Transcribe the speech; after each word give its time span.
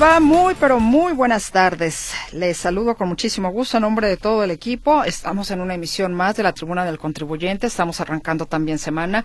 Va? 0.00 0.20
Muy, 0.20 0.54
pero 0.54 0.78
muy 0.78 1.12
buenas 1.12 1.50
tardes. 1.50 2.12
Les 2.32 2.56
saludo 2.56 2.94
con 2.94 3.08
muchísimo 3.08 3.50
gusto 3.50 3.78
en 3.78 3.82
nombre 3.82 4.06
de 4.06 4.16
todo 4.16 4.44
el 4.44 4.50
equipo. 4.50 5.02
Estamos 5.02 5.50
en 5.50 5.60
una 5.60 5.74
emisión 5.74 6.14
más 6.14 6.36
de 6.36 6.42
la 6.42 6.52
Tribuna 6.52 6.84
del 6.84 6.98
Contribuyente. 6.98 7.66
Estamos 7.66 8.00
arrancando 8.00 8.46
también 8.46 8.78
semana. 8.78 9.24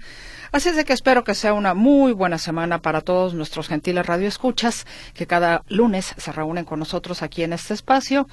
Así 0.52 0.70
es 0.70 0.76
de 0.76 0.86
que 0.86 0.94
espero 0.94 1.24
que 1.24 1.36
sea 1.36 1.54
una 1.54 1.74
muy 1.74 2.12
buena 2.14 2.38
semana 2.38 2.82
para 2.82 3.02
todos 3.02 3.34
nuestros 3.34 3.68
gentiles 3.68 4.06
radioescuchas 4.06 4.88
que 5.14 5.28
cada 5.28 5.64
lunes 5.68 6.16
se 6.18 6.32
reúnen 6.32 6.66
con 6.66 6.80
nosotros 6.80 7.22
aquí 7.22 7.44
en 7.44 7.54
este 7.54 7.74
espacio 7.74 8.28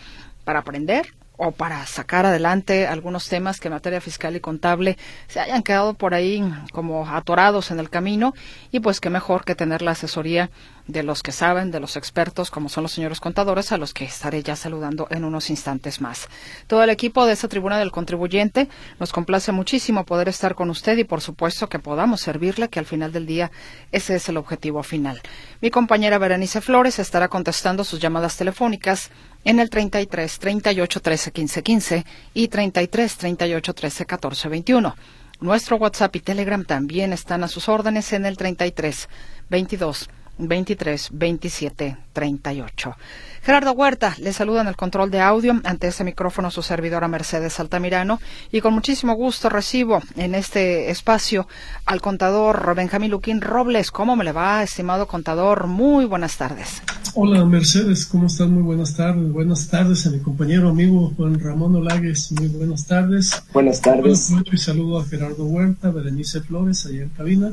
para 0.45 0.61
aprender, 0.61 1.13
o 1.43 1.53
para 1.53 1.87
sacar 1.87 2.27
adelante 2.27 2.87
algunos 2.87 3.31
temas 3.31 3.61
que 3.61 3.69
en 3.69 3.73
materia 3.73 4.03
fiscal 4.03 4.37
y 4.37 4.41
contable 4.41 4.99
se 5.27 5.41
hayan 5.41 5.63
quedado 5.63 5.95
por 5.95 6.13
ahí 6.13 6.45
como 6.71 7.09
atorados 7.09 7.71
en 7.71 7.81
el 7.81 7.89
camino 7.89 8.35
y 8.71 8.81
pues 8.81 9.01
qué 9.01 9.09
mejor 9.09 9.47
que 9.47 9.55
tener 9.55 9.81
la 9.81 9.93
asesoría 9.93 10.51
de 10.87 11.03
los 11.03 11.23
que 11.23 11.33
saben, 11.33 11.71
de 11.71 11.81
los 11.81 11.97
expertos, 11.97 12.51
como 12.51 12.69
son 12.69 12.83
los 12.83 12.93
señores 12.93 13.21
contadores, 13.21 13.73
a 13.73 13.79
los 13.79 13.95
que 13.95 14.05
estaré 14.05 14.43
ya 14.43 14.57
saludando 14.57 15.07
en 15.11 15.25
unos 15.25 15.51
instantes 15.51 16.01
más. 16.01 16.29
Todo 16.67 16.83
el 16.83 16.91
equipo 16.91 17.25
de 17.25 17.33
esta 17.33 17.49
tribuna 17.49 17.79
del 17.79 17.93
contribuyente 17.93 18.69
nos 18.99 19.13
complace 19.13 19.53
muchísimo 19.53 20.05
poder 20.05 20.29
estar 20.29 20.55
con 20.55 20.71
usted 20.71 20.99
y, 20.99 21.05
por 21.05 21.21
supuesto, 21.21 21.69
que 21.69 21.79
podamos 21.79 22.21
servirle, 22.21 22.69
que 22.69 22.79
al 22.79 22.87
final 22.87 23.13
del 23.13 23.27
día 23.27 23.51
ese 23.93 24.17
es 24.17 24.29
el 24.29 24.37
objetivo 24.37 24.83
final. 24.83 25.21
Mi 25.61 25.71
compañera 25.71 26.19
Berenice 26.19 26.61
Flores 26.61 26.99
estará 26.99 27.29
contestando 27.29 27.85
sus 27.85 28.01
llamadas 28.01 28.37
telefónicas 28.37 29.11
en 29.45 29.61
el 29.61 29.71
33 29.71 30.39
38 30.39 31.01
13 31.01 31.33
15 31.33 31.63
15 31.63 32.07
y 32.35 32.49
33 32.49 33.17
38 33.17 33.75
13 33.75 34.07
14 34.07 34.49
21. 34.49 34.97
Nuestro 35.41 35.77
WhatsApp 35.77 36.15
y 36.17 36.21
Telegram 36.21 36.65
también 36.65 37.13
están 37.13 37.43
a 37.45 37.49
sus 37.49 37.69
órdenes 37.69 38.13
en 38.13 38.27
el 38.27 38.37
33 38.37 39.09
22 39.49 40.11
23 40.39 41.09
27 41.13 41.97
38. 42.13 42.97
Gerardo 43.43 43.73
Huerta 43.73 44.15
le 44.19 44.35
saluda 44.35 44.61
en 44.61 44.69
el 44.69 44.77
control 44.77 45.11
de 45.11 45.21
audio 45.21 45.59
ante 45.65 45.89
ese 45.89 46.05
micrófono 46.05 46.51
su 46.51 46.63
servidora 46.63 47.09
Mercedes 47.09 47.59
Altamirano 47.59 48.21
y 48.53 48.61
con 48.61 48.75
muchísimo 48.75 49.15
gusto 49.15 49.49
recibo 49.49 50.03
en 50.17 50.35
este 50.35 50.91
espacio 50.91 51.49
al 51.87 52.03
contador 52.03 52.75
Benjamín 52.75 53.11
Luquín 53.11 53.41
Robles. 53.41 53.91
¿Cómo 53.91 54.15
me 54.15 54.25
le 54.25 54.33
va, 54.33 54.63
estimado 54.63 55.07
contador? 55.07 55.67
Muy 55.67 56.05
buenas 56.05 56.37
tardes. 56.37 56.83
Hola 57.15 57.43
Mercedes, 57.47 58.05
¿cómo 58.05 58.27
estás? 58.27 58.49
Muy 58.49 58.63
buenas 58.63 58.95
tardes. 58.95 59.33
Buenas 59.33 59.69
tardes 59.69 60.07
a 60.07 60.11
mi 60.11 60.19
compañero 60.19 60.69
amigo 60.69 61.13
Juan 61.17 61.41
Ramón 61.41 61.75
Olagues. 61.77 62.33
Muy 62.33 62.49
buenas 62.49 62.87
tardes. 62.87 63.43
Buenas 63.55 63.81
tardes. 63.81 64.31
y 64.53 64.59
saludo 64.59 64.99
a 64.99 65.05
Gerardo 65.07 65.45
Huerta, 65.45 65.91
Berenice 65.91 66.43
Flores, 66.43 66.85
allá 66.85 67.05
en 67.05 67.09
cabina 67.09 67.53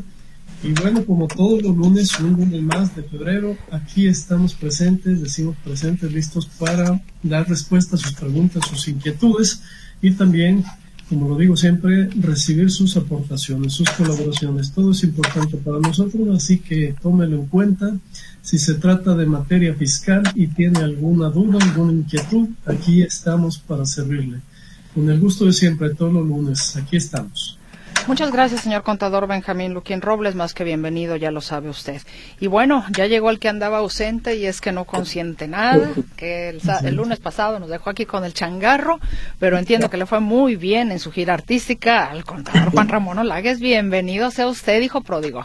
y 0.64 0.72
bueno, 0.74 1.06
como 1.06 1.28
todos 1.28 1.62
los 1.62 1.78
lunes, 1.78 2.20
un 2.20 2.34
lunes 2.34 2.62
más 2.64 2.96
de 2.96 3.04
febrero, 3.04 3.56
aquí 3.72 4.08
estamos 4.08 4.56
presentes, 4.56 5.22
decimos 5.22 5.56
presentes, 5.64 6.12
listos 6.12 6.48
para 6.48 7.00
dar 7.22 7.48
respuesta 7.48 7.96
a 7.96 8.00
sus 8.00 8.14
preguntas, 8.14 8.64
sus 8.68 8.88
inquietudes 8.88 9.62
y 10.02 10.12
también, 10.12 10.64
como 11.10 11.30
lo 11.30 11.38
digo 11.38 11.56
siempre, 11.56 12.10
recibir 12.20 12.72
sus 12.72 12.98
aportaciones, 12.98 13.74
sus 13.74 13.90
colaboraciones. 13.92 14.72
Todo 14.72 14.92
es 14.92 15.04
importante 15.04 15.58
para 15.58 15.80
nosotros, 15.80 16.28
así 16.36 16.58
que 16.58 16.96
tómelo 17.04 17.36
en 17.36 17.46
cuenta. 17.46 17.96
Si 18.42 18.58
se 18.58 18.76
trata 18.76 19.16
de 19.16 19.28
materia 19.28 19.76
fiscal 19.76 20.24
y 20.34 20.48
tiene 20.48 20.80
alguna 20.80 21.30
duda, 21.30 21.60
alguna 21.62 21.94
inquietud, 21.94 22.50
aquí 22.66 23.04
estamos 23.04 23.60
para 23.60 23.86
servirle. 23.86 24.40
Con 24.96 25.08
el 25.10 25.20
gusto 25.20 25.46
de 25.46 25.54
siempre, 25.54 25.94
todos 25.94 26.14
los 26.14 26.26
lunes, 26.26 26.76
aquí 26.76 26.98
estamos. 26.98 27.57
Muchas 28.08 28.32
gracias, 28.32 28.62
señor 28.62 28.84
contador 28.84 29.28
Benjamín 29.28 29.74
Luquín 29.74 30.00
Robles, 30.00 30.34
más 30.34 30.54
que 30.54 30.64
bienvenido, 30.64 31.18
ya 31.18 31.30
lo 31.30 31.42
sabe 31.42 31.68
usted. 31.68 32.02
Y 32.40 32.48
bueno, 32.48 32.86
ya 32.96 33.06
llegó 33.06 33.30
el 33.30 33.38
que 33.38 33.50
andaba 33.50 33.80
ausente 33.80 34.38
y 34.38 34.46
es 34.46 34.62
que 34.62 34.72
no 34.72 34.86
consiente 34.86 35.50
nada, 35.50 35.92
que 36.16 36.48
el, 36.50 36.96
lunes 36.96 37.20
pasado 37.20 37.60
nos 37.60 37.70
dejó 37.70 37.90
aquí 37.90 38.06
con 38.06 38.24
el 38.24 38.34
changarro, 38.34 39.02
pero 39.40 39.58
entiendo 39.58 39.90
que 39.90 39.98
le 39.98 40.06
fue 40.06 40.22
muy 40.22 40.56
bien 40.56 40.94
en 40.94 41.00
su 41.00 41.12
gira 41.12 41.34
artística 41.34 42.06
al 42.06 42.24
contador 42.24 42.72
Juan 42.72 42.88
Ramón 42.88 43.20
Olagues. 43.20 43.60
Bienvenido 43.60 44.32
sea 44.32 44.48
usted, 44.48 44.82
hijo 44.82 45.02
pródigo. 45.02 45.44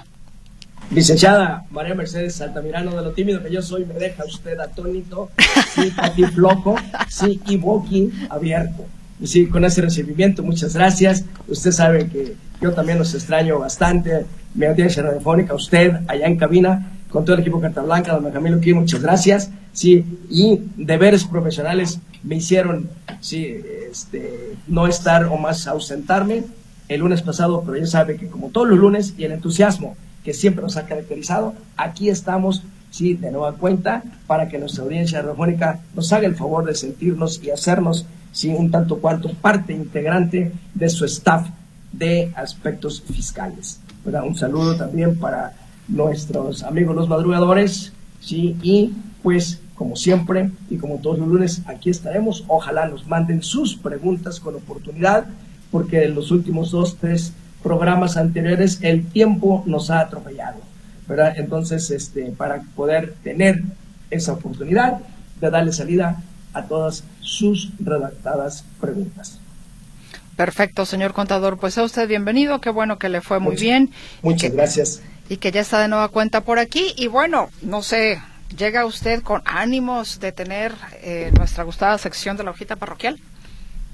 Licenciada 0.92 1.64
María 1.72 1.96
Mercedes 1.96 2.40
Altamirano, 2.40 2.94
de 2.94 3.02
lo 3.02 3.10
tímido 3.10 3.42
que 3.42 3.50
yo 3.50 3.60
soy, 3.60 3.84
me 3.86 3.94
deja 3.94 4.24
usted 4.24 4.60
atónito, 4.60 5.30
sí, 5.74 5.92
flojo, 6.34 6.76
sí, 7.08 7.40
y 7.44 7.56
boqui 7.56 8.12
abierto. 8.30 8.86
Y 9.22 9.28
sí, 9.28 9.46
con 9.46 9.64
ese 9.64 9.80
recibimiento, 9.80 10.42
muchas 10.42 10.74
gracias. 10.74 11.24
Usted 11.46 11.70
sabe 11.70 12.08
que 12.08 12.34
yo 12.60 12.72
también 12.72 12.98
los 12.98 13.14
extraño 13.14 13.56
bastante. 13.56 14.26
Mi 14.52 14.66
audiencia 14.66 15.00
radiofónica, 15.04 15.54
usted 15.54 16.00
allá 16.08 16.26
en 16.26 16.36
cabina, 16.36 16.90
con 17.08 17.24
todo 17.24 17.36
el 17.36 17.42
equipo 17.42 17.60
Carta 17.60 17.82
Blanca, 17.82 18.14
don 18.14 18.24
Benjamín 18.24 18.54
Luquín, 18.54 18.78
muchas 18.78 19.00
gracias. 19.00 19.50
Sí, 19.72 20.04
y 20.28 20.60
deberes 20.76 21.24
profesionales 21.24 22.00
me 22.24 22.34
hicieron, 22.34 22.90
sí, 23.20 23.60
este, 23.90 24.56
no 24.66 24.88
estar 24.88 25.26
o 25.26 25.36
más 25.36 25.68
ausentarme 25.68 26.42
el 26.88 27.00
lunes 27.00 27.22
pasado, 27.22 27.62
pero 27.64 27.78
ya 27.78 27.86
sabe 27.86 28.16
que 28.16 28.26
como 28.26 28.48
todos 28.48 28.68
los 28.68 28.78
lunes 28.78 29.14
y 29.16 29.22
el 29.22 29.32
entusiasmo 29.32 29.96
que 30.24 30.34
siempre 30.34 30.62
nos 30.62 30.76
ha 30.76 30.86
caracterizado, 30.86 31.54
aquí 31.76 32.08
estamos, 32.08 32.64
sí, 32.90 33.14
de 33.14 33.30
nueva 33.30 33.52
cuenta, 33.52 34.02
para 34.26 34.48
que 34.48 34.58
nuestra 34.58 34.82
audiencia 34.82 35.20
radiofónica 35.22 35.78
nos 35.94 36.12
haga 36.12 36.26
el 36.26 36.34
favor 36.34 36.64
de 36.64 36.74
sentirnos 36.74 37.40
y 37.40 37.50
hacernos 37.50 38.04
¿sí? 38.32 38.48
un 38.48 38.70
tanto 38.70 38.98
cuanto 38.98 39.32
parte 39.34 39.72
integrante 39.72 40.52
de 40.74 40.88
su 40.88 41.04
staff 41.04 41.48
de 41.92 42.32
aspectos 42.34 43.02
fiscales. 43.02 43.80
Un 44.04 44.34
saludo 44.34 44.76
también 44.76 45.18
para 45.18 45.52
nuestros 45.88 46.62
amigos 46.62 46.96
los 46.96 47.08
madrugadores, 47.08 47.92
¿sí? 48.20 48.56
y 48.62 48.92
pues 49.22 49.60
como 49.74 49.96
siempre 49.96 50.50
y 50.70 50.76
como 50.76 50.96
todos 50.96 51.18
los 51.18 51.28
lunes 51.28 51.62
aquí 51.66 51.90
estaremos. 51.90 52.44
Ojalá 52.48 52.88
nos 52.88 53.06
manden 53.06 53.42
sus 53.42 53.76
preguntas 53.76 54.40
con 54.40 54.54
oportunidad, 54.54 55.26
porque 55.70 56.04
en 56.04 56.14
los 56.14 56.30
últimos 56.30 56.70
dos, 56.70 56.96
tres 56.96 57.32
programas 57.62 58.16
anteriores 58.16 58.78
el 58.82 59.06
tiempo 59.06 59.62
nos 59.66 59.90
ha 59.90 60.00
atropellado. 60.00 60.58
¿verdad? 61.08 61.34
Entonces, 61.36 61.90
este, 61.90 62.30
para 62.30 62.62
poder 62.76 63.14
tener 63.22 63.62
esa 64.10 64.32
oportunidad 64.32 65.00
de 65.40 65.50
darle 65.50 65.72
salida 65.72 66.22
a 66.52 66.64
todas 66.64 67.04
sus 67.20 67.70
redactadas 67.78 68.64
preguntas. 68.80 69.38
Perfecto, 70.36 70.86
señor 70.86 71.12
contador. 71.12 71.58
Pues 71.58 71.76
a 71.78 71.84
usted 71.84 72.08
bienvenido. 72.08 72.60
Qué 72.60 72.70
bueno 72.70 72.98
que 72.98 73.08
le 73.08 73.20
fue 73.20 73.38
muy 73.38 73.56
bien. 73.56 73.90
Muchas 74.22 74.52
gracias. 74.52 75.02
Y 75.28 75.36
que 75.36 75.52
ya 75.52 75.60
está 75.60 75.80
de 75.80 75.88
nueva 75.88 76.08
cuenta 76.08 76.40
por 76.40 76.58
aquí. 76.58 76.94
Y 76.96 77.06
bueno, 77.06 77.50
no 77.60 77.82
sé, 77.82 78.20
¿llega 78.56 78.86
usted 78.86 79.22
con 79.22 79.42
ánimos 79.44 80.20
de 80.20 80.32
tener 80.32 80.74
eh, 81.02 81.30
nuestra 81.36 81.64
gustada 81.64 81.98
sección 81.98 82.36
de 82.36 82.44
la 82.44 82.50
hojita 82.50 82.76
parroquial? 82.76 83.20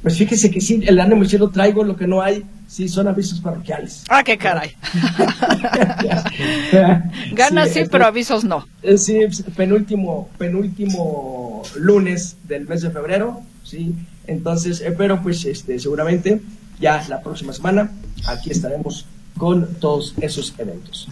Pues 0.03 0.16
fíjese 0.16 0.50
que 0.50 0.60
sí, 0.60 0.81
el 0.86 1.00
ánimo 1.00 1.25
sí 1.25 1.38
lo 1.38 1.50
traigo, 1.50 1.82
lo 1.82 1.97
que 1.97 2.06
no 2.06 2.22
hay, 2.22 2.44
sí 2.69 2.88
son 2.88 3.09
avisos 3.09 3.41
parroquiales. 3.41 4.04
Ah, 4.09 4.22
qué 4.22 4.38
caray. 4.38 4.76
Ganas 7.32 7.70
sí, 7.70 7.82
pero 7.91 8.06
avisos 8.06 8.44
no. 8.44 8.66
Eh, 8.82 8.97
sí, 8.97 9.19
penúltimo, 9.56 10.28
penúltimo 10.38 11.62
lunes 11.76 12.36
del 12.44 12.66
mes 12.69 12.82
de 12.82 12.91
febrero, 12.91 13.42
sí. 13.65 13.95
Entonces, 14.28 14.80
eh, 14.83 14.95
pero 14.97 15.21
pues 15.21 15.45
este, 15.45 15.78
seguramente 15.80 16.41
ya 16.78 17.04
la 17.09 17.21
próxima 17.21 17.53
semana 17.53 17.91
aquí 18.27 18.50
estaremos 18.50 19.06
con 19.36 19.74
todos 19.74 20.15
esos 20.21 20.54
eventos. 20.59 21.09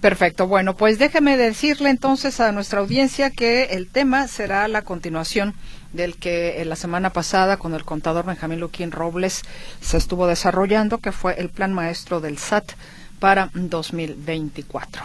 Perfecto. 0.00 0.46
Bueno, 0.46 0.76
pues 0.76 0.98
déjeme 0.98 1.36
decirle 1.36 1.90
entonces 1.90 2.40
a 2.40 2.52
nuestra 2.52 2.80
audiencia 2.80 3.30
que 3.30 3.64
el 3.64 3.88
tema 3.88 4.28
será 4.28 4.68
la 4.68 4.82
continuación 4.82 5.54
del 5.96 6.16
que 6.16 6.60
en 6.60 6.68
la 6.68 6.76
semana 6.76 7.10
pasada 7.10 7.56
con 7.56 7.74
el 7.74 7.84
contador 7.84 8.26
Benjamín 8.26 8.60
Luquín 8.60 8.92
Robles 8.92 9.42
se 9.80 9.96
estuvo 9.96 10.26
desarrollando, 10.26 10.98
que 10.98 11.12
fue 11.12 11.40
el 11.40 11.48
plan 11.48 11.72
maestro 11.72 12.20
del 12.20 12.38
SAT 12.38 12.72
para 13.18 13.50
2024. 13.54 15.02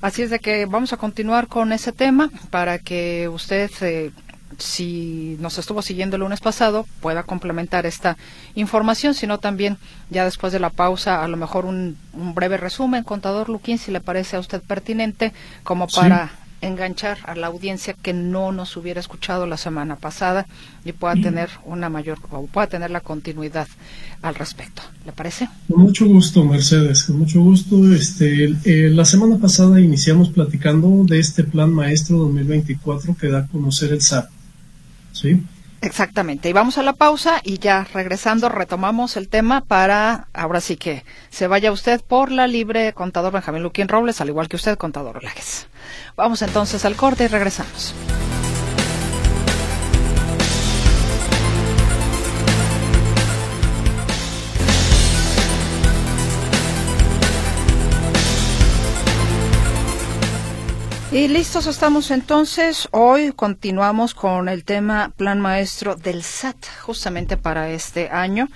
Así 0.00 0.22
es 0.22 0.30
de 0.30 0.38
que 0.38 0.66
vamos 0.66 0.92
a 0.92 0.98
continuar 0.98 1.48
con 1.48 1.72
ese 1.72 1.92
tema 1.92 2.30
para 2.50 2.78
que 2.78 3.28
usted 3.28 3.70
eh, 3.80 4.12
si 4.58 5.36
nos 5.40 5.58
estuvo 5.58 5.82
siguiendo 5.82 6.16
el 6.16 6.20
lunes 6.20 6.40
pasado, 6.40 6.86
pueda 7.00 7.22
complementar 7.22 7.86
esta 7.86 8.16
información, 8.54 9.14
sino 9.14 9.38
también 9.38 9.78
ya 10.10 10.24
después 10.24 10.52
de 10.52 10.60
la 10.60 10.70
pausa, 10.70 11.22
a 11.22 11.28
lo 11.28 11.36
mejor 11.36 11.64
un, 11.64 11.96
breve 12.12 12.56
resumen, 12.56 13.04
contador 13.04 13.48
Luquín, 13.48 13.78
si 13.78 13.90
le 13.90 14.00
parece 14.00 14.36
a 14.36 14.40
usted 14.40 14.62
pertinente, 14.62 15.32
como 15.62 15.86
para 15.86 16.32
enganchar 16.66 17.18
a 17.24 17.34
la 17.34 17.48
audiencia 17.48 17.94
que 17.94 18.12
no 18.12 18.52
nos 18.52 18.76
hubiera 18.76 19.00
escuchado 19.00 19.46
la 19.46 19.56
semana 19.56 19.96
pasada 19.96 20.46
y 20.84 20.92
pueda 20.92 21.14
tener 21.14 21.50
una 21.64 21.88
mayor 21.88 22.18
o 22.30 22.46
pueda 22.46 22.66
tener 22.66 22.90
la 22.90 23.00
continuidad 23.00 23.68
al 24.22 24.34
respecto. 24.34 24.82
¿Le 25.04 25.12
parece? 25.12 25.48
Con 25.68 25.82
mucho 25.82 26.06
gusto, 26.06 26.44
Mercedes, 26.44 27.04
con 27.04 27.18
mucho 27.18 27.40
gusto. 27.40 27.92
Este, 27.92 28.44
eh, 28.64 28.90
la 28.90 29.04
semana 29.04 29.36
pasada 29.38 29.80
iniciamos 29.80 30.30
platicando 30.30 31.04
de 31.04 31.18
este 31.18 31.44
plan 31.44 31.72
maestro 31.72 32.18
2024 32.18 33.16
que 33.16 33.28
da 33.28 33.40
a 33.40 33.46
conocer 33.46 33.92
el 33.92 34.00
SAT. 34.00 34.30
¿Sí? 35.12 35.40
Exactamente. 35.84 36.48
Y 36.48 36.52
vamos 36.54 36.78
a 36.78 36.82
la 36.82 36.94
pausa 36.94 37.40
y 37.44 37.58
ya 37.58 37.86
regresando 37.92 38.48
retomamos 38.48 39.18
el 39.18 39.28
tema 39.28 39.60
para 39.60 40.28
ahora 40.32 40.62
sí 40.62 40.76
que 40.76 41.04
se 41.28 41.46
vaya 41.46 41.72
usted 41.72 42.00
por 42.00 42.32
la 42.32 42.46
libre 42.46 42.94
contador 42.94 43.32
Benjamín 43.32 43.62
Luquín 43.62 43.88
Robles, 43.88 44.20
al 44.22 44.28
igual 44.28 44.48
que 44.48 44.56
usted, 44.56 44.78
contador 44.78 45.18
Olagues. 45.18 45.66
Vamos 46.16 46.40
entonces 46.40 46.86
al 46.86 46.96
corte 46.96 47.24
y 47.24 47.28
regresamos. 47.28 47.94
Y 61.14 61.28
listos 61.28 61.68
estamos 61.68 62.10
entonces. 62.10 62.88
Hoy 62.90 63.30
continuamos 63.30 64.14
con 64.14 64.48
el 64.48 64.64
tema 64.64 65.12
Plan 65.16 65.40
Maestro 65.40 65.94
del 65.94 66.24
SAT, 66.24 66.56
justamente 66.80 67.36
para 67.36 67.70
este 67.70 68.10
año. 68.10 68.48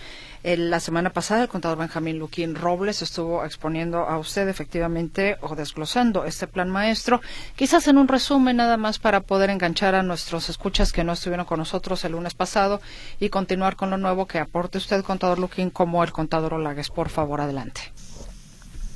la 0.43 0.81
semana 0.81 1.11
pasada 1.11 1.43
el 1.43 1.49
contador 1.49 1.79
Benjamín 1.79 2.19
Luquín 2.19 2.57
Robles 2.57 3.01
estuvo 3.01 3.45
exponiendo 3.45 3.99
a 3.99 4.19
usted 4.19 4.49
efectivamente 4.49 5.37
o 5.41 5.55
desglosando 5.55 6.25
este 6.25 6.49
plan 6.49 6.69
maestro, 6.69 7.21
quizás 7.55 7.87
en 7.87 7.97
un 7.97 8.09
resumen 8.09 8.57
nada 8.57 8.77
más 8.77 8.99
para 8.99 9.21
poder 9.21 9.51
enganchar 9.51 9.95
a 9.95 10.03
nuestros 10.03 10.49
escuchas 10.49 10.93
que 10.93 11.05
no 11.05 11.13
estuvieron 11.13 11.47
con 11.47 11.61
nosotros 11.61 12.05
el 12.05 12.13
lunes 12.13 12.35
pasado 12.35 12.81
y 13.21 13.29
continuar 13.29 13.77
con 13.77 13.91
lo 13.91 13.99
nuevo 13.99 14.27
que 14.27 14.41
aporte 14.41 14.79
usted, 14.79 15.05
contador 15.05 15.39
Luquín, 15.39 15.71
como 15.71 16.03
el 16.03 16.11
contador 16.11 16.55
Olagues. 16.55 16.91
Por 16.91 17.09
favor, 17.09 17.41
adelante. 17.41 17.93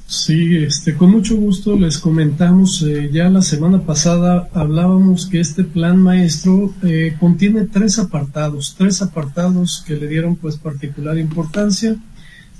Sí, 0.06 0.56
este, 0.58 0.94
con 0.94 1.10
mucho 1.10 1.37
gusto 1.37 1.75
les 1.75 1.96
comentamos, 1.96 2.82
eh, 2.82 3.08
ya 3.10 3.31
la 3.31 3.40
semana 3.40 3.81
pasada 3.81 4.49
hablábamos 4.52 5.26
que 5.26 5.40
este 5.40 5.64
plan 5.64 5.96
maestro 5.96 6.75
eh, 6.82 7.16
contiene 7.19 7.66
tres 7.66 7.99
apartados, 7.99 8.75
tres 8.76 9.00
apartados 9.00 9.82
que 9.87 9.96
le 9.96 10.08
dieron 10.08 10.37
pues 10.37 10.56
particular 10.56 11.16
importancia. 11.19 11.96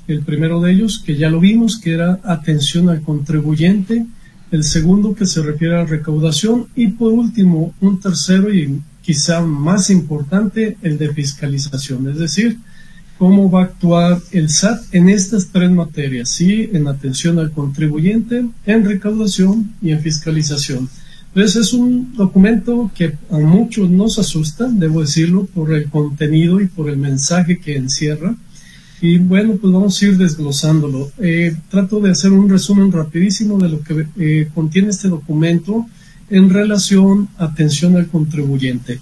El 0.09 0.23
primero 0.23 0.61
de 0.61 0.73
ellos, 0.73 1.03
que 1.05 1.17
ya 1.17 1.29
lo 1.29 1.41
vimos, 1.41 1.79
que 1.79 1.93
era 1.93 2.21
atención 2.25 2.89
al 2.89 3.03
contribuyente, 3.03 4.07
el 4.51 4.65
segundo 4.65 5.15
que 5.15 5.27
se 5.27 5.43
refiere 5.43 5.77
a 5.77 5.85
recaudación. 5.85 6.69
Y 6.75 6.89
por 6.89 7.13
último 7.13 7.75
un 7.81 8.01
tercero 8.01 8.53
y 8.53 8.81
quizá 9.03 9.43
más 9.43 9.91
importante, 9.91 10.77
el 10.83 10.97
de 10.97 11.13
fiscalización, 11.13 12.09
es 12.09 12.19
decir, 12.19 12.59
cómo 13.23 13.49
va 13.49 13.61
a 13.61 13.65
actuar 13.67 14.19
el 14.33 14.49
SAT 14.49 14.97
en 14.97 15.09
estas 15.09 15.47
tres 15.53 15.71
materias, 15.71 16.29
¿sí? 16.29 16.69
En 16.73 16.89
atención 16.89 17.39
al 17.39 17.53
contribuyente, 17.53 18.45
en 18.67 18.85
recaudación 18.85 19.75
y 19.81 19.93
en 19.93 20.01
fiscalización. 20.01 20.89
Entonces 21.29 21.67
es 21.69 21.73
un 21.73 22.17
documento 22.17 22.91
que 22.97 23.17
a 23.31 23.39
muchos 23.39 23.89
nos 23.89 24.19
asusta, 24.19 24.67
debo 24.69 25.03
decirlo, 25.03 25.45
por 25.45 25.73
el 25.73 25.89
contenido 25.89 26.61
y 26.61 26.67
por 26.67 26.91
el 26.91 26.97
mensaje 26.97 27.61
que 27.61 27.77
encierra. 27.77 28.35
Y 29.01 29.19
bueno, 29.19 29.55
pues 29.55 29.73
vamos 29.73 30.03
a 30.03 30.05
ir 30.05 30.17
desglosándolo. 30.17 31.13
Eh, 31.19 31.55
trato 31.71 32.01
de 32.01 32.11
hacer 32.11 32.33
un 32.33 32.49
resumen 32.49 32.91
rapidísimo 32.91 33.57
de 33.57 33.69
lo 33.69 33.83
que 33.83 34.05
eh, 34.19 34.49
contiene 34.53 34.89
este 34.89 35.07
documento 35.07 35.87
en 36.29 36.51
relación 36.51 37.29
a 37.39 37.45
atención 37.45 37.95
al 37.95 38.09
contribuyente. 38.09 38.99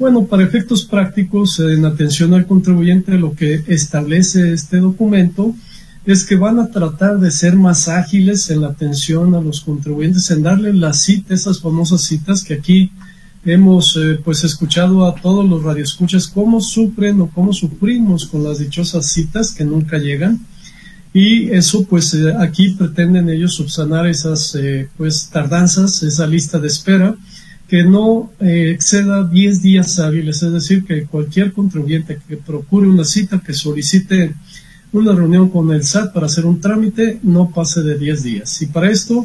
Bueno, 0.00 0.24
para 0.24 0.44
efectos 0.44 0.86
prácticos 0.86 1.60
en 1.60 1.84
atención 1.84 2.32
al 2.32 2.46
contribuyente, 2.46 3.18
lo 3.18 3.34
que 3.34 3.62
establece 3.66 4.54
este 4.54 4.78
documento 4.78 5.54
es 6.06 6.24
que 6.24 6.36
van 6.36 6.58
a 6.58 6.70
tratar 6.70 7.18
de 7.20 7.30
ser 7.30 7.54
más 7.54 7.86
ágiles 7.86 8.48
en 8.48 8.62
la 8.62 8.68
atención 8.68 9.34
a 9.34 9.42
los 9.42 9.60
contribuyentes, 9.60 10.30
en 10.30 10.42
darle 10.42 10.72
las 10.72 11.02
citas, 11.02 11.40
esas 11.40 11.60
famosas 11.60 12.00
citas 12.00 12.42
que 12.42 12.54
aquí 12.54 12.90
hemos 13.44 13.94
eh, 13.98 14.18
pues 14.24 14.42
escuchado 14.42 15.04
a 15.04 15.14
todos 15.16 15.46
los 15.46 15.62
radioescuchas 15.62 16.28
cómo 16.28 16.62
sufren 16.62 17.20
o 17.20 17.28
cómo 17.28 17.52
sufrimos 17.52 18.24
con 18.24 18.42
las 18.42 18.58
dichosas 18.58 19.06
citas 19.06 19.52
que 19.52 19.66
nunca 19.66 19.98
llegan. 19.98 20.40
Y 21.12 21.50
eso 21.50 21.84
pues 21.84 22.14
eh, 22.14 22.32
aquí 22.38 22.70
pretenden 22.70 23.28
ellos 23.28 23.52
subsanar 23.52 24.06
esas 24.06 24.54
eh, 24.54 24.88
pues 24.96 25.28
tardanzas, 25.30 26.02
esa 26.02 26.26
lista 26.26 26.58
de 26.58 26.68
espera 26.68 27.18
que 27.70 27.84
no 27.84 28.32
eh, 28.40 28.72
exceda 28.74 29.24
10 29.24 29.62
días 29.62 30.00
hábiles, 30.00 30.42
es 30.42 30.52
decir, 30.52 30.84
que 30.84 31.04
cualquier 31.04 31.52
contribuyente 31.52 32.18
que 32.26 32.36
procure 32.36 32.88
una 32.88 33.04
cita, 33.04 33.40
que 33.46 33.54
solicite 33.54 34.34
una 34.92 35.14
reunión 35.14 35.50
con 35.50 35.70
el 35.70 35.84
SAT 35.84 36.12
para 36.12 36.26
hacer 36.26 36.46
un 36.46 36.60
trámite, 36.60 37.20
no 37.22 37.52
pase 37.52 37.82
de 37.82 37.96
10 37.96 38.22
días. 38.24 38.60
Y 38.62 38.66
para 38.66 38.90
esto, 38.90 39.24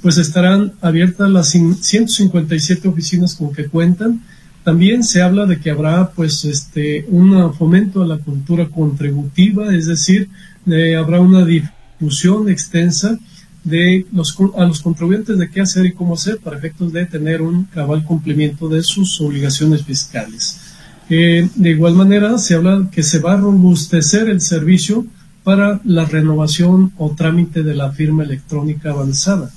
pues 0.00 0.16
estarán 0.16 0.72
abiertas 0.80 1.28
las 1.30 1.50
157 1.50 2.88
oficinas 2.88 3.34
con 3.34 3.52
que 3.52 3.66
cuentan. 3.66 4.22
También 4.64 5.04
se 5.04 5.20
habla 5.20 5.44
de 5.44 5.60
que 5.60 5.70
habrá 5.70 6.12
pues 6.12 6.46
este 6.46 7.04
un 7.10 7.52
fomento 7.52 8.02
a 8.02 8.06
la 8.06 8.16
cultura 8.16 8.70
contributiva, 8.70 9.74
es 9.74 9.84
decir, 9.86 10.30
eh, 10.66 10.96
habrá 10.96 11.20
una 11.20 11.44
difusión 11.44 12.48
extensa 12.48 13.18
de 13.64 14.06
los, 14.12 14.36
a 14.56 14.64
los 14.64 14.80
contribuyentes 14.80 15.38
de 15.38 15.50
qué 15.50 15.60
hacer 15.60 15.86
y 15.86 15.92
cómo 15.92 16.14
hacer 16.14 16.38
para 16.38 16.58
efectos 16.58 16.92
de 16.92 17.06
tener 17.06 17.42
un 17.42 17.64
cabal 17.64 18.04
cumplimiento 18.04 18.68
de 18.68 18.82
sus 18.82 19.20
obligaciones 19.20 19.84
fiscales. 19.84 20.60
Eh, 21.08 21.48
de 21.54 21.70
igual 21.70 21.94
manera, 21.94 22.38
se 22.38 22.54
habla 22.54 22.88
que 22.90 23.02
se 23.02 23.18
va 23.18 23.34
a 23.34 23.36
robustecer 23.36 24.28
el 24.28 24.40
servicio 24.40 25.06
para 25.44 25.80
la 25.84 26.04
renovación 26.04 26.92
o 26.96 27.14
trámite 27.14 27.62
de 27.62 27.74
la 27.74 27.92
firma 27.92 28.24
electrónica 28.24 28.90
avanzada. 28.90 29.50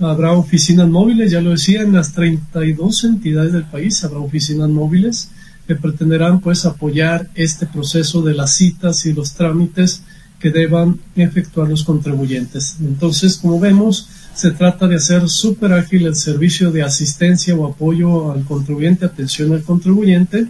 Habrá 0.00 0.32
oficinas 0.32 0.88
móviles, 0.88 1.30
ya 1.30 1.40
lo 1.40 1.50
decía, 1.50 1.82
en 1.82 1.92
las 1.92 2.12
32 2.12 3.04
entidades 3.04 3.52
del 3.52 3.64
país 3.64 4.02
habrá 4.02 4.18
oficinas 4.18 4.68
móviles 4.68 5.30
que 5.66 5.76
pretenderán 5.76 6.40
pues 6.40 6.64
apoyar 6.64 7.30
este 7.34 7.66
proceso 7.66 8.22
de 8.22 8.34
las 8.34 8.52
citas 8.54 9.06
y 9.06 9.12
los 9.12 9.34
trámites 9.34 10.02
que 10.42 10.50
deban 10.50 10.98
efectuar 11.14 11.68
los 11.68 11.84
contribuyentes. 11.84 12.76
Entonces, 12.80 13.36
como 13.36 13.60
vemos, 13.60 14.08
se 14.34 14.50
trata 14.50 14.88
de 14.88 14.96
hacer 14.96 15.28
súper 15.28 15.72
ágil 15.72 16.04
el 16.06 16.16
servicio 16.16 16.72
de 16.72 16.82
asistencia 16.82 17.54
o 17.54 17.64
apoyo 17.64 18.32
al 18.32 18.44
contribuyente, 18.44 19.04
atención 19.04 19.52
al 19.52 19.62
contribuyente. 19.62 20.48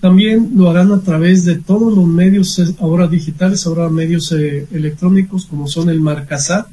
También 0.00 0.50
lo 0.54 0.68
harán 0.68 0.92
a 0.92 1.00
través 1.00 1.46
de 1.46 1.54
todos 1.54 1.96
los 1.96 2.06
medios 2.06 2.58
eh, 2.58 2.74
ahora 2.78 3.06
digitales, 3.08 3.66
ahora 3.66 3.88
medios 3.88 4.30
eh, 4.32 4.66
electrónicos 4.70 5.46
como 5.46 5.66
son 5.66 5.88
el 5.88 6.00
Marcasat, 6.00 6.66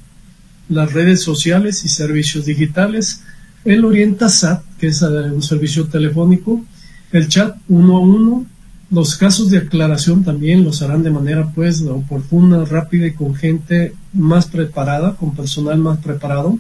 las 0.67 0.91
redes 0.91 1.21
sociales 1.21 1.85
y 1.85 1.89
servicios 1.89 2.45
digitales, 2.45 3.21
el 3.63 3.85
Orientasat, 3.85 4.63
que 4.79 4.87
es 4.87 5.01
eh, 5.01 5.05
un 5.07 5.43
servicio 5.43 5.87
telefónico, 5.87 6.65
el 7.13 7.29
chat 7.29 7.55
uno 7.69 7.97
a 7.97 7.99
uno, 8.01 8.45
los 8.91 9.15
casos 9.15 9.51
de 9.51 9.59
aclaración 9.59 10.23
también 10.23 10.63
los 10.63 10.81
harán 10.81 11.03
de 11.03 11.11
manera 11.11 11.51
pues 11.53 11.81
oportuna, 11.81 12.65
rápida 12.65 13.07
y 13.07 13.13
con 13.13 13.35
gente 13.35 13.93
más 14.13 14.47
preparada, 14.47 15.15
con 15.15 15.35
personal 15.35 15.77
más 15.77 15.99
preparado. 15.99 16.57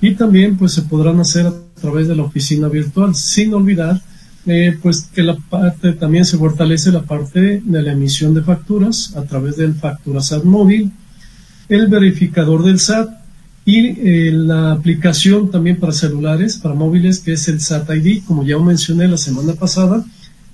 Y 0.00 0.14
también 0.14 0.56
pues 0.56 0.72
se 0.72 0.82
podrán 0.82 1.20
hacer 1.20 1.46
a 1.46 1.54
través 1.80 2.08
de 2.08 2.16
la 2.16 2.22
oficina 2.22 2.68
virtual, 2.68 3.14
sin 3.14 3.52
olvidar 3.52 4.00
eh, 4.46 4.78
pues 4.80 5.10
que 5.12 5.22
la 5.22 5.36
parte 5.36 5.92
también 5.92 6.24
se 6.24 6.38
fortalece 6.38 6.90
la 6.90 7.02
parte 7.02 7.60
de 7.62 7.82
la 7.82 7.92
emisión 7.92 8.32
de 8.32 8.42
facturas 8.42 9.14
a 9.14 9.22
través 9.24 9.56
del 9.56 9.74
SAT 9.78 10.44
móvil, 10.44 10.90
el 11.68 11.88
verificador 11.88 12.64
del 12.64 12.78
SAT 12.78 13.10
y 13.66 13.88
eh, 13.88 14.32
la 14.32 14.72
aplicación 14.72 15.50
también 15.50 15.78
para 15.78 15.92
celulares, 15.92 16.56
para 16.56 16.74
móviles, 16.74 17.18
que 17.18 17.34
es 17.34 17.46
el 17.48 17.60
SAT 17.60 17.90
ID, 17.96 18.22
como 18.24 18.42
ya 18.42 18.58
mencioné 18.58 19.06
la 19.06 19.18
semana 19.18 19.52
pasada, 19.52 20.02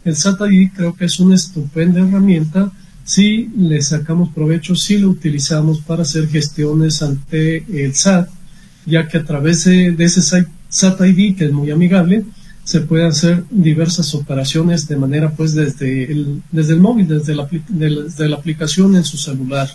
el 0.04 0.16
SAT 0.16 0.40
ID 0.50 0.70
creo 0.75 0.94
que 0.94 1.06
es 1.06 1.18
una 1.20 1.34
estupenda 1.34 2.00
herramienta 2.00 2.73
si 3.04 3.50
le 3.56 3.82
sacamos 3.82 4.30
provecho, 4.30 4.75
si 4.75 4.99
lo 4.99 5.11
utilizamos 5.11 5.80
para 5.80 6.02
hacer 6.02 6.26
gestiones 6.28 7.02
ante 7.02 7.64
el 7.84 7.94
SAT, 7.94 8.28
ya 8.87 9.06
que 9.06 9.18
a 9.18 9.25
través 9.25 9.64
de, 9.64 9.94
ese 9.99 10.23
SAT 10.23 11.00
ID, 11.00 11.37
que 11.37 11.44
es 11.44 11.52
muy 11.52 11.70
amigable, 11.70 12.25
se 12.64 12.80
pueden 12.80 13.08
hacer 13.08 13.44
diversas 13.50 14.14
operaciones 14.14 14.88
de 14.88 14.96
manera 14.96 15.30
pues 15.32 15.54
desde 15.54 16.11
el, 16.11 16.42
desde 16.50 16.73
el 16.73 16.80
móvil, 16.80 17.06
desde 17.06 17.34
la, 17.34 17.46
desde 17.68 18.28
la 18.28 18.37
aplicación 18.37 18.96
en 18.96 19.04
su 19.04 19.18
celular. 19.18 19.68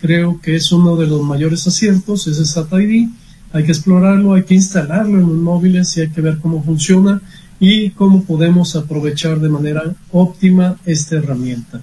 Creo 0.00 0.40
que 0.40 0.56
es 0.56 0.72
uno 0.72 0.96
de 0.96 1.06
los 1.06 1.22
mayores 1.22 1.66
aciertos, 1.66 2.26
ese 2.26 2.46
SAT 2.46 2.72
ID. 2.72 3.08
Hay 3.52 3.64
que 3.64 3.72
explorarlo, 3.72 4.32
hay 4.32 4.44
que 4.44 4.54
instalarlo 4.54 5.20
en 5.20 5.26
los 5.26 5.36
móviles 5.36 5.94
y 5.96 6.00
hay 6.00 6.08
que 6.08 6.22
ver 6.22 6.38
cómo 6.38 6.62
funciona 6.62 7.20
y 7.60 7.90
cómo 7.90 8.24
podemos 8.24 8.74
aprovechar 8.74 9.38
de 9.38 9.50
manera 9.50 9.94
óptima 10.10 10.76
esta 10.86 11.16
herramienta. 11.16 11.82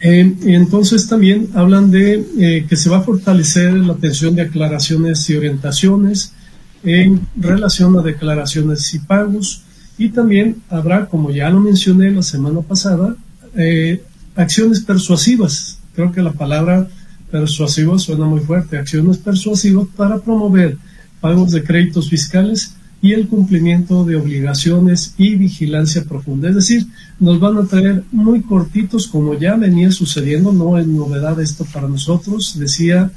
Eh, 0.00 0.34
entonces 0.46 1.06
también 1.08 1.48
hablan 1.54 1.90
de 1.90 2.24
eh, 2.38 2.66
que 2.68 2.76
se 2.76 2.88
va 2.88 2.98
a 2.98 3.02
fortalecer 3.02 3.74
la 3.74 3.92
atención 3.92 4.34
de 4.34 4.42
aclaraciones 4.42 5.28
y 5.28 5.36
orientaciones, 5.36 6.32
en 6.84 7.20
relación 7.36 7.96
a 7.98 8.02
declaraciones 8.02 8.92
y 8.94 8.98
pagos. 8.98 9.62
Y 9.98 10.08
también 10.08 10.62
habrá, 10.70 11.06
como 11.06 11.30
ya 11.30 11.50
lo 11.50 11.60
mencioné 11.60 12.10
la 12.10 12.22
semana 12.22 12.60
pasada, 12.60 13.14
eh, 13.54 14.02
acciones 14.34 14.80
persuasivas. 14.80 15.78
Creo 15.94 16.10
que 16.10 16.22
la 16.22 16.32
palabra 16.32 16.88
persuasivo 17.30 17.98
suena 17.98 18.26
muy 18.26 18.40
fuerte. 18.40 18.78
Acciones 18.78 19.18
persuasivas 19.18 19.86
para 19.96 20.18
promover 20.18 20.76
pagos 21.20 21.52
de 21.52 21.62
créditos 21.62 22.08
fiscales 22.08 22.74
y 23.02 23.12
el 23.14 23.26
cumplimiento 23.26 24.04
de 24.04 24.14
obligaciones 24.14 25.14
y 25.18 25.34
vigilancia 25.34 26.04
profunda. 26.04 26.48
Es 26.48 26.54
decir, 26.54 26.86
nos 27.18 27.40
van 27.40 27.58
a 27.58 27.66
traer 27.66 28.04
muy 28.12 28.42
cortitos, 28.42 29.08
como 29.08 29.34
ya 29.34 29.56
venía 29.56 29.90
sucediendo, 29.90 30.52
no 30.52 30.78
es 30.78 30.86
novedad 30.86 31.40
esto 31.40 31.66
para 31.72 31.88
nosotros. 31.88 32.56
Decía 32.56 33.10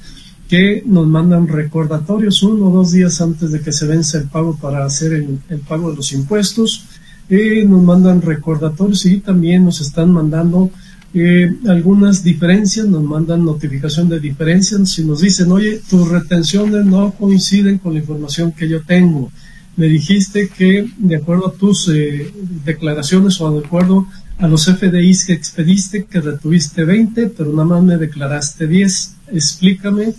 que 0.49 0.81
nos 0.87 1.05
mandan 1.07 1.47
recordatorios 1.47 2.41
uno 2.41 2.69
o 2.69 2.71
dos 2.71 2.91
días 2.91 3.21
antes 3.21 3.51
de 3.51 3.61
que 3.61 3.71
se 3.71 3.85
vence 3.85 4.17
el 4.17 4.23
pago 4.25 4.57
para 4.57 4.83
hacer 4.83 5.13
el, 5.13 5.59
pago 5.67 5.91
de 5.91 5.97
los 5.97 6.11
impuestos. 6.13 6.85
Eh, 7.29 7.63
nos 7.67 7.83
mandan 7.83 8.23
recordatorios 8.23 9.05
y 9.05 9.19
también 9.19 9.65
nos 9.65 9.81
están 9.81 10.11
mandando 10.11 10.71
eh, 11.13 11.47
algunas 11.67 12.23
diferencias, 12.23 12.87
nos 12.87 13.03
mandan 13.03 13.45
notificación 13.45 14.09
de 14.09 14.19
diferencias, 14.19 14.89
si 14.89 15.05
nos 15.05 15.21
dicen, 15.21 15.51
oye, 15.51 15.79
tus 15.87 16.09
retenciones 16.09 16.85
no 16.85 17.11
coinciden 17.11 17.77
con 17.77 17.93
la 17.93 17.99
información 17.99 18.51
que 18.51 18.67
yo 18.67 18.81
tengo 18.81 19.31
me 19.77 19.87
dijiste 19.87 20.49
que 20.49 20.87
de 20.97 21.15
acuerdo 21.17 21.47
a 21.47 21.53
tus 21.53 21.89
eh, 21.89 22.31
declaraciones 22.63 23.39
o 23.41 23.51
de 23.59 23.65
acuerdo 23.65 24.07
a 24.37 24.47
los 24.47 24.65
FDIs 24.65 25.25
que 25.25 25.33
expediste, 25.33 26.05
que 26.05 26.21
retuviste 26.21 26.83
20, 26.83 27.27
pero 27.27 27.51
nada 27.51 27.65
más 27.65 27.83
me 27.83 27.97
declaraste 27.97 28.67
10. 28.67 29.15
Explícame, 29.33 30.13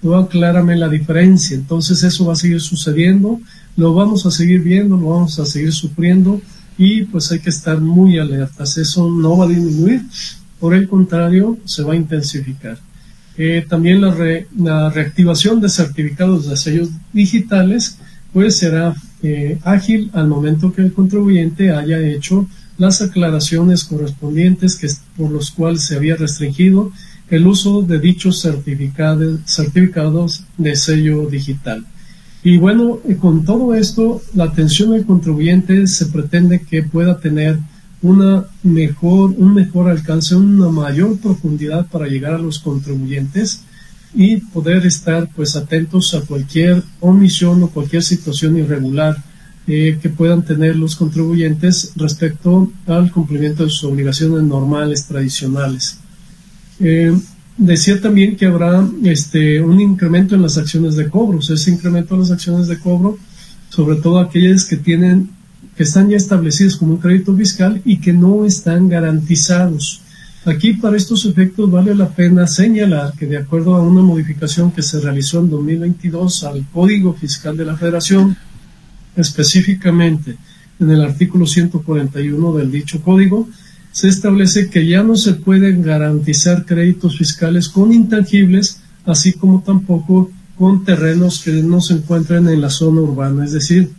tú 0.00 0.14
aclárame 0.14 0.76
la 0.76 0.88
diferencia. 0.88 1.56
Entonces 1.56 2.02
eso 2.02 2.26
va 2.26 2.34
a 2.34 2.36
seguir 2.36 2.60
sucediendo, 2.60 3.40
lo 3.76 3.94
vamos 3.94 4.26
a 4.26 4.30
seguir 4.30 4.60
viendo, 4.60 4.96
lo 4.96 5.08
vamos 5.08 5.38
a 5.38 5.46
seguir 5.46 5.72
sufriendo 5.72 6.40
y 6.76 7.04
pues 7.04 7.30
hay 7.32 7.40
que 7.40 7.50
estar 7.50 7.80
muy 7.80 8.18
alertas. 8.18 8.76
Eso 8.78 9.10
no 9.10 9.38
va 9.38 9.44
a 9.46 9.48
disminuir, 9.48 10.02
por 10.58 10.74
el 10.74 10.88
contrario, 10.88 11.58
se 11.64 11.82
va 11.82 11.94
a 11.94 11.96
intensificar. 11.96 12.78
Eh, 13.38 13.64
también 13.66 14.02
la, 14.02 14.14
la 14.58 14.90
reactivación 14.90 15.60
de 15.60 15.70
certificados 15.70 16.48
de 16.48 16.56
sellos 16.56 16.90
digitales 17.14 17.98
pues 18.32 18.56
será 18.56 18.94
eh, 19.22 19.58
ágil 19.62 20.10
al 20.14 20.28
momento 20.28 20.72
que 20.72 20.82
el 20.82 20.92
contribuyente 20.92 21.70
haya 21.70 22.00
hecho 22.00 22.46
las 22.78 23.02
aclaraciones 23.02 23.84
correspondientes 23.84 24.76
que, 24.76 24.88
por 25.16 25.30
los 25.30 25.50
cuales 25.50 25.82
se 25.82 25.96
había 25.96 26.16
restringido 26.16 26.90
el 27.30 27.46
uso 27.46 27.82
de 27.82 27.98
dichos 27.98 28.40
certificados, 28.42 29.40
certificados 29.46 30.44
de 30.58 30.76
sello 30.76 31.26
digital. 31.26 31.86
Y 32.42 32.58
bueno, 32.58 32.98
eh, 33.08 33.16
con 33.16 33.44
todo 33.44 33.74
esto, 33.74 34.20
la 34.34 34.44
atención 34.44 34.92
al 34.94 35.06
contribuyente 35.06 35.86
se 35.86 36.06
pretende 36.06 36.60
que 36.60 36.82
pueda 36.82 37.20
tener 37.20 37.58
una 38.02 38.46
mejor, 38.64 39.30
un 39.36 39.54
mejor 39.54 39.88
alcance, 39.88 40.34
una 40.34 40.68
mayor 40.68 41.18
profundidad 41.18 41.86
para 41.86 42.08
llegar 42.08 42.34
a 42.34 42.38
los 42.38 42.58
contribuyentes 42.58 43.62
y 44.14 44.36
poder 44.36 44.84
estar 44.86 45.28
pues 45.34 45.56
atentos 45.56 46.14
a 46.14 46.20
cualquier 46.20 46.82
omisión 47.00 47.62
o 47.62 47.70
cualquier 47.70 48.02
situación 48.02 48.56
irregular 48.58 49.16
eh, 49.66 49.98
que 50.02 50.08
puedan 50.08 50.44
tener 50.44 50.76
los 50.76 50.96
contribuyentes 50.96 51.92
respecto 51.96 52.70
al 52.86 53.10
cumplimiento 53.12 53.64
de 53.64 53.70
sus 53.70 53.84
obligaciones 53.84 54.42
normales, 54.42 55.06
tradicionales. 55.06 55.98
Eh, 56.80 57.16
decía 57.56 58.00
también 58.00 58.36
que 58.36 58.46
habrá 58.46 58.86
este, 59.04 59.60
un 59.60 59.80
incremento 59.80 60.34
en 60.34 60.42
las 60.42 60.58
acciones 60.58 60.96
de 60.96 61.08
cobros. 61.08 61.48
Ese 61.48 61.70
incremento 61.70 62.14
en 62.14 62.20
las 62.20 62.30
acciones 62.30 62.66
de 62.66 62.78
cobro, 62.78 63.18
sobre 63.68 63.96
todo 63.96 64.18
aquellas 64.18 64.64
que 64.64 64.76
tienen, 64.76 65.30
que 65.76 65.84
están 65.84 66.10
ya 66.10 66.16
establecidas 66.16 66.76
como 66.76 66.94
un 66.94 67.00
crédito 67.00 67.34
fiscal 67.36 67.80
y 67.84 67.98
que 68.00 68.12
no 68.12 68.44
están 68.44 68.88
garantizados. 68.88 70.01
Aquí 70.44 70.72
para 70.72 70.96
estos 70.96 71.24
efectos 71.24 71.70
vale 71.70 71.94
la 71.94 72.08
pena 72.08 72.48
señalar 72.48 73.12
que 73.16 73.26
de 73.26 73.36
acuerdo 73.36 73.76
a 73.76 73.82
una 73.82 74.02
modificación 74.02 74.72
que 74.72 74.82
se 74.82 74.98
realizó 74.98 75.38
en 75.38 75.50
2022 75.50 76.42
al 76.42 76.66
Código 76.72 77.14
Fiscal 77.14 77.56
de 77.56 77.64
la 77.64 77.76
Federación, 77.76 78.36
específicamente 79.14 80.36
en 80.80 80.90
el 80.90 81.00
artículo 81.00 81.46
141 81.46 82.54
del 82.54 82.72
dicho 82.72 83.00
código, 83.02 83.48
se 83.92 84.08
establece 84.08 84.68
que 84.68 84.84
ya 84.84 85.04
no 85.04 85.14
se 85.14 85.34
pueden 85.34 85.80
garantizar 85.80 86.66
créditos 86.66 87.18
fiscales 87.18 87.68
con 87.68 87.92
intangibles, 87.92 88.80
así 89.06 89.34
como 89.34 89.62
tampoco 89.62 90.32
con 90.58 90.84
terrenos 90.84 91.40
que 91.40 91.52
no 91.62 91.80
se 91.80 91.94
encuentren 91.94 92.48
en 92.48 92.60
la 92.60 92.70
zona 92.70 93.00
urbana, 93.00 93.44
es 93.44 93.52
decir, 93.52 93.92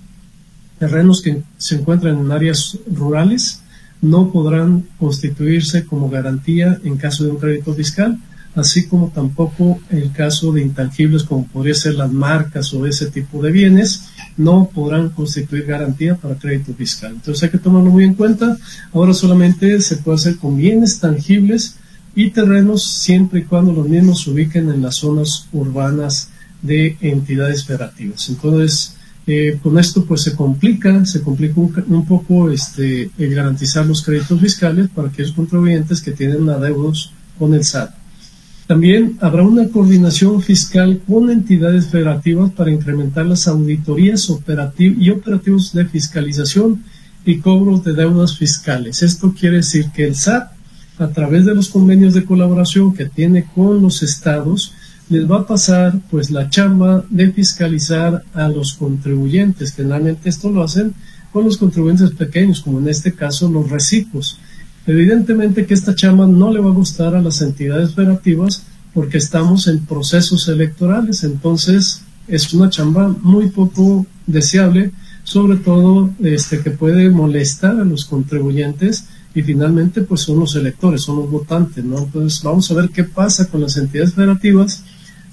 terrenos 0.78 1.22
que 1.22 1.42
se 1.58 1.76
encuentran 1.76 2.20
en 2.20 2.32
áreas 2.34 2.78
rurales 2.92 3.62
no 4.03 4.31
podrán 4.31 4.83
constituirse 5.00 5.86
como 5.86 6.10
garantía 6.10 6.77
en 6.83 6.98
caso 6.98 7.24
de 7.24 7.31
un 7.31 7.38
crédito 7.38 7.74
fiscal, 7.74 8.19
así 8.53 8.86
como 8.86 9.07
tampoco 9.07 9.79
el 9.89 10.12
caso 10.12 10.51
de 10.51 10.62
intangibles 10.62 11.24
como 11.24 11.48
podría 11.48 11.74
ser 11.74 11.95
las 11.95 12.12
marcas 12.12 12.74
o 12.74 12.86
ese 12.86 13.10
tipo 13.10 13.41
de 13.41 13.51
bienes, 13.51 14.10
no 14.36 14.69
podrán 14.74 15.10
constituir 15.10 15.65
garantía 15.65 16.15
para 16.15 16.36
crédito 16.36 16.74
fiscal. 16.74 17.13
Entonces 17.13 17.43
hay 17.43 17.50
que 17.50 17.57
tomarlo 17.57 17.91
muy 17.91 18.03
en 18.03 18.13
cuenta. 18.13 18.57
Ahora 18.91 19.13
solamente 19.13 19.79
se 19.79 19.95
puede 19.95 20.17
hacer 20.17 20.38
con 20.38 20.57
bienes 20.57 21.00
tangibles 21.00 21.77
y 22.13 22.29
terrenos 22.31 22.83
siempre 22.83 23.39
y 23.39 23.43
cuando 23.43 23.72
los 23.72 23.88
mismos 23.88 24.24
se 24.24 24.31
ubiquen 24.31 24.69
en 24.69 24.81
las 24.81 24.95
zonas 24.95 25.48
urbanas 25.53 26.29
de 26.62 26.98
entidades 27.00 27.63
federativas. 27.63 28.27
Entonces, 28.27 28.98
eh, 29.25 29.58
con 29.63 29.80
esto 29.80 30.03
pues 30.06 30.22
se 30.22 30.36
complica, 30.36 31.06
se 31.06 31.22
complica 31.22 31.56
un, 31.60 32.06
poco 32.06 32.50
este, 32.50 33.10
el 33.18 33.34
garantizar 33.34 33.86
los 33.86 34.01
créditos 34.01 34.39
fiscales 34.42 34.89
para 34.94 35.08
aquellos 35.08 35.32
contribuyentes 35.32 36.01
que 36.01 36.12
tienen 36.12 36.50
adeudos 36.50 37.13
con 37.39 37.53
el 37.53 37.63
SAT. 37.63 37.92
También 38.68 39.18
habrá 39.22 39.44
una 39.44 39.68
coordinación 39.70 40.42
fiscal 40.42 41.01
con 41.08 41.30
entidades 41.30 41.88
federativas 41.88 42.51
para 42.51 42.72
incrementar 42.72 43.25
las 43.25 43.48
auditorías 43.48 44.30
y 44.77 45.10
operativos 45.10 45.74
de 45.74 45.86
fiscalización 45.86 46.84
y 47.25 47.39
cobros 47.39 47.84
de 47.84 47.94
deudas 47.94 48.38
fiscales. 48.38 49.03
Esto 49.03 49.34
quiere 49.38 49.58
decir 49.58 49.88
que 49.94 50.06
el 50.06 50.15
SAT, 50.15 50.51
a 50.98 51.08
través 51.10 51.46
de 51.46 51.56
los 51.56 51.70
convenios 51.70 52.13
de 52.13 52.25
colaboración 52.25 52.94
que 52.94 53.06
tiene 53.06 53.46
con 53.53 53.82
los 53.82 54.03
estados, 54.03 54.74
les 55.13 55.29
va 55.29 55.41
a 55.41 55.48
pasar 55.48 56.00
pues 56.10 56.32
la 56.32 56.50
chamba 56.50 57.05
de 57.10 57.32
fiscalizar 57.32 58.24
a 58.34 58.48
los 58.48 58.74
contribuyentes. 58.74 59.74
Generalmente 59.74 60.27
esto 60.27 60.50
lo 60.50 60.63
hacen 60.63 60.93
con 61.32 61.46
los 61.46 61.58
contribuyentes 61.58 62.12
pequeños, 62.12 62.62
como 62.62 62.79
en 62.79 62.88
este 62.88 63.13
caso 63.13 63.48
los 63.48 63.70
reciclos. 63.70 64.39
Evidentemente 64.88 65.65
que 65.67 65.75
esta 65.75 65.93
chamba 65.93 66.25
no 66.25 66.51
le 66.51 66.60
va 66.60 66.70
a 66.70 66.74
gustar 66.74 67.15
a 67.15 67.22
las 67.22 67.41
entidades 67.41 67.93
federativas 67.93 68.63
porque 68.93 69.20
estamos 69.20 69.67
en 69.67 69.86
procesos 69.86 70.48
electorales, 70.48 71.24
entonces 71.24 72.01
es 72.27 72.53
una 72.53 72.70
chamba 72.70 73.08
muy 73.22 73.50
poco 73.50 74.05
deseable, 74.25 74.91
sobre 75.24 75.58
todo 75.58 76.12
este 76.22 76.60
que 76.60 76.72
puede 76.72 77.10
molestar 77.10 77.79
a 77.79 77.86
los 77.86 78.05
contribuyentes 78.05 79.05
y 79.36 79.41
finalmente 79.41 80.01
pues 80.01 80.22
son 80.22 80.39
los 80.39 80.55
electores, 80.55 81.01
son 81.01 81.17
los 81.17 81.29
votantes, 81.29 81.84
¿no? 81.84 82.00
Entonces 82.00 82.41
vamos 82.43 82.70
a 82.70 82.75
ver 82.75 82.89
qué 82.89 83.03
pasa 83.03 83.48
con 83.48 83.62
las 83.62 83.77
entidades 83.77 84.13
federativas 84.13 84.84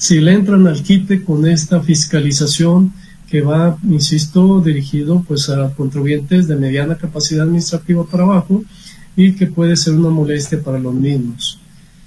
si 0.00 0.18
le 0.18 0.32
entran 0.32 0.66
al 0.66 0.82
quite 0.82 1.22
con 1.22 1.46
esta 1.46 1.82
fiscalización 1.82 2.90
que 3.28 3.42
va, 3.42 3.76
insisto, 3.86 4.62
dirigido 4.62 5.22
pues 5.28 5.50
a 5.50 5.74
contribuyentes 5.74 6.48
de 6.48 6.56
mediana 6.56 6.96
capacidad 6.96 7.44
administrativa 7.44 8.06
para 8.06 8.22
abajo 8.22 8.64
y 9.14 9.32
que 9.32 9.46
puede 9.46 9.76
ser 9.76 9.92
una 9.92 10.08
molestia 10.08 10.62
para 10.62 10.78
los 10.78 10.94
mismos. 10.94 11.60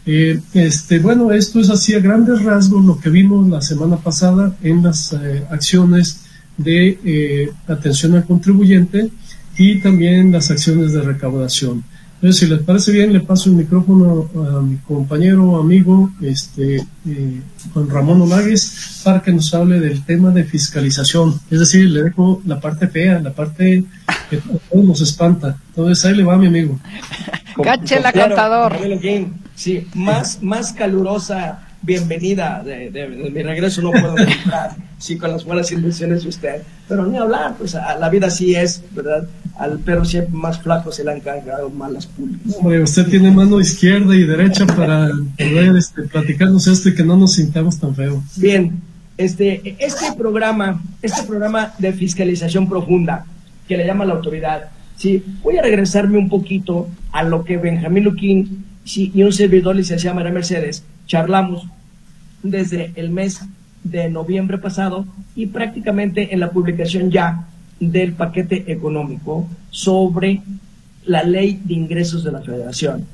Eh, 0.07 0.41
este, 0.55 0.97
bueno, 0.97 1.31
esto 1.31 1.59
es 1.59 1.69
así 1.69 1.93
a 1.93 1.99
grandes 1.99 2.41
rasgos 2.41 2.83
lo 2.83 2.99
que 2.99 3.11
vimos 3.11 3.47
la 3.47 3.61
semana 3.61 3.97
pasada 3.97 4.57
en 4.63 4.81
las 4.81 5.13
eh, 5.13 5.43
acciones 5.51 6.21
de 6.57 6.97
eh, 7.05 7.51
atención 7.67 8.15
al 8.15 8.25
contribuyente 8.25 9.11
y 9.55 9.79
también 9.81 10.31
las 10.31 10.49
acciones 10.49 10.93
de 10.93 11.03
recaudación. 11.03 11.83
Entonces, 12.23 12.39
si 12.39 12.55
les 12.55 12.63
parece 12.63 12.93
bien, 12.93 13.11
le 13.11 13.19
paso 13.19 13.49
el 13.49 13.57
micrófono 13.57 14.29
a 14.33 14.61
mi 14.61 14.77
compañero, 14.77 15.57
amigo, 15.57 16.09
este, 16.21 16.77
eh, 16.77 17.41
Juan 17.73 17.89
Ramón 17.89 18.21
Olagues, 18.21 19.01
para 19.03 19.21
que 19.21 19.33
nos 19.33 19.53
hable 19.53 19.81
del 19.81 20.05
tema 20.05 20.31
de 20.31 20.45
fiscalización. 20.45 21.37
Es 21.51 21.59
decir, 21.59 21.89
le 21.89 22.03
dejo 22.03 22.41
la 22.45 22.61
parte 22.61 22.87
fea, 22.87 23.19
la 23.19 23.33
parte 23.33 23.83
que 24.29 24.37
todos 24.37 24.85
nos 24.85 25.01
espanta. 25.01 25.57
Entonces, 25.67 26.05
ahí 26.05 26.15
le 26.15 26.23
va 26.23 26.37
mi 26.37 26.47
amigo. 26.47 26.79
Cachela, 27.61 28.13
cantador. 28.13 28.77
Sí, 29.55 29.85
más, 29.93 30.41
más 30.41 30.71
calurosa 30.71 31.62
bienvenida 31.83 32.63
de, 32.63 33.29
mi 33.33 33.43
regreso 33.43 33.81
no 33.81 33.91
puedo 33.91 34.17
entrar, 34.17 34.71
sí, 34.97 35.17
con 35.17 35.31
las 35.31 35.43
buenas 35.43 35.71
intenciones 35.71 36.23
de 36.23 36.29
usted, 36.29 36.61
pero 36.87 37.05
ni 37.05 37.17
hablar, 37.17 37.55
pues 37.57 37.75
a, 37.75 37.97
la 37.97 38.09
vida 38.09 38.29
sí 38.29 38.55
es, 38.55 38.81
¿verdad? 38.91 39.27
Al 39.57 39.79
perro 39.79 40.05
siempre 40.05 40.33
más 40.33 40.59
flaco 40.59 40.91
se 40.91 41.03
le 41.03 41.11
han 41.11 41.19
cargado 41.19 41.69
malas 41.69 42.07
pulgas. 42.07 42.57
Hombre, 42.57 42.81
usted 42.81 43.05
tiene 43.07 43.29
mano 43.31 43.59
izquierda 43.59 44.15
y 44.15 44.23
derecha 44.23 44.65
para 44.65 45.11
poder 45.37 45.75
este, 45.77 46.03
platicarnos 46.03 46.65
esto 46.67 46.89
y 46.89 46.95
que 46.95 47.03
no 47.03 47.17
nos 47.17 47.33
sintamos 47.33 47.77
tan 47.79 47.93
feo. 47.93 48.23
Bien, 48.37 48.81
este, 49.17 49.75
este 49.77 50.13
programa, 50.17 50.81
este 51.01 51.23
programa 51.23 51.73
de 51.77 51.93
fiscalización 51.93 52.67
profunda 52.67 53.25
que 53.67 53.77
le 53.77 53.85
llama 53.85 54.05
la 54.05 54.13
autoridad, 54.13 54.69
sí, 54.95 55.23
voy 55.43 55.57
a 55.57 55.61
regresarme 55.61 56.17
un 56.17 56.29
poquito 56.29 56.87
a 57.11 57.23
lo 57.23 57.43
que 57.43 57.57
Benjamín 57.57 58.05
Luquín 58.05 58.65
sí, 58.85 59.11
y 59.13 59.21
un 59.23 59.33
servidor 59.33 59.75
licenciado 59.75 60.15
María 60.15 60.31
Mercedes 60.31 60.83
charlamos 61.07 61.67
desde 62.41 62.91
el 62.95 63.09
mes 63.09 63.41
de 63.83 64.09
noviembre 64.09 64.57
pasado 64.57 65.05
y 65.35 65.47
prácticamente 65.47 66.33
en 66.33 66.39
la 66.39 66.51
publicación 66.51 67.11
ya 67.11 67.47
del 67.79 68.13
paquete 68.13 68.71
económico 68.71 69.47
sobre 69.69 70.41
la 71.05 71.23
ley 71.23 71.61
de 71.63 71.73
ingresos 71.73 72.23
de 72.23 72.31
la 72.31 72.41
federación. 72.41 73.05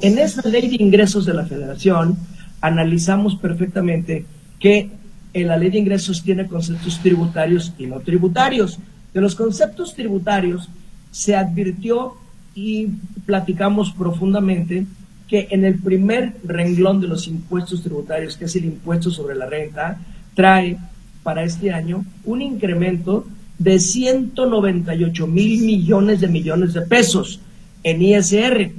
En 0.00 0.18
esa 0.18 0.46
ley 0.48 0.68
de 0.68 0.82
ingresos 0.82 1.24
de 1.24 1.34
la 1.34 1.46
federación 1.46 2.16
analizamos 2.60 3.36
perfectamente 3.36 4.26
que 4.58 4.90
la 5.32 5.56
ley 5.56 5.70
de 5.70 5.78
ingresos 5.78 6.22
tiene 6.22 6.46
conceptos 6.46 6.98
tributarios 7.00 7.72
y 7.78 7.86
no 7.86 8.00
tributarios. 8.00 8.78
De 9.12 9.20
los 9.20 9.34
conceptos 9.34 9.94
tributarios 9.94 10.68
se 11.10 11.36
advirtió 11.36 12.14
y 12.54 12.88
platicamos 13.26 13.92
profundamente 13.92 14.86
que 15.28 15.48
en 15.50 15.64
el 15.64 15.78
primer 15.78 16.34
renglón 16.44 17.00
de 17.00 17.08
los 17.08 17.26
impuestos 17.26 17.82
tributarios, 17.82 18.36
que 18.36 18.44
es 18.44 18.56
el 18.56 18.64
impuesto 18.64 19.10
sobre 19.10 19.34
la 19.34 19.46
renta, 19.46 19.98
trae 20.34 20.78
para 21.22 21.42
este 21.42 21.72
año 21.72 22.04
un 22.24 22.42
incremento 22.42 23.26
de 23.58 23.80
198 23.80 25.26
mil 25.26 25.62
millones 25.62 26.20
de 26.20 26.28
millones 26.28 26.74
de 26.74 26.82
pesos 26.82 27.40
en 27.82 28.02
ISR. 28.02 28.70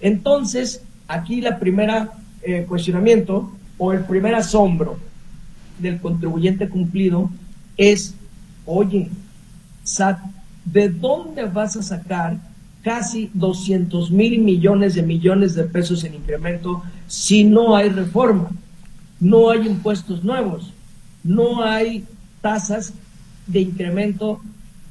Entonces, 0.00 0.82
aquí 1.08 1.40
la 1.40 1.58
primera 1.58 2.12
eh, 2.42 2.64
cuestionamiento 2.68 3.50
o 3.78 3.92
el 3.92 4.04
primer 4.04 4.34
asombro 4.34 4.98
del 5.78 6.00
contribuyente 6.00 6.68
cumplido 6.68 7.30
es, 7.76 8.14
oye, 8.66 9.08
SAT, 9.82 10.18
¿de 10.64 10.88
dónde 10.88 11.44
vas 11.44 11.76
a 11.76 11.82
sacar 11.82 12.36
casi 12.82 13.30
200 13.34 14.10
mil 14.10 14.38
millones 14.40 14.94
de 14.94 15.02
millones 15.02 15.54
de 15.54 15.64
pesos 15.64 16.04
en 16.04 16.14
incremento 16.14 16.82
si 17.06 17.44
no 17.44 17.76
hay 17.76 17.88
reforma, 17.88 18.50
no 19.20 19.50
hay 19.50 19.66
impuestos 19.66 20.22
nuevos, 20.24 20.72
no 21.24 21.62
hay 21.62 22.04
tasas 22.40 22.92
de 23.46 23.60
incremento, 23.60 24.40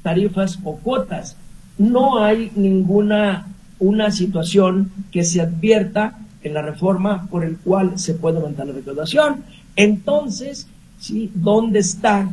tarifas 0.01 0.59
o 0.63 0.77
cuotas, 0.77 1.37
no 1.77 2.23
hay 2.23 2.51
ninguna 2.55 3.47
una 3.79 4.11
situación 4.11 4.91
que 5.11 5.23
se 5.23 5.41
advierta 5.41 6.17
en 6.41 6.53
la 6.53 6.61
reforma 6.61 7.27
por 7.29 7.43
el 7.43 7.57
cual 7.57 7.99
se 7.99 8.13
puede 8.13 8.37
aumentar 8.37 8.67
la 8.67 8.73
recaudación. 8.73 9.43
Entonces, 9.75 10.67
¿sí? 10.99 11.31
¿dónde 11.33 11.79
está 11.79 12.29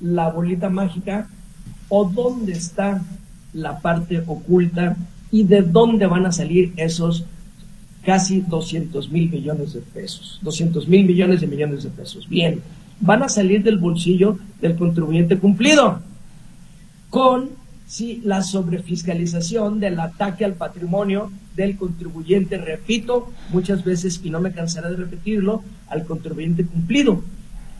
la 0.00 0.30
bolita 0.30 0.68
mágica 0.68 1.28
o 1.88 2.04
dónde 2.04 2.52
está 2.52 3.02
la 3.52 3.80
parte 3.80 4.22
oculta 4.26 4.96
y 5.30 5.44
de 5.44 5.62
dónde 5.62 6.06
van 6.06 6.26
a 6.26 6.32
salir 6.32 6.72
esos 6.76 7.24
casi 8.04 8.40
200 8.40 9.10
mil 9.10 9.30
millones 9.30 9.72
de 9.74 9.80
pesos, 9.80 10.38
200 10.42 10.88
mil 10.88 11.04
millones 11.04 11.40
de 11.40 11.46
millones 11.46 11.82
de 11.82 11.90
pesos. 11.90 12.28
Bien, 12.28 12.60
van 13.00 13.22
a 13.22 13.28
salir 13.28 13.62
del 13.62 13.78
bolsillo 13.78 14.38
del 14.60 14.76
contribuyente 14.76 15.38
cumplido 15.38 16.00
con 17.10 17.50
sí, 17.86 18.20
la 18.24 18.42
sobrefiscalización 18.42 19.80
del 19.80 19.98
ataque 20.00 20.44
al 20.44 20.54
patrimonio 20.54 21.30
del 21.56 21.76
contribuyente, 21.76 22.56
repito 22.56 23.30
muchas 23.50 23.84
veces 23.84 24.20
y 24.22 24.30
no 24.30 24.40
me 24.40 24.52
cansaré 24.52 24.90
de 24.90 24.96
repetirlo, 24.96 25.62
al 25.88 26.04
contribuyente 26.04 26.64
cumplido 26.64 27.22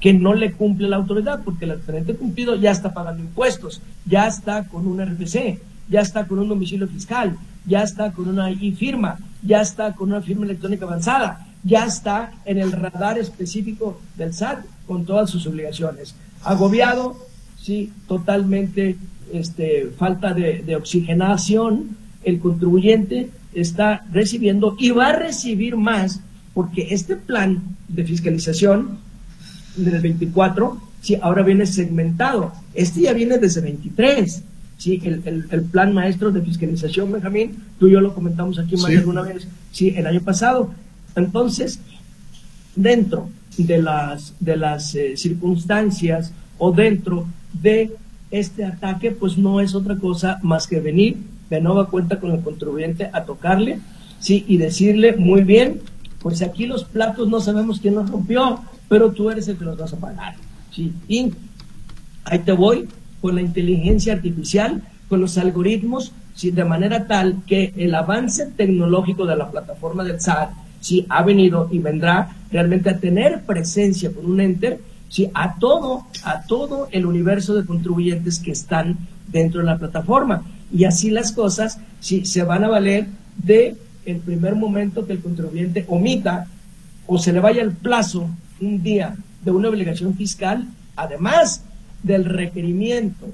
que 0.01 0.15
no 0.15 0.35
le 0.35 0.53
cumple 0.53 0.89
la 0.89 0.97
autoridad, 0.97 1.43
porque 1.45 1.67
el 1.67 1.77
diferente 1.77 2.15
cumplido 2.15 2.57
ya 2.57 2.71
está 2.71 2.93
pagando 2.93 3.23
impuestos, 3.23 3.83
ya 4.07 4.27
está 4.27 4.65
con 4.65 4.87
un 4.87 5.05
RPC, 5.05 5.61
ya 5.89 6.01
está 6.01 6.27
con 6.27 6.39
un 6.39 6.49
domicilio 6.49 6.89
fiscal, 6.89 7.37
ya 7.67 7.83
está 7.83 8.13
con 8.13 8.29
una 8.29 8.51
I-firma, 8.51 9.19
ya 9.43 9.61
está 9.61 9.93
con 9.93 10.11
una 10.11 10.23
firma 10.23 10.47
electrónica 10.47 10.87
avanzada, 10.87 11.47
ya 11.63 11.85
está 11.85 12.33
en 12.47 12.59
el 12.59 12.73
radar 12.73 13.19
específico 13.19 14.01
del 14.17 14.33
SAT 14.33 14.65
con 14.87 15.05
todas 15.05 15.29
sus 15.29 15.47
obligaciones. 15.47 16.15
Agobiado, 16.43 17.17
sí, 17.61 17.93
totalmente 18.09 18.97
este, 19.33 19.91
falta 19.99 20.33
de 20.33 20.77
oxigenación, 20.77 21.97
el 22.25 22.41
contribuyente 22.41 23.31
está 23.53 24.05
recibiendo 24.13 24.77
y 24.79 24.91
va 24.91 25.09
a 25.09 25.17
recibir 25.17 25.77
más 25.77 26.21
porque 26.55 26.89
este 26.91 27.17
plan 27.17 27.63
de 27.89 28.05
fiscalización 28.05 28.99
del 29.77 30.01
24, 30.01 30.81
sí, 31.01 31.17
ahora 31.21 31.43
viene 31.43 31.67
segmentado. 31.67 32.53
Este 32.75 33.03
ya 33.03 33.13
viene 33.13 33.39
desde 33.39 33.61
23. 33.61 34.43
Sí, 34.79 35.01
el, 35.05 35.47
el, 35.51 35.63
plan 35.65 35.93
maestro 35.93 36.31
de 36.31 36.41
fiscalización, 36.41 37.13
Benjamín, 37.13 37.55
tú 37.79 37.89
y 37.89 37.93
yo 37.93 38.01
lo 38.01 38.15
comentamos 38.15 38.59
aquí 38.59 38.77
más 38.77 38.91
de 38.91 38.97
alguna 38.97 39.21
vez, 39.21 39.47
sí, 39.73 39.93
el 39.95 40.07
año 40.07 40.23
pasado. 40.23 40.73
Entonces, 41.15 41.81
dentro 42.75 43.29
de 43.59 43.83
las, 43.83 44.35
de 44.41 44.57
las 44.57 44.95
eh, 44.95 45.17
circunstancias 45.17 46.33
o 46.57 46.73
dentro 46.73 47.27
de 47.53 47.95
este 48.31 48.65
ataque, 48.65 49.11
pues 49.11 49.37
no 49.37 49.61
es 49.61 49.75
otra 49.75 49.97
cosa 49.97 50.39
más 50.43 50.67
que 50.67 50.81
venir 50.81 51.19
de 51.51 51.61
nueva 51.61 51.89
cuenta 51.89 52.21
con 52.21 52.31
el 52.31 52.41
contribuyente 52.41 53.11
a 53.13 53.25
tocarle, 53.25 53.81
sí, 54.21 54.45
y 54.47 54.57
decirle, 54.57 55.17
muy 55.17 55.43
bien, 55.43 55.81
pues 56.21 56.43
aquí 56.43 56.67
los 56.67 56.85
platos 56.85 57.29
no 57.29 57.41
sabemos 57.41 57.81
quién 57.81 57.97
los 57.97 58.09
rompió, 58.09 58.61
pero 58.91 59.13
tú 59.13 59.31
eres 59.31 59.47
el 59.47 59.57
que 59.57 59.65
los 59.65 59.79
vas 59.79 59.93
a 59.93 59.99
pagar. 59.99 60.35
¿sí? 60.75 60.93
Y 61.07 61.33
ahí 62.25 62.41
te 62.41 62.51
voy 62.51 62.89
con 63.21 63.37
la 63.37 63.41
inteligencia 63.41 64.15
artificial, 64.15 64.83
con 65.09 65.21
los 65.21 65.39
algoritmos, 65.39 66.13
de 66.43 66.65
manera 66.65 67.07
tal 67.07 67.43
que 67.47 67.73
el 67.77 67.95
avance 67.95 68.47
tecnológico 68.47 69.27
de 69.27 69.37
la 69.37 69.51
plataforma 69.51 70.03
del 70.03 70.21
SAT 70.21 70.51
¿sí? 70.81 71.07
ha 71.09 71.23
venido 71.23 71.69
y 71.71 71.79
vendrá 71.79 72.35
realmente 72.51 72.91
a 72.91 72.99
tener 72.99 73.43
presencia 73.43 74.11
con 74.13 74.27
un 74.27 74.41
enter 74.41 74.81
¿sí? 75.09 75.31
a 75.35 75.55
todo, 75.57 76.07
a 76.25 76.43
todo 76.43 76.89
el 76.91 77.07
universo 77.07 77.55
de 77.55 77.67
contribuyentes 77.67 78.41
que 78.41 78.51
están 78.51 78.99
dentro 79.29 79.61
de 79.61 79.67
la 79.67 79.79
plataforma. 79.79 80.43
Y 80.73 80.85
así 80.85 81.11
las 81.11 81.31
cosas 81.31 81.79
¿sí? 82.01 82.25
se 82.25 82.43
van 82.43 82.65
a 82.65 82.69
valer 82.69 83.07
de 83.37 83.77
el 84.05 84.17
primer 84.17 84.57
momento 84.57 85.07
que 85.07 85.13
el 85.13 85.21
contribuyente 85.21 85.85
omita 85.87 86.47
o 87.07 87.19
se 87.19 87.33
le 87.33 87.39
vaya 87.39 87.63
el 87.63 87.73
plazo 87.73 88.29
un 88.61 88.83
día 88.83 89.17
de 89.45 89.51
una 89.51 89.69
obligación 89.69 90.15
fiscal, 90.15 90.67
además 90.97 91.63
del 92.03 92.25
requerimiento, 92.25 93.27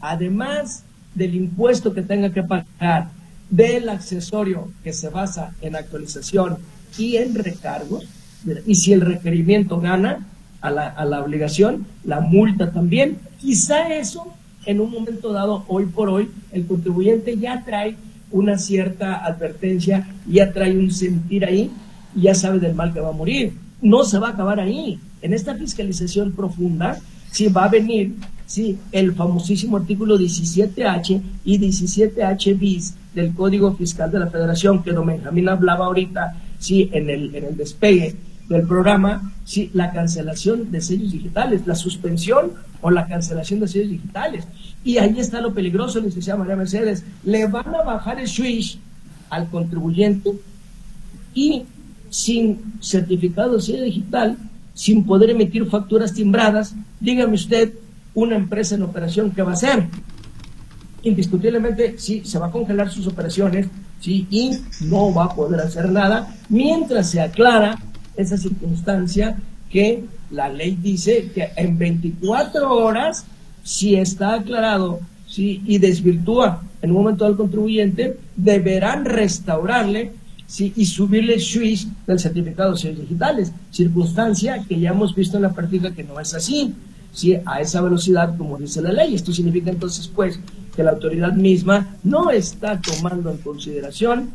además 0.00 0.84
del 1.14 1.34
impuesto 1.34 1.92
que 1.92 2.02
tenga 2.02 2.30
que 2.30 2.42
pagar, 2.42 3.08
del 3.50 3.88
accesorio 3.88 4.70
que 4.84 4.92
se 4.92 5.08
basa 5.08 5.52
en 5.62 5.74
actualización 5.74 6.58
y 6.96 7.16
en 7.16 7.34
recargos, 7.34 8.06
y 8.66 8.74
si 8.76 8.92
el 8.92 9.00
requerimiento 9.00 9.80
gana 9.80 10.26
a 10.60 10.70
la, 10.70 10.88
a 10.88 11.04
la 11.04 11.22
obligación, 11.22 11.86
la 12.04 12.20
multa 12.20 12.72
también, 12.72 13.18
quizá 13.40 13.94
eso 13.94 14.32
en 14.64 14.80
un 14.80 14.90
momento 14.90 15.32
dado, 15.32 15.64
hoy 15.66 15.86
por 15.86 16.08
hoy, 16.08 16.30
el 16.52 16.66
contribuyente 16.66 17.36
ya 17.38 17.64
trae 17.64 17.96
una 18.30 18.58
cierta 18.58 19.24
advertencia, 19.24 20.06
ya 20.26 20.52
trae 20.52 20.76
un 20.76 20.90
sentir 20.90 21.44
ahí, 21.44 21.70
ya 22.14 22.34
sabe 22.34 22.58
del 22.58 22.74
mal 22.74 22.92
que 22.92 23.00
va 23.00 23.08
a 23.08 23.12
morir 23.12 23.54
no 23.80 24.04
se 24.04 24.18
va 24.18 24.28
a 24.28 24.30
acabar 24.32 24.60
ahí. 24.60 24.98
En 25.22 25.32
esta 25.32 25.54
fiscalización 25.54 26.32
profunda, 26.32 26.98
sí 27.30 27.48
va 27.48 27.64
a 27.64 27.68
venir 27.68 28.14
sí, 28.46 28.78
el 28.92 29.14
famosísimo 29.14 29.76
artículo 29.76 30.18
17H 30.18 31.22
y 31.44 31.58
17H 31.58 32.58
bis 32.58 32.94
del 33.14 33.34
Código 33.34 33.74
Fiscal 33.74 34.10
de 34.10 34.18
la 34.18 34.28
Federación, 34.28 34.82
que 34.82 34.92
don 34.92 35.06
Benjamín 35.06 35.48
hablaba 35.48 35.86
ahorita, 35.86 36.36
sí, 36.58 36.88
en 36.92 37.10
el, 37.10 37.34
en 37.34 37.44
el 37.44 37.56
despegue 37.56 38.16
del 38.48 38.66
programa, 38.66 39.32
sí, 39.44 39.70
la 39.74 39.92
cancelación 39.92 40.70
de 40.70 40.80
sellos 40.80 41.12
digitales, 41.12 41.66
la 41.66 41.74
suspensión 41.74 42.52
o 42.80 42.90
la 42.90 43.06
cancelación 43.06 43.60
de 43.60 43.68
sellos 43.68 43.90
digitales. 43.90 44.46
Y 44.82 44.96
ahí 44.98 45.18
está 45.18 45.40
lo 45.40 45.52
peligroso, 45.52 46.00
licenciada 46.00 46.38
María 46.38 46.56
Mercedes. 46.56 47.04
Le 47.24 47.46
van 47.46 47.74
a 47.74 47.82
bajar 47.82 48.18
el 48.18 48.28
switch 48.28 48.78
al 49.28 49.50
contribuyente 49.50 50.32
y 51.34 51.64
sin 52.10 52.74
certificado 52.80 53.56
de 53.56 53.62
sello 53.62 53.82
digital, 53.82 54.36
sin 54.74 55.04
poder 55.04 55.30
emitir 55.30 55.66
facturas 55.66 56.14
timbradas, 56.14 56.74
dígame 57.00 57.34
usted, 57.34 57.72
una 58.14 58.36
empresa 58.36 58.74
en 58.74 58.82
operación, 58.82 59.30
¿qué 59.30 59.42
va 59.42 59.50
a 59.50 59.54
hacer? 59.54 59.86
Indiscutiblemente, 61.02 61.98
sí, 61.98 62.22
se 62.24 62.38
va 62.38 62.46
a 62.46 62.50
congelar 62.50 62.90
sus 62.90 63.06
operaciones, 63.06 63.68
sí, 64.00 64.26
y 64.30 64.50
no 64.82 65.12
va 65.12 65.24
a 65.24 65.34
poder 65.34 65.60
hacer 65.60 65.90
nada 65.90 66.34
mientras 66.48 67.10
se 67.10 67.20
aclara 67.20 67.78
esa 68.16 68.36
circunstancia 68.36 69.36
que 69.70 70.04
la 70.30 70.48
ley 70.48 70.76
dice 70.80 71.30
que 71.34 71.48
en 71.56 71.78
24 71.78 72.70
horas, 72.70 73.24
si 73.62 73.96
está 73.96 74.34
aclarado 74.34 75.00
sí, 75.26 75.62
y 75.66 75.78
desvirtúa 75.78 76.62
en 76.82 76.90
un 76.90 76.96
momento 76.96 77.24
al 77.24 77.36
contribuyente, 77.36 78.18
deberán 78.36 79.04
restaurarle 79.04 80.12
y 80.56 80.86
subirle 80.86 81.38
switch 81.38 81.86
del 82.06 82.18
certificado 82.18 82.72
de 82.72 82.78
sellos 82.78 83.00
digitales, 83.00 83.52
circunstancia 83.70 84.64
que 84.66 84.80
ya 84.80 84.90
hemos 84.90 85.14
visto 85.14 85.36
en 85.36 85.42
la 85.42 85.52
práctica 85.52 85.94
que 85.94 86.04
no 86.04 86.18
es 86.18 86.32
así, 86.32 86.74
¿sí? 87.12 87.36
a 87.44 87.60
esa 87.60 87.82
velocidad 87.82 88.36
como 88.36 88.56
dice 88.56 88.80
la 88.80 88.92
ley. 88.92 89.14
Esto 89.14 89.32
significa 89.32 89.70
entonces 89.70 90.08
pues 90.08 90.40
que 90.74 90.82
la 90.82 90.92
autoridad 90.92 91.32
misma 91.34 91.96
no 92.02 92.30
está 92.30 92.80
tomando 92.80 93.30
en 93.30 93.38
consideración 93.38 94.30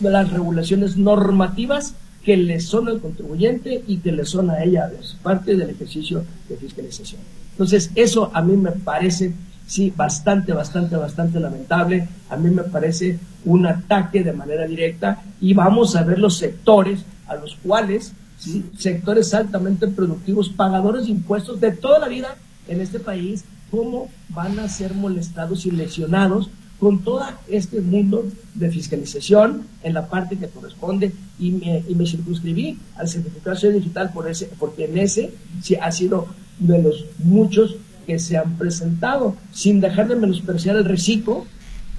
las 0.00 0.30
regulaciones 0.30 0.96
normativas 0.96 1.94
que 2.24 2.36
le 2.36 2.58
son 2.60 2.88
al 2.88 3.00
contribuyente 3.00 3.84
y 3.86 3.98
que 3.98 4.12
le 4.12 4.24
son 4.24 4.50
a 4.50 4.62
ella 4.62 4.90
parte 5.22 5.54
del 5.54 5.70
ejercicio 5.70 6.24
de 6.48 6.56
fiscalización. 6.56 7.20
Entonces, 7.52 7.90
eso 7.94 8.30
a 8.34 8.42
mí 8.42 8.56
me 8.56 8.72
parece, 8.72 9.32
sí, 9.66 9.92
bastante, 9.94 10.52
bastante, 10.52 10.96
bastante 10.96 11.40
lamentable. 11.40 12.08
A 12.30 12.36
mí 12.36 12.50
me 12.50 12.62
parece 12.62 13.18
un 13.44 13.66
ataque 13.66 14.22
de 14.22 14.32
manera 14.32 14.66
directa 14.66 15.22
y 15.40 15.54
vamos 15.54 15.96
a 15.96 16.02
ver 16.02 16.18
los 16.18 16.38
sectores 16.38 17.04
a 17.26 17.36
los 17.36 17.56
cuales, 17.56 18.12
¿sí? 18.38 18.64
sectores 18.78 19.34
altamente 19.34 19.88
productivos, 19.88 20.48
pagadores 20.48 21.06
de 21.06 21.12
impuestos 21.12 21.60
de 21.60 21.72
toda 21.72 21.98
la 21.98 22.08
vida 22.08 22.36
en 22.68 22.80
este 22.80 23.00
país, 23.00 23.44
cómo 23.70 24.08
van 24.28 24.58
a 24.58 24.68
ser 24.68 24.94
molestados 24.94 25.66
y 25.66 25.70
lesionados 25.70 26.50
con 26.78 27.02
todo 27.02 27.22
este 27.48 27.80
mundo 27.80 28.26
de 28.54 28.70
fiscalización 28.70 29.66
en 29.82 29.94
la 29.94 30.08
parte 30.08 30.36
que 30.36 30.48
corresponde 30.48 31.12
y 31.38 31.52
me, 31.52 31.82
y 31.88 31.94
me 31.94 32.06
circunscribí 32.06 32.78
al 32.96 33.08
certificado 33.08 33.70
digital 33.70 34.10
por 34.12 34.28
ese, 34.28 34.50
porque 34.58 34.84
en 34.84 34.98
ese 34.98 35.32
sí 35.62 35.74
ha 35.76 35.90
sido 35.90 36.28
de 36.58 36.82
los 36.82 37.06
muchos 37.18 37.76
que 38.06 38.18
se 38.18 38.36
han 38.36 38.56
presentado, 38.56 39.36
sin 39.52 39.80
dejar 39.80 40.08
de 40.08 40.16
menospreciar 40.16 40.76
el 40.76 40.84
reciclo, 40.84 41.44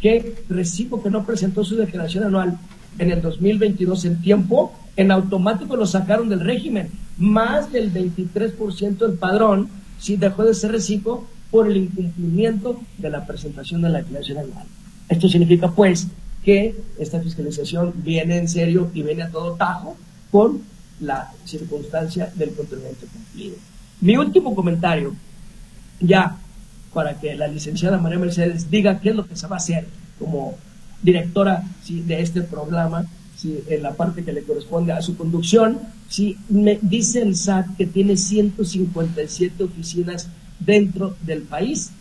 que 0.01 0.35
reciclo 0.49 1.01
que 1.01 1.09
no 1.09 1.25
presentó 1.25 1.63
su 1.63 1.75
declaración 1.75 2.23
anual 2.23 2.57
en 2.99 3.11
el 3.11 3.21
2022 3.21 4.05
en 4.05 4.21
tiempo, 4.21 4.73
en 4.95 5.11
automático 5.11 5.75
lo 5.75 5.85
sacaron 5.85 6.29
del 6.29 6.39
régimen. 6.39 6.89
Más 7.17 7.71
del 7.71 7.93
23% 7.93 8.97
del 8.97 9.13
padrón 9.13 9.69
sí 9.99 10.17
dejó 10.17 10.43
de 10.43 10.53
ser 10.53 10.71
reciclo 10.71 11.25
por 11.51 11.67
el 11.67 11.77
incumplimiento 11.77 12.79
de 12.97 13.09
la 13.09 13.25
presentación 13.25 13.81
de 13.81 13.89
la 13.89 13.99
declaración 13.99 14.39
anual. 14.39 14.65
Esto 15.09 15.29
significa, 15.29 15.71
pues, 15.71 16.07
que 16.43 16.75
esta 16.97 17.19
fiscalización 17.19 17.93
viene 17.97 18.37
en 18.37 18.47
serio 18.47 18.89
y 18.93 19.01
viene 19.01 19.23
a 19.23 19.29
todo 19.29 19.55
tajo 19.55 19.97
con 20.31 20.61
la 20.99 21.31
circunstancia 21.45 22.31
del 22.35 22.53
contribuyente 22.53 23.05
cumplido. 23.05 23.55
Mi 24.01 24.17
último 24.17 24.55
comentario, 24.55 25.15
ya 25.99 26.38
para 26.93 27.19
que 27.19 27.36
la 27.36 27.47
licenciada 27.47 27.97
María 27.97 28.19
Mercedes 28.19 28.69
diga 28.69 28.99
qué 28.99 29.10
es 29.10 29.15
lo 29.15 29.27
que 29.27 29.36
se 29.36 29.47
va 29.47 29.55
a 29.55 29.60
hacer 29.60 29.88
como 30.19 30.55
directora 31.01 31.63
de 31.88 32.21
este 32.21 32.41
programa, 32.41 33.05
en 33.43 33.83
la 33.83 33.93
parte 33.93 34.23
que 34.23 34.33
le 34.33 34.43
corresponde 34.43 34.91
a 34.91 35.01
su 35.01 35.15
conducción, 35.15 35.77
si 36.10 36.38
me 36.49 36.79
dice 36.81 37.21
el 37.21 37.36
SAT 37.36 37.77
que 37.77 37.86
tiene 37.86 38.17
157 38.17 39.63
oficinas 39.63 40.27
dentro 40.60 41.15
del 41.21 41.43
país. 41.43 41.91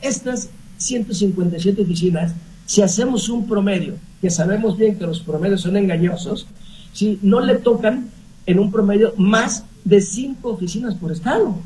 Estas 0.00 0.50
157 0.78 1.82
oficinas, 1.82 2.34
si 2.66 2.82
hacemos 2.82 3.28
un 3.28 3.48
promedio, 3.48 3.94
que 4.20 4.30
sabemos 4.30 4.76
bien 4.76 4.96
que 4.96 5.06
los 5.06 5.20
promedios 5.20 5.62
son 5.62 5.76
engañosos, 5.76 6.46
si 6.92 7.18
no 7.22 7.40
le 7.40 7.56
tocan 7.56 8.08
en 8.46 8.58
un 8.58 8.70
promedio 8.70 9.14
más 9.16 9.64
de 9.84 10.00
cinco 10.00 10.50
oficinas 10.50 10.94
por 10.94 11.10
estado. 11.10 11.56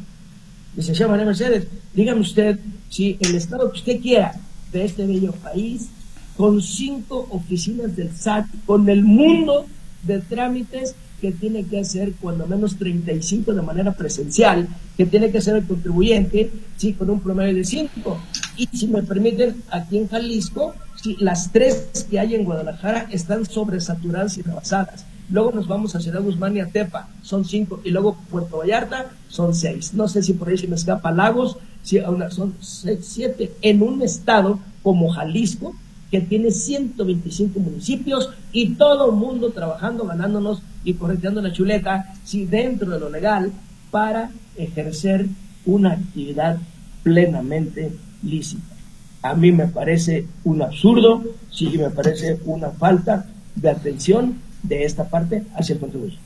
Licenciada 0.79 1.11
María 1.11 1.27
Mercedes, 1.27 1.67
dígame 1.93 2.21
usted 2.21 2.61
si 2.88 3.17
el 3.19 3.35
estado 3.35 3.69
que 3.73 3.79
usted 3.79 4.01
quiera 4.01 4.33
de 4.71 4.85
este 4.85 5.09
bello 5.09 5.33
país, 5.33 5.88
con 6.37 6.62
cinco 6.62 7.27
oficinas 7.33 7.97
del 7.97 8.14
SAT, 8.14 8.47
con 8.64 8.88
el 8.88 9.03
mundo 9.03 9.67
de 10.05 10.21
trámites 10.21 10.95
que 11.21 11.33
tiene 11.33 11.64
que 11.64 11.81
hacer 11.81 12.12
cuando 12.21 12.47
menos 12.47 12.77
35 12.77 13.55
de 13.55 13.62
manera 13.62 13.91
presencial, 13.95 14.69
que 14.97 15.05
tiene 15.05 15.33
que 15.33 15.38
hacer 15.38 15.57
el 15.57 15.67
contribuyente, 15.67 16.49
sí, 16.77 16.93
con 16.93 17.11
un 17.11 17.19
promedio 17.19 17.57
de 17.57 17.64
5. 17.64 18.17
Y 18.57 18.69
si 18.69 18.87
me 18.87 19.03
permiten, 19.03 19.57
aquí 19.73 19.99
en 19.99 20.07
Jalisco, 20.07 20.77
sí, 21.03 21.17
las 21.19 21.51
tres 21.51 22.07
que 22.09 22.21
hay 22.21 22.37
en 22.37 22.45
Guadalajara 22.45 23.09
están 23.11 23.45
sobresaturadas 23.47 24.38
y 24.38 24.43
rebasadas. 24.43 25.05
Luego 25.31 25.53
nos 25.53 25.69
vamos 25.69 25.95
a 25.95 26.01
Ciudad 26.01 26.23
Guzmán 26.23 26.57
y 26.57 26.61
a 26.61 26.67
Tepa, 26.67 27.09
son 27.23 27.45
cinco. 27.45 27.81
Y 27.85 27.91
luego 27.91 28.17
Puerto 28.31 28.59
Vallarta, 28.59 29.11
son 29.29 29.55
seis. 29.55 29.93
No 29.95 30.09
sé 30.09 30.23
si 30.23 30.33
por 30.33 30.49
ahí 30.49 30.57
se 30.57 30.69
me 30.69 30.77
escapa 30.77 31.12
Lagos, 31.12 31.59
si 31.83 32.01
son 32.31 32.55
siete. 32.61 33.53
En 33.61 33.83
un 33.83 34.03
estado 34.03 34.59
como 34.83 35.11
Jalisco, 35.11 35.75
que 36.11 36.21
tiene 36.21 36.51
125 36.51 37.61
municipios 37.61 38.31
y 38.53 38.71
todo 38.75 39.11
el 39.11 39.17
mundo 39.17 39.51
trabajando, 39.51 40.07
ganándonos 40.07 40.62
y 40.85 40.95
correteando 40.95 41.43
la 41.43 41.53
chuleta, 41.53 42.14
si 42.25 42.47
dentro 42.47 42.91
de 42.91 43.01
lo 43.01 43.11
legal, 43.11 43.53
para 43.91 44.31
ejercer 44.57 45.27
una 45.67 45.93
actividad 45.93 46.59
plenamente 47.03 47.93
lícita. 48.23 48.75
A 49.23 49.35
mí 49.35 49.53
me 49.53 49.67
parece 49.67 50.27
un 50.45 50.62
absurdo, 50.62 51.23
sí 51.51 51.69
me 51.77 51.91
parece 51.91 52.41
una 52.47 52.71
falta 52.71 53.27
de 53.55 53.69
atención 53.69 54.48
de 54.62 54.85
esta 54.85 55.09
parte 55.09 55.44
hacia 55.57 55.75
el 55.75 55.81
contribuyente. 55.81 56.23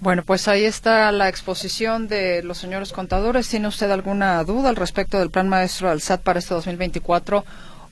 Bueno, 0.00 0.22
pues 0.22 0.48
ahí 0.48 0.64
está 0.64 1.10
la 1.12 1.28
exposición 1.28 2.08
de 2.08 2.42
los 2.42 2.58
señores 2.58 2.92
contadores. 2.92 3.48
¿Tiene 3.48 3.68
usted 3.68 3.90
alguna 3.90 4.42
duda 4.44 4.68
al 4.68 4.76
respecto 4.76 5.18
del 5.18 5.30
plan 5.30 5.48
maestro 5.48 5.88
del 5.88 6.02
SAT 6.02 6.20
para 6.20 6.38
este 6.38 6.52
2024 6.54 7.44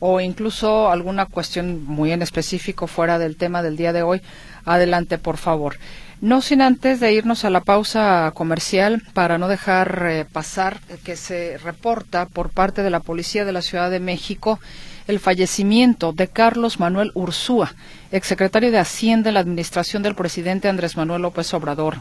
o 0.04 0.20
incluso 0.20 0.90
alguna 0.90 1.26
cuestión 1.26 1.84
muy 1.84 2.10
en 2.10 2.22
específico 2.22 2.88
fuera 2.88 3.20
del 3.20 3.36
tema 3.36 3.62
del 3.62 3.76
día 3.76 3.92
de 3.92 4.02
hoy, 4.02 4.20
adelante, 4.64 5.16
por 5.16 5.36
favor. 5.36 5.76
No 6.20 6.42
sin 6.42 6.60
antes 6.60 6.98
de 6.98 7.12
irnos 7.12 7.44
a 7.44 7.50
la 7.50 7.60
pausa 7.60 8.32
comercial 8.34 9.00
para 9.14 9.38
no 9.38 9.46
dejar 9.46 10.06
eh, 10.08 10.24
pasar 10.24 10.80
que 11.04 11.14
se 11.14 11.56
reporta 11.58 12.26
por 12.26 12.50
parte 12.50 12.82
de 12.82 12.90
la 12.90 12.98
Policía 12.98 13.44
de 13.44 13.52
la 13.52 13.62
Ciudad 13.62 13.92
de 13.92 14.00
México 14.00 14.58
el 15.06 15.20
fallecimiento 15.20 16.12
de 16.12 16.28
Carlos 16.28 16.78
Manuel 16.80 17.10
Ursúa, 17.14 17.74
exsecretario 18.10 18.70
de 18.70 18.78
Hacienda 18.78 19.30
en 19.30 19.34
la 19.34 19.40
administración 19.40 20.02
del 20.02 20.14
presidente 20.14 20.68
Andrés 20.68 20.96
Manuel 20.96 21.22
López 21.22 21.52
Obrador. 21.54 21.96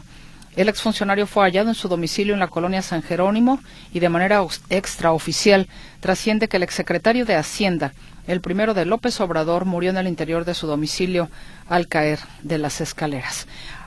El 0.54 0.68
exfuncionario 0.68 1.26
fue 1.26 1.44
hallado 1.44 1.70
en 1.70 1.74
su 1.74 1.88
domicilio 1.88 2.34
en 2.34 2.40
la 2.40 2.48
colonia 2.48 2.82
San 2.82 3.02
Jerónimo 3.02 3.60
y 3.92 4.00
de 4.00 4.10
manera 4.10 4.44
extraoficial 4.68 5.66
trasciende 6.00 6.48
que 6.48 6.58
el 6.58 6.62
exsecretario 6.62 7.24
de 7.24 7.36
Hacienda, 7.36 7.94
el 8.26 8.42
primero 8.42 8.74
de 8.74 8.84
López 8.84 9.18
Obrador, 9.20 9.64
murió 9.64 9.90
en 9.90 9.96
el 9.96 10.08
interior 10.08 10.44
de 10.44 10.54
su 10.54 10.66
domicilio 10.66 11.30
al 11.68 11.88
caer 11.88 12.18
de 12.42 12.58
las 12.58 12.82
escaleras. 12.82 13.46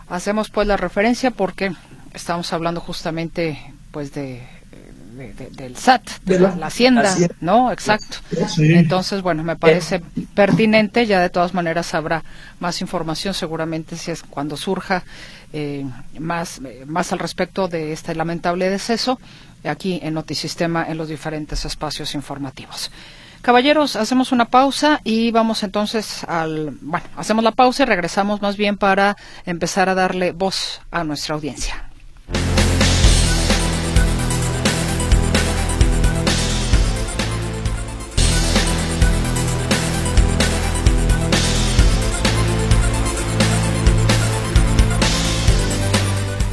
Hacemos 0.09 0.49
pues 0.49 0.67
la 0.67 0.77
referencia 0.77 1.29
porque 1.29 1.71
estamos 2.13 2.51
hablando 2.51 2.81
justamente 2.81 3.59
pues 3.91 4.11
de 4.13 4.54
del 5.15 5.75
SAT, 5.77 6.09
de 6.23 6.39
la, 6.39 6.49
Hacienda, 6.67 7.15
¿no? 7.39 7.71
Exacto. 7.71 8.17
Entonces, 8.57 9.21
bueno, 9.21 9.43
me 9.43 9.55
parece 9.55 10.01
pertinente, 10.33 11.05
ya 11.05 11.21
de 11.21 11.29
todas 11.29 11.53
maneras 11.53 11.93
habrá 11.93 12.23
más 12.59 12.81
información 12.81 13.33
seguramente 13.33 13.95
si 13.95 14.11
es 14.11 14.23
cuando 14.23 14.57
surja 14.57 15.03
eh, 15.53 15.85
más, 16.19 16.59
eh, 16.65 16.83
más 16.85 17.13
al 17.13 17.19
respecto 17.19 17.67
de 17.67 17.93
este 17.93 18.13
lamentable 18.15 18.69
deceso 18.69 19.19
aquí 19.63 19.99
en 20.03 20.13
Notisistema 20.13 20.85
en 20.87 20.97
los 20.97 21.07
diferentes 21.07 21.65
espacios 21.65 22.13
informativos. 22.15 22.91
Caballeros, 23.41 23.95
hacemos 23.95 24.31
una 24.31 24.45
pausa 24.45 25.01
y 25.03 25.31
vamos 25.31 25.61
entonces 25.61 26.23
al, 26.23 26.71
bueno, 26.81 27.05
hacemos 27.15 27.43
la 27.43 27.51
pausa 27.51 27.83
y 27.83 27.85
regresamos 27.85 28.41
más 28.41 28.57
bien 28.57 28.75
para 28.75 29.17
empezar 29.45 29.87
a 29.87 29.93
darle 29.93 30.31
voz 30.31 30.81
a 30.89 31.03
nuestra 31.03 31.35
audiencia. 31.35 31.84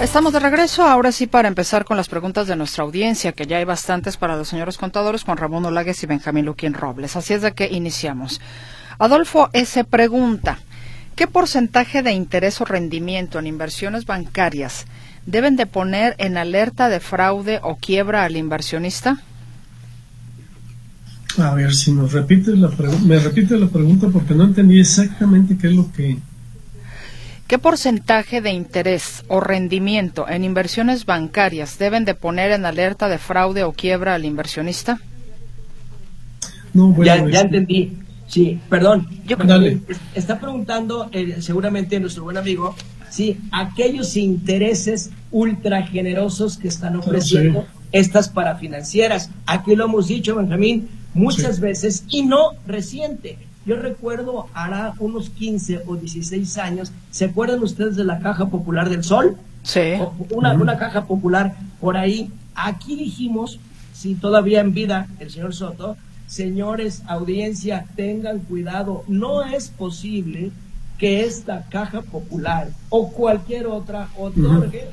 Estamos 0.03 0.33
de 0.33 0.41
regreso, 0.41 0.83
ahora 0.83 1.13
sí 1.13 1.29
para 1.29 1.47
empezar 1.47 1.85
con 1.85 1.97
las 1.97 2.09
preguntas 2.09 2.49
de 2.49 2.57
nuestra 2.57 2.83
audiencia, 2.83 3.31
que 3.31 3.47
ya 3.47 3.59
hay 3.59 3.65
bastantes 3.65 4.17
para 4.17 4.37
los 4.37 4.49
señores 4.49 4.77
contadores, 4.77 5.23
Juan 5.23 5.37
Ramón 5.37 5.65
Olagues 5.65 6.03
y 6.03 6.07
Benjamín 6.07 6.45
Luquín 6.45 6.75
Robles. 6.75 7.15
Así 7.15 7.35
es 7.35 7.43
de 7.43 7.53
que 7.53 7.71
iniciamos. 7.71 8.41
Adolfo 8.99 9.49
S. 9.53 9.85
pregunta, 9.85 10.59
¿qué 11.15 11.29
porcentaje 11.29 12.03
de 12.03 12.11
interés 12.11 12.61
o 12.61 12.65
rendimiento 12.65 13.39
en 13.39 13.47
inversiones 13.47 14.05
bancarias 14.05 14.87
deben 15.25 15.55
de 15.55 15.67
poner 15.67 16.17
en 16.19 16.37
alerta 16.37 16.89
de 16.89 16.99
fraude 16.99 17.61
o 17.63 17.77
quiebra 17.77 18.25
al 18.25 18.37
inversionista? 18.37 19.23
A 21.39 21.55
ver, 21.55 21.73
si 21.73 21.93
nos 21.93 22.13
repite 22.13 22.57
la 22.57 22.71
me 23.07 23.21
repite 23.21 23.57
la 23.57 23.69
pregunta 23.69 24.09
porque 24.13 24.35
no 24.35 24.43
entendí 24.43 24.81
exactamente 24.81 25.57
qué 25.57 25.69
es 25.69 25.75
lo 25.75 25.93
que 25.93 26.19
¿Qué 27.53 27.59
porcentaje 27.59 28.41
de 28.41 28.51
interés 28.51 29.25
o 29.29 29.39
rendimiento 29.39 30.27
en 30.27 30.43
inversiones 30.43 31.05
bancarias 31.05 31.79
deben 31.79 32.07
de 32.07 32.15
poner 32.15 32.51
en 32.51 32.65
alerta 32.65 33.11
de 33.11 33.19
fraude 33.19 33.63
o 33.63 33.73
quiebra 33.75 34.15
al 34.15 34.25
inversionista? 34.25 35.01
No, 36.73 36.97
ya, 37.05 37.29
ya 37.29 37.41
entendí. 37.43 37.99
Sí, 38.27 38.59
perdón. 38.71 39.07
Yo- 39.27 39.37
Dale. 39.37 39.81
Está 40.15 40.41
preguntando 40.41 41.11
eh, 41.13 41.43
seguramente 41.43 42.01
nuestro 42.01 42.25
buen 42.25 42.39
amigo, 42.39 42.75
sí, 43.11 43.37
aquellos 43.51 44.17
intereses 44.17 45.11
ultra 45.31 45.83
generosos 45.83 46.57
que 46.57 46.69
están 46.69 46.97
ofreciendo 46.97 47.67
Sí. 47.71 47.89
estas 47.93 48.31
parafinancieras. 48.31 49.29
Aquí 49.45 49.77
lo 49.77 49.85
hemos 49.85 50.09
dicho, 50.09 50.37
Benjamín, 50.37 50.89
muchas 51.13 51.57
Sí. 51.57 51.61
veces 51.61 52.05
y 52.09 52.23
no 52.23 52.53
reciente. 52.67 53.37
Yo 53.65 53.77
recuerdo 53.77 54.47
hará 54.55 54.95
unos 54.99 55.31
15 55.31 55.83
o 55.87 55.97
16 55.97 56.59
años, 56.59 56.93
¿se 57.11 57.27
acuerdan 57.27 57.63
ustedes 57.63 57.97
de 57.97 58.05
la 58.05 58.19
Caja 58.19 58.47
Popular 58.47 58.89
del 58.91 59.05
Sol? 59.05 59.37
Sí. 59.63 59.95
O- 60.01 60.13
una, 60.31 60.53
una 60.55 60.77
caja 60.79 61.05
popular 61.07 61.55
por 61.81 61.97
ahí. 61.97 62.31
Aquí 62.55 62.97
dijimos, 62.97 63.61
si 63.93 64.15
todavía 64.17 64.61
en 64.61 64.75
vida 64.75 65.07
el 65.21 65.31
señor 65.31 65.55
Soto, 65.55 65.97
señores, 66.27 67.03
audiencia, 67.07 67.87
tengan 67.95 68.41
cuidado, 68.41 69.05
no 69.07 69.45
es 69.45 69.69
posible 69.69 70.51
que 70.99 71.25
esta 71.25 71.65
caja 71.69 72.03
popular 72.03 72.69
o 72.89 73.11
cualquier 73.13 73.67
otra 73.67 74.09
otorgue 74.19 74.87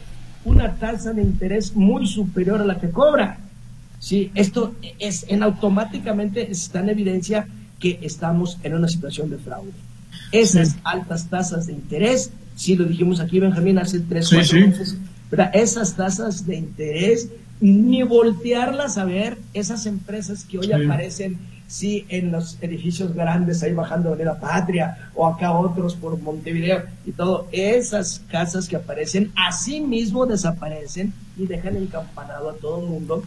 una 0.46 0.76
tasa 0.76 1.14
de 1.14 1.22
interés 1.22 1.76
muy 1.76 2.08
superior 2.08 2.62
a 2.62 2.66
la 2.66 2.80
que 2.80 2.90
cobra. 2.92 3.40
Sí, 4.00 4.32
esto 4.36 4.74
es 5.00 5.26
en 5.28 5.44
automáticamente 5.44 6.50
está 6.52 6.80
en 6.80 6.90
evidencia 6.90 7.48
que 7.80 8.00
estamos 8.02 8.58
en 8.64 8.74
una 8.76 8.88
situación 8.88 9.30
de 9.30 9.38
fraude. 9.38 9.72
Esas 10.32 10.70
Sí. 10.70 10.76
altas 10.84 11.28
tasas 11.30 11.68
de 11.68 11.74
interés, 11.74 12.32
sí 12.56 12.76
lo 12.76 12.86
dijimos 12.86 13.20
aquí 13.20 13.40
Benjamín 13.40 13.78
hace 13.80 14.00
tres 14.02 14.28
Sí, 14.28 14.36
cuatro 14.36 14.58
sí. 14.58 14.68
meses, 14.68 14.98
¿verdad? 15.32 15.52
esas 15.54 15.96
tasas 15.96 16.46
de 16.46 16.56
interés 16.58 17.30
ni 17.62 18.04
voltearlas 18.04 18.98
a 18.98 19.06
ver 19.06 19.38
esas 19.54 19.86
empresas 19.86 20.46
que 20.46 20.60
hoy 20.60 20.72
aparecen 20.72 21.38
sí 21.68 22.06
en 22.10 22.32
los 22.32 22.58
edificios 22.62 23.14
grandes 23.14 23.62
ahí 23.64 23.74
bajando 23.74 24.16
de 24.16 24.26
la 24.26 24.40
Patria 24.40 25.10
o 25.14 25.28
acá 25.28 25.52
otros 25.52 25.94
por 25.96 26.20
Montevideo 26.20 26.84
y 27.06 27.12
todo 27.12 27.48
esas 27.52 28.22
casas 28.32 28.68
que 28.68 28.76
aparecen 28.78 29.32
así 29.36 29.80
mismo 29.82 30.26
desaparecen 30.26 31.14
y 31.38 31.46
dejan 31.48 31.76
encampanado 31.78 32.50
a 32.50 32.54
todo 32.56 32.82
el 32.82 32.90
mundo 32.90 33.24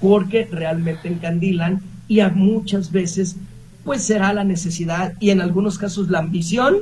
porque 0.00 0.44
realmente 0.50 1.08
encandilan 1.08 1.80
y 2.08 2.20
a 2.20 2.28
muchas 2.30 2.90
veces 2.92 3.36
pues 3.84 4.02
será 4.02 4.32
la 4.32 4.44
necesidad 4.44 5.14
y 5.20 5.30
en 5.30 5.40
algunos 5.40 5.78
casos 5.78 6.08
la 6.10 6.18
ambición 6.20 6.76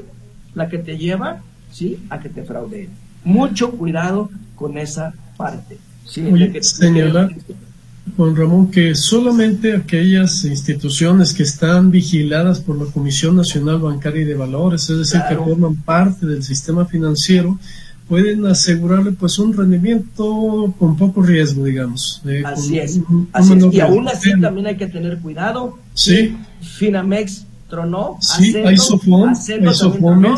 la 0.54 0.68
que 0.68 0.78
te 0.78 0.96
lleva 0.98 1.42
sí 1.72 1.98
a 2.10 2.20
que 2.20 2.28
te 2.28 2.42
fraudeen 2.42 2.88
mucho 3.24 3.72
cuidado 3.72 4.30
con 4.54 4.78
esa 4.78 5.14
parte 5.36 5.78
sí 6.04 6.22
Oye, 6.22 6.46
de 6.46 6.52
que- 6.52 6.62
señalar, 6.62 7.34
Juan 8.16 8.36
Ramón, 8.36 8.70
que 8.70 8.94
solamente 8.94 9.74
aquellas 9.74 10.44
instituciones 10.44 11.34
que 11.34 11.42
están 11.42 11.90
vigiladas 11.90 12.60
por 12.60 12.78
la 12.80 12.90
Comisión 12.92 13.34
Nacional 13.34 13.78
Bancaria 13.80 14.22
y 14.22 14.24
de 14.24 14.34
Valores, 14.34 14.88
es 14.88 14.98
decir, 14.98 15.20
Claro. 15.22 15.44
que 15.44 15.50
forman 15.50 15.74
parte 15.82 16.24
del 16.24 16.44
sistema 16.44 16.86
financiero, 16.86 17.58
pueden 18.08 18.46
asegurarle 18.46 19.10
pues 19.10 19.40
un 19.40 19.52
rendimiento 19.52 20.72
con 20.78 20.96
poco 20.96 21.20
riesgo, 21.20 21.64
digamos. 21.64 22.22
eh, 22.26 22.42
Así 22.46 22.68
con 22.70 22.78
es, 22.78 22.96
un- 22.96 23.04
un 23.08 23.28
así 23.32 23.52
es. 23.54 23.74
Y 23.74 23.80
aún 23.80 24.08
así 24.08 24.30
también 24.40 24.68
hay 24.68 24.76
que 24.76 24.86
tener 24.86 25.18
cuidado. 25.18 25.76
Sí. 25.92 26.36
Finamex 26.60 27.44
tronó. 27.68 28.18
Sí, 28.20 28.52
Acento- 28.52 28.68
hay 28.68 28.76
Sofón, 28.76 29.28
hay 29.30 29.98
tronó. 29.98 30.34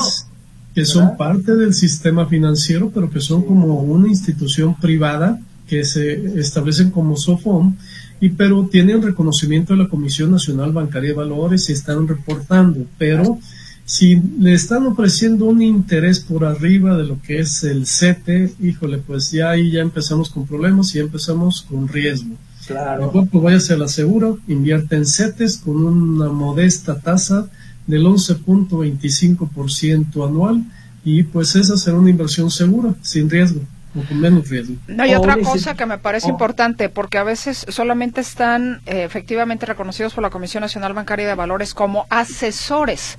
Que 0.74 0.84
son 0.84 1.04
¿Verdad? 1.04 1.16
parte 1.16 1.56
del 1.56 1.74
sistema 1.74 2.26
financiero, 2.26 2.90
pero 2.94 3.10
que 3.10 3.20
son 3.20 3.42
como 3.42 3.80
una 3.82 4.08
institución 4.08 4.76
privada 4.80 5.40
que 5.66 5.84
se 5.84 6.38
establecen 6.40 6.90
como 6.90 7.16
Sofón, 7.16 7.76
y 8.20 8.30
pero 8.30 8.66
tienen 8.70 9.02
reconocimiento 9.02 9.74
de 9.74 9.82
la 9.82 9.88
Comisión 9.88 10.30
Nacional 10.30 10.72
Bancaria 10.72 11.10
de 11.10 11.16
Valores 11.16 11.68
y 11.68 11.72
están 11.72 12.06
reportando, 12.08 12.84
pero 12.96 13.38
si 13.84 14.20
le 14.40 14.54
están 14.54 14.86
ofreciendo 14.86 15.46
un 15.46 15.62
interés 15.62 16.20
por 16.20 16.44
arriba 16.44 16.96
de 16.96 17.04
lo 17.04 17.20
que 17.22 17.40
es 17.40 17.64
el 17.64 17.86
CETE, 17.86 18.54
híjole, 18.60 18.98
pues 18.98 19.30
ya 19.30 19.50
ahí 19.50 19.70
ya 19.72 19.80
empezamos 19.80 20.30
con 20.30 20.46
problemas 20.46 20.90
y 20.90 20.98
ya 20.98 21.02
empezamos 21.04 21.62
con 21.62 21.88
riesgo. 21.88 22.34
Claro. 22.68 23.06
Mejor 23.06 23.28
pues 23.28 23.42
váyase 23.44 23.74
a 23.74 23.78
la 23.78 23.88
segura, 23.88 24.28
invierte 24.46 24.94
en 24.94 25.06
CETES 25.06 25.58
con 25.58 25.82
una 25.84 26.28
modesta 26.28 27.00
tasa 27.00 27.48
del 27.86 28.04
11.25% 28.04 30.28
anual 30.28 30.62
y 31.04 31.22
pues 31.22 31.54
esa 31.56 31.76
será 31.76 31.98
una 31.98 32.10
inversión 32.10 32.50
segura, 32.50 32.94
sin 33.02 33.30
riesgo 33.30 33.60
o 33.98 34.02
con 34.06 34.20
menos 34.20 34.48
riesgo. 34.48 34.74
No, 34.86 35.06
y 35.06 35.14
otra 35.14 35.38
cosa 35.38 35.74
que 35.74 35.86
me 35.86 35.98
parece 35.98 36.26
Oh. 36.26 36.30
importante, 36.30 36.88
porque 36.90 37.16
a 37.18 37.24
veces 37.24 37.64
solamente 37.68 38.20
están 38.20 38.82
eh, 38.86 39.04
efectivamente 39.04 39.64
reconocidos 39.64 40.12
por 40.12 40.22
la 40.22 40.30
Comisión 40.30 40.60
Nacional 40.60 40.92
Bancaria 40.92 41.26
de 41.26 41.34
Valores 41.34 41.72
como 41.72 42.06
asesores, 42.10 43.16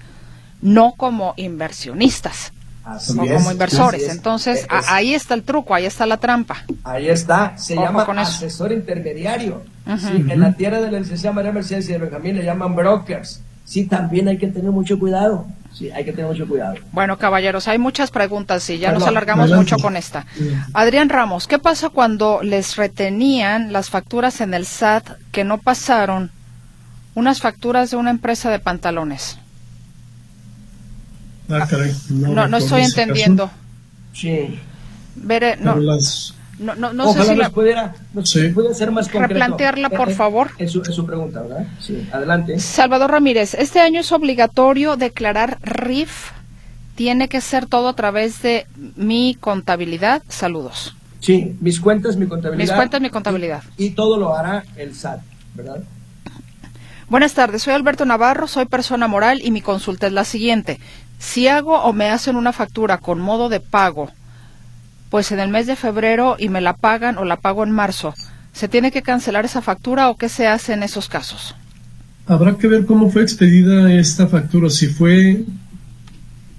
no 0.62 0.94
como 0.96 1.34
inversionistas 1.38 2.54
Así 2.96 3.18
o 3.20 3.24
es, 3.24 3.34
como 3.34 3.52
inversores. 3.52 4.02
así 4.02 4.12
es. 4.12 4.16
Entonces, 4.18 4.60
Es- 4.62 4.68
ahí 4.90 5.14
está 5.14 5.34
el 5.34 5.44
truco, 5.44 5.74
ahí 5.76 5.86
está 5.86 6.06
la 6.06 6.18
trampa. 6.18 6.64
Ahí 6.84 7.10
está, 7.10 7.58
se 7.58 7.76
Ojo 7.78 7.84
llama 7.86 8.04
asesor 8.22 8.72
intermediario. 8.72 9.62
Sí, 9.98 10.26
en 10.30 10.40
la 10.40 10.54
tierra 10.54 10.80
de 10.82 10.92
la 10.92 11.00
licenciada 11.00 11.34
María 11.34 11.52
Mercedes 11.52 11.90
y 11.90 11.94
de 11.94 11.98
Benjamín 11.98 12.36
le 12.38 12.44
llaman 12.44 12.76
brokers. 12.76 13.42
Sí, 13.66 13.86
también 13.86 14.28
hay 14.28 14.38
que 14.38 14.48
tener 14.48 14.72
mucho 14.72 14.98
cuidado. 15.00 15.46
Sí, 15.74 15.92
hay 15.92 16.04
que 16.04 16.12
tener 16.12 16.26
mucho 16.32 16.48
cuidado. 16.48 16.76
Bueno, 16.92 17.18
caballeros, 17.20 17.68
hay 17.68 17.78
muchas 17.78 18.10
preguntas 18.10 18.68
y 18.72 18.80
ya 18.80 18.92
nos 18.92 19.04
alargamos 19.06 19.44
adelante. 19.46 19.74
mucho 19.74 19.84
con 19.84 19.96
esta. 19.96 20.26
Adrián 20.74 21.10
Ramos, 21.10 21.48
¿qué 21.48 21.60
pasa 21.60 21.90
cuando 21.90 22.40
les 22.42 22.76
retenían 22.76 23.72
las 23.72 23.90
facturas 23.90 24.42
en 24.42 24.54
el 24.56 24.66
SAT 24.66 25.08
que 25.32 25.44
no 25.44 25.60
pasaron 25.60 26.32
unas 27.16 27.40
facturas 27.42 27.92
de 27.92 27.98
una 27.98 28.10
empresa 28.10 28.50
de 28.50 28.60
pantalones? 28.60 29.38
Ah, 31.50 31.68
caray, 31.70 31.94
no, 32.10 32.48
No, 32.48 32.58
estoy 32.58 32.82
caso, 32.84 33.02
entendiendo. 33.02 33.50
Sí. 34.14 34.60
Veré, 35.16 35.58
no, 35.58 35.76
las- 35.78 36.34
no, 36.60 36.76
no, 36.76 36.94
no 36.94 37.14
sé 37.14 37.24
si 37.24 37.30
nos 37.30 37.38
la... 37.38 37.50
pudiera, 37.50 37.96
nos 38.14 38.30
Sí. 38.30 38.50
pudiera 38.50 38.74
ser 38.76 38.92
más 38.92 39.08
concreto. 39.08 39.34
Replantearla, 39.34 39.90
por 39.90 40.10
Eh, 40.10 40.12
eh, 40.12 40.16
favor. 40.16 40.52
En 40.58 40.70
su, 40.70 40.80
en 40.86 40.94
su 40.94 41.06
pregunta, 41.06 41.42
¿verdad? 41.42 41.66
Sí, 41.80 42.08
adelante. 42.12 42.60
Salvador 42.60 43.12
Ramírez, 43.12 43.54
este 43.54 43.80
año 43.80 44.02
es 44.02 44.12
obligatorio 44.12 44.96
declarar 44.98 45.58
RIF. 45.62 46.32
Tiene 46.96 47.30
que 47.30 47.40
ser 47.40 47.66
todo 47.66 47.88
a 47.88 47.94
través 47.96 48.42
de 48.42 48.68
mi 48.98 49.38
contabilidad. 49.40 50.22
Saludos. 50.28 50.96
Sí, 51.22 51.56
mis 51.62 51.80
cuentas, 51.80 52.18
mi 52.18 52.28
contabilidad. 52.28 52.68
Mis 52.68 52.76
cuentas, 52.76 53.00
mi 53.02 53.10
contabilidad. 53.10 53.64
Y, 53.78 53.86
y 53.86 53.90
todo 53.92 54.18
lo 54.18 54.36
hará 54.36 54.66
el 54.76 54.94
SAT, 54.96 55.22
¿verdad? 55.56 55.82
Buenas 57.10 57.34
tardes, 57.34 57.64
soy 57.64 57.74
Alberto 57.74 58.06
Navarro, 58.06 58.46
soy 58.46 58.66
persona 58.66 59.08
moral 59.08 59.42
y 59.44 59.50
mi 59.50 59.62
consulta 59.62 60.06
es 60.06 60.14
la 60.14 60.26
siguiente. 60.26 60.80
Si 61.18 61.48
hago 61.48 61.82
o 61.82 61.92
me 61.92 62.12
hacen 62.12 62.36
una 62.36 62.54
factura 62.54 63.00
con 63.00 63.20
modo 63.20 63.50
de 63.50 63.60
pago, 63.60 64.12
pues 65.10 65.32
en 65.32 65.40
el 65.40 65.50
mes 65.50 65.66
de 65.66 65.76
febrero 65.76 66.36
y 66.38 66.50
me 66.50 66.62
la 66.62 66.74
pagan 66.74 67.18
o 67.18 67.26
la 67.26 67.38
pago 67.38 67.64
en 67.64 67.72
marzo, 67.72 68.14
¿se 68.54 68.68
tiene 68.68 68.92
que 68.92 69.02
cancelar 69.02 69.44
esa 69.44 69.64
factura 69.64 70.12
o 70.12 70.18
qué 70.18 70.30
se 70.30 70.46
hace 70.46 70.74
en 70.74 70.84
esos 70.84 71.10
casos? 71.10 71.56
Habrá 72.28 72.56
que 72.58 72.68
ver 72.68 72.86
cómo 72.86 73.10
fue 73.10 73.24
expedida 73.24 73.92
esta 73.92 74.28
factura, 74.28 74.70
si 74.70 74.86
fue 74.86 75.46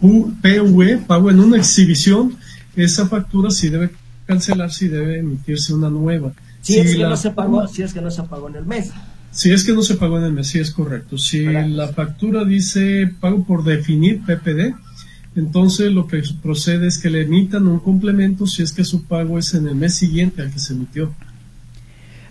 PV, 0.01 0.99
pago 1.07 1.31
en 1.31 1.39
una 1.39 1.59
exhibición, 1.59 2.37
esa 2.75 3.07
factura 3.07 3.51
sí 3.53 3.69
debe 3.69 3.91
cancelarse 4.27 4.87
y 4.87 4.89
debe 4.89 5.21
emitirse 5.21 5.73
una 5.73 5.91
nueva. 5.91 6.33
Si 6.61 6.81
es 6.81 6.97
que 6.97 7.05
no 7.05 7.17
se 7.17 7.31
pagó, 7.31 7.69
si 7.69 7.83
es 7.83 7.95
que 7.95 8.01
no 8.01 8.11
se 8.11 8.25
pagó 8.25 8.49
en 8.49 8.57
el 8.57 8.67
mes. 8.67 8.91
Si 9.31 9.53
es 9.53 9.65
que 9.65 9.73
no 9.73 9.83
se 9.83 9.95
pagó 9.95 10.19
en 10.19 10.25
el 10.25 10.33
mes, 10.33 10.49
sí 10.49 10.59
es 10.59 10.71
correcto. 10.71 11.17
Si 11.17 11.45
la 11.45 11.89
factura 11.89 12.45
dice 12.45 13.11
pago 13.21 13.45
por 13.45 13.63
definir 13.65 14.23
PPD, 14.23 14.75
entonces 15.37 15.93
lo 15.93 16.09
que 16.09 16.23
procede 16.43 16.89
es 16.89 16.99
que 16.99 17.11
le 17.11 17.23
emitan 17.23 17.69
un 17.69 17.79
complemento 17.79 18.47
si 18.47 18.63
es 18.63 18.73
que 18.73 18.85
su 18.85 19.05
pago 19.05 19.39
es 19.39 19.55
en 19.55 19.69
el 19.69 19.77
mes 19.77 19.95
siguiente 19.95 20.43
al 20.43 20.53
que 20.53 20.59
se 20.59 20.73
emitió. 20.73 21.15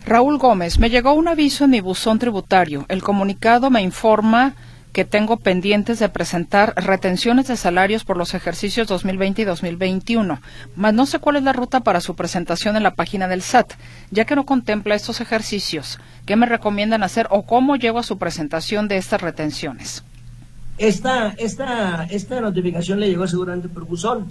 Raúl 0.05 0.37
Gómez, 0.37 0.79
me 0.79 0.89
llegó 0.89 1.13
un 1.13 1.27
aviso 1.27 1.65
en 1.65 1.71
mi 1.71 1.81
buzón 1.81 2.19
tributario. 2.19 2.85
El 2.89 3.01
comunicado 3.01 3.69
me 3.69 3.81
informa 3.81 4.55
que 4.91 5.05
tengo 5.05 5.37
pendientes 5.37 5.99
de 5.99 6.09
presentar 6.09 6.73
retenciones 6.75 7.47
de 7.47 7.57
salarios 7.57 8.03
por 8.03 8.17
los 8.17 8.33
ejercicios 8.33 8.87
2020 8.87 9.43
y 9.43 9.45
2021, 9.45 10.41
mas 10.75 10.93
no 10.93 11.05
sé 11.05 11.19
cuál 11.19 11.35
es 11.35 11.43
la 11.43 11.53
ruta 11.53 11.81
para 11.81 12.01
su 12.01 12.15
presentación 12.15 12.75
en 12.75 12.83
la 12.83 12.95
página 12.95 13.27
del 13.27 13.41
SAT, 13.41 13.73
ya 14.11 14.25
que 14.25 14.35
no 14.35 14.45
contempla 14.45 14.95
estos 14.95 15.21
ejercicios. 15.21 15.99
¿Qué 16.25 16.35
me 16.35 16.45
recomiendan 16.45 17.03
hacer 17.03 17.27
o 17.29 17.43
cómo 17.43 17.75
llego 17.75 17.99
a 17.99 18.03
su 18.03 18.17
presentación 18.17 18.87
de 18.87 18.97
estas 18.97 19.21
retenciones? 19.21 20.03
Esta, 20.77 21.35
esta, 21.37 22.05
esta 22.09 22.41
notificación 22.41 22.99
le 22.99 23.09
llegó 23.09 23.27
seguramente 23.27 23.67
por 23.67 23.85
buzón. 23.85 24.27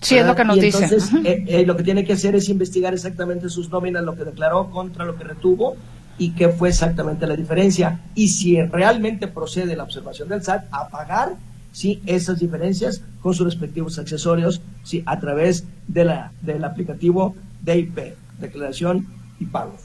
Sí, 0.00 0.16
es 0.16 0.26
lo 0.26 0.34
que 0.34 0.44
nos 0.44 0.56
Y 0.56 0.60
dice. 0.60 0.84
Entonces, 0.84 1.10
eh, 1.24 1.44
eh, 1.46 1.66
lo 1.66 1.76
que 1.76 1.84
tiene 1.84 2.04
que 2.04 2.14
hacer 2.14 2.34
es 2.34 2.48
investigar 2.48 2.92
exactamente 2.92 3.48
sus 3.48 3.70
nóminas, 3.70 4.02
lo 4.02 4.16
que 4.16 4.24
declaró 4.24 4.68
contra 4.70 5.04
lo 5.04 5.16
que 5.16 5.22
retuvo 5.22 5.76
y 6.18 6.30
qué 6.30 6.48
fue 6.48 6.68
exactamente 6.68 7.26
la 7.26 7.36
diferencia. 7.36 8.00
Y 8.14 8.28
si 8.28 8.60
realmente 8.62 9.28
procede 9.28 9.76
la 9.76 9.84
observación 9.84 10.28
del 10.28 10.42
SAT, 10.42 10.64
a 10.70 10.88
pagar 10.88 11.34
sí, 11.72 12.02
esas 12.06 12.38
diferencias 12.38 13.02
con 13.20 13.34
sus 13.34 13.46
respectivos 13.46 13.98
accesorios 13.98 14.60
sí, 14.84 15.02
a 15.06 15.18
través 15.18 15.64
de 15.88 16.04
la, 16.04 16.32
del 16.42 16.64
aplicativo 16.64 17.34
DIP, 17.62 18.14
Declaración 18.38 19.06
y 19.40 19.46
Pago. 19.46 19.76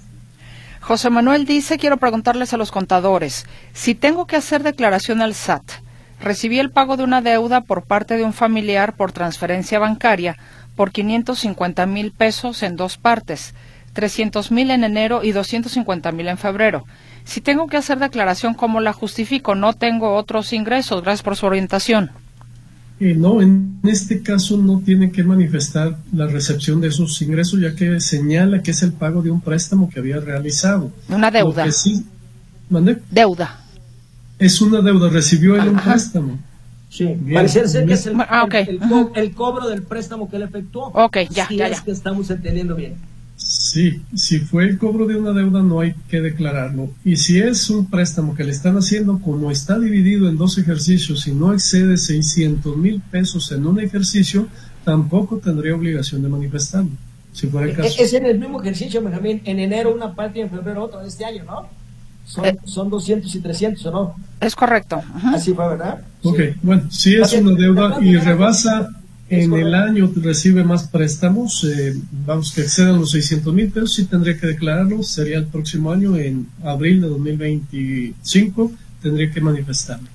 José 0.82 1.10
Manuel 1.10 1.46
dice, 1.46 1.78
quiero 1.78 1.98
preguntarles 1.98 2.54
a 2.54 2.58
los 2.58 2.72
contadores, 2.72 3.46
si 3.74 3.96
tengo 3.96 4.26
que 4.26 4.36
hacer 4.36 4.64
declaración 4.64 5.22
al 5.22 5.34
SAT, 5.34 5.64
recibí 6.22 6.60
el 6.60 6.72
pago 6.72 6.98
de 6.98 7.04
una 7.04 7.22
deuda 7.22 7.62
por 7.62 7.84
parte 7.84 8.16
de 8.16 8.24
un 8.24 8.34
familiar 8.34 8.96
por 8.96 9.12
transferencia 9.12 9.80
bancaria 9.80 10.38
por 10.76 10.92
550 10.92 11.86
mil 11.88 12.12
pesos 12.12 12.64
en 12.64 12.76
dos 12.76 12.98
partes, 12.98 13.54
300 13.98 14.52
mil 14.52 14.70
en 14.70 14.84
enero 14.84 15.24
y 15.24 15.32
250 15.32 16.12
mil 16.12 16.28
en 16.28 16.38
febrero. 16.38 16.86
Si 17.24 17.42
tengo 17.42 17.66
que 17.66 17.78
hacer 17.78 17.98
declaración, 17.98 18.54
¿cómo 18.54 18.80
la 18.80 18.94
justifico? 18.94 19.56
No 19.56 19.74
tengo 19.74 20.14
otros 20.14 20.54
ingresos. 20.54 21.02
Gracias 21.02 21.24
por 21.24 21.36
su 21.36 21.48
orientación. 21.48 22.12
Eh, 23.00 23.16
no, 23.16 23.42
en 23.42 23.80
este 23.84 24.22
caso 24.22 24.56
no 24.56 24.82
tiene 24.86 25.12
que 25.12 25.24
manifestar 25.24 25.98
la 26.14 26.28
recepción 26.28 26.80
de 26.80 26.90
esos 26.90 27.20
ingresos, 27.24 27.60
ya 27.60 27.74
que 27.74 28.00
señala 28.00 28.62
que 28.62 28.70
es 28.70 28.84
el 28.84 28.94
pago 28.94 29.24
de 29.24 29.32
un 29.32 29.42
préstamo 29.42 29.90
que 29.90 30.00
había 30.00 30.20
realizado. 30.20 30.92
Una 31.10 31.32
deuda. 31.32 31.72
sí, 31.72 32.06
Deuda. 33.10 33.62
Es 34.38 34.62
una 34.62 34.82
deuda, 34.82 35.10
recibió 35.10 35.56
él 35.56 35.70
un 35.70 35.78
préstamo. 35.78 36.38
Sí, 36.90 37.18
parece 37.34 37.68
ser 37.68 37.88
que 37.88 37.94
es 37.94 38.06
el, 38.06 38.16
ah, 38.20 38.48
el, 39.16 39.32
cobro 39.34 39.68
del 39.68 39.82
préstamo 39.82 40.30
que 40.30 40.36
él 40.36 40.44
efectuó. 40.44 40.92
Ok, 40.94 41.18
ya, 41.32 41.48
ya, 41.50 41.68
es 41.68 41.82
que 41.82 41.90
estamos 41.90 42.30
entendiendo 42.30 42.76
bien. 42.76 42.96
Sí, 43.68 44.02
si 44.16 44.40
fue 44.40 44.64
el 44.64 44.78
cobro 44.78 45.08
de 45.08 45.18
una 45.18 45.34
deuda 45.34 45.62
no 45.62 45.82
hay 45.82 45.94
que 46.08 46.22
declararlo. 46.22 46.90
Y 47.04 47.18
si 47.18 47.38
es 47.38 47.70
un 47.70 47.86
préstamo 47.90 48.34
que 48.34 48.46
le 48.46 48.52
están 48.52 48.78
haciendo 48.78 49.20
como 49.20 49.52
está 49.52 49.78
dividido 49.78 50.30
en 50.30 50.38
dos 50.38 50.58
ejercicios 50.58 51.28
y 51.28 51.34
no 51.34 51.52
excede 51.52 51.98
600 51.98 52.78
mil 52.78 53.02
pesos 53.02 53.52
en 53.52 53.68
un 53.68 53.82
ejercicio, 53.82 54.48
tampoco 54.86 55.40
tendría 55.40 55.76
obligación 55.76 56.22
de 56.22 56.30
manifestarlo. 56.30 56.92
Si 57.34 57.48
fuera 57.48 57.68
el 57.68 57.74
e-, 57.74 57.76
caso. 57.76 57.96
Es 58.00 58.14
en 58.14 58.26
el 58.26 58.40
mismo 58.40 58.62
ejercicio, 58.62 59.02
Benjamín. 59.02 59.42
En 59.44 59.60
enero 59.60 59.94
una 59.94 60.16
parte 60.16 60.40
y 60.40 60.44
en 60.44 60.50
febrero 60.50 60.86
otra 60.86 61.02
de 61.02 61.10
este 61.10 61.26
año, 61.26 61.44
¿no? 61.44 61.68
Son, 62.26 62.46
eh. 62.46 62.58
son 62.64 62.90
200 62.90 63.36
y 63.36 63.40
300, 63.42 63.86
¿o 63.88 63.92
no? 63.92 64.16
Es 64.40 64.56
correcto. 64.56 65.02
Así 65.26 65.54
fue, 65.54 65.68
¿verdad? 65.68 66.02
Ok, 66.24 66.40
bueno, 66.62 66.84
si 66.90 67.16
es 67.16 67.34
una 67.34 67.52
deuda 67.52 67.98
y 68.02 68.16
rebasa 68.16 68.90
en 69.30 69.54
el 69.54 69.74
año 69.76 70.12
recibe 70.16 70.64
más 70.64 70.88
préstamos, 70.88 71.64
eh, 71.66 71.94
vamos 72.26 72.54
que 72.54 72.62
excedan 72.62 73.00
los 73.00 73.12
600 73.12 73.54
mil 73.54 73.70
pesos, 73.70 73.96
sí 73.96 74.06
tendría 74.06 74.38
que 74.38 74.48
declararlo, 74.48 75.04
sería 75.04 75.38
el 75.38 75.48
próximo 75.48 75.92
año, 75.92 76.16
en 76.16 76.48
abril 76.64 77.02
de 77.02 77.08
2025, 77.08 78.72
tendría 79.02 79.32
que 79.32 79.42
manifestarlo. 79.42 80.08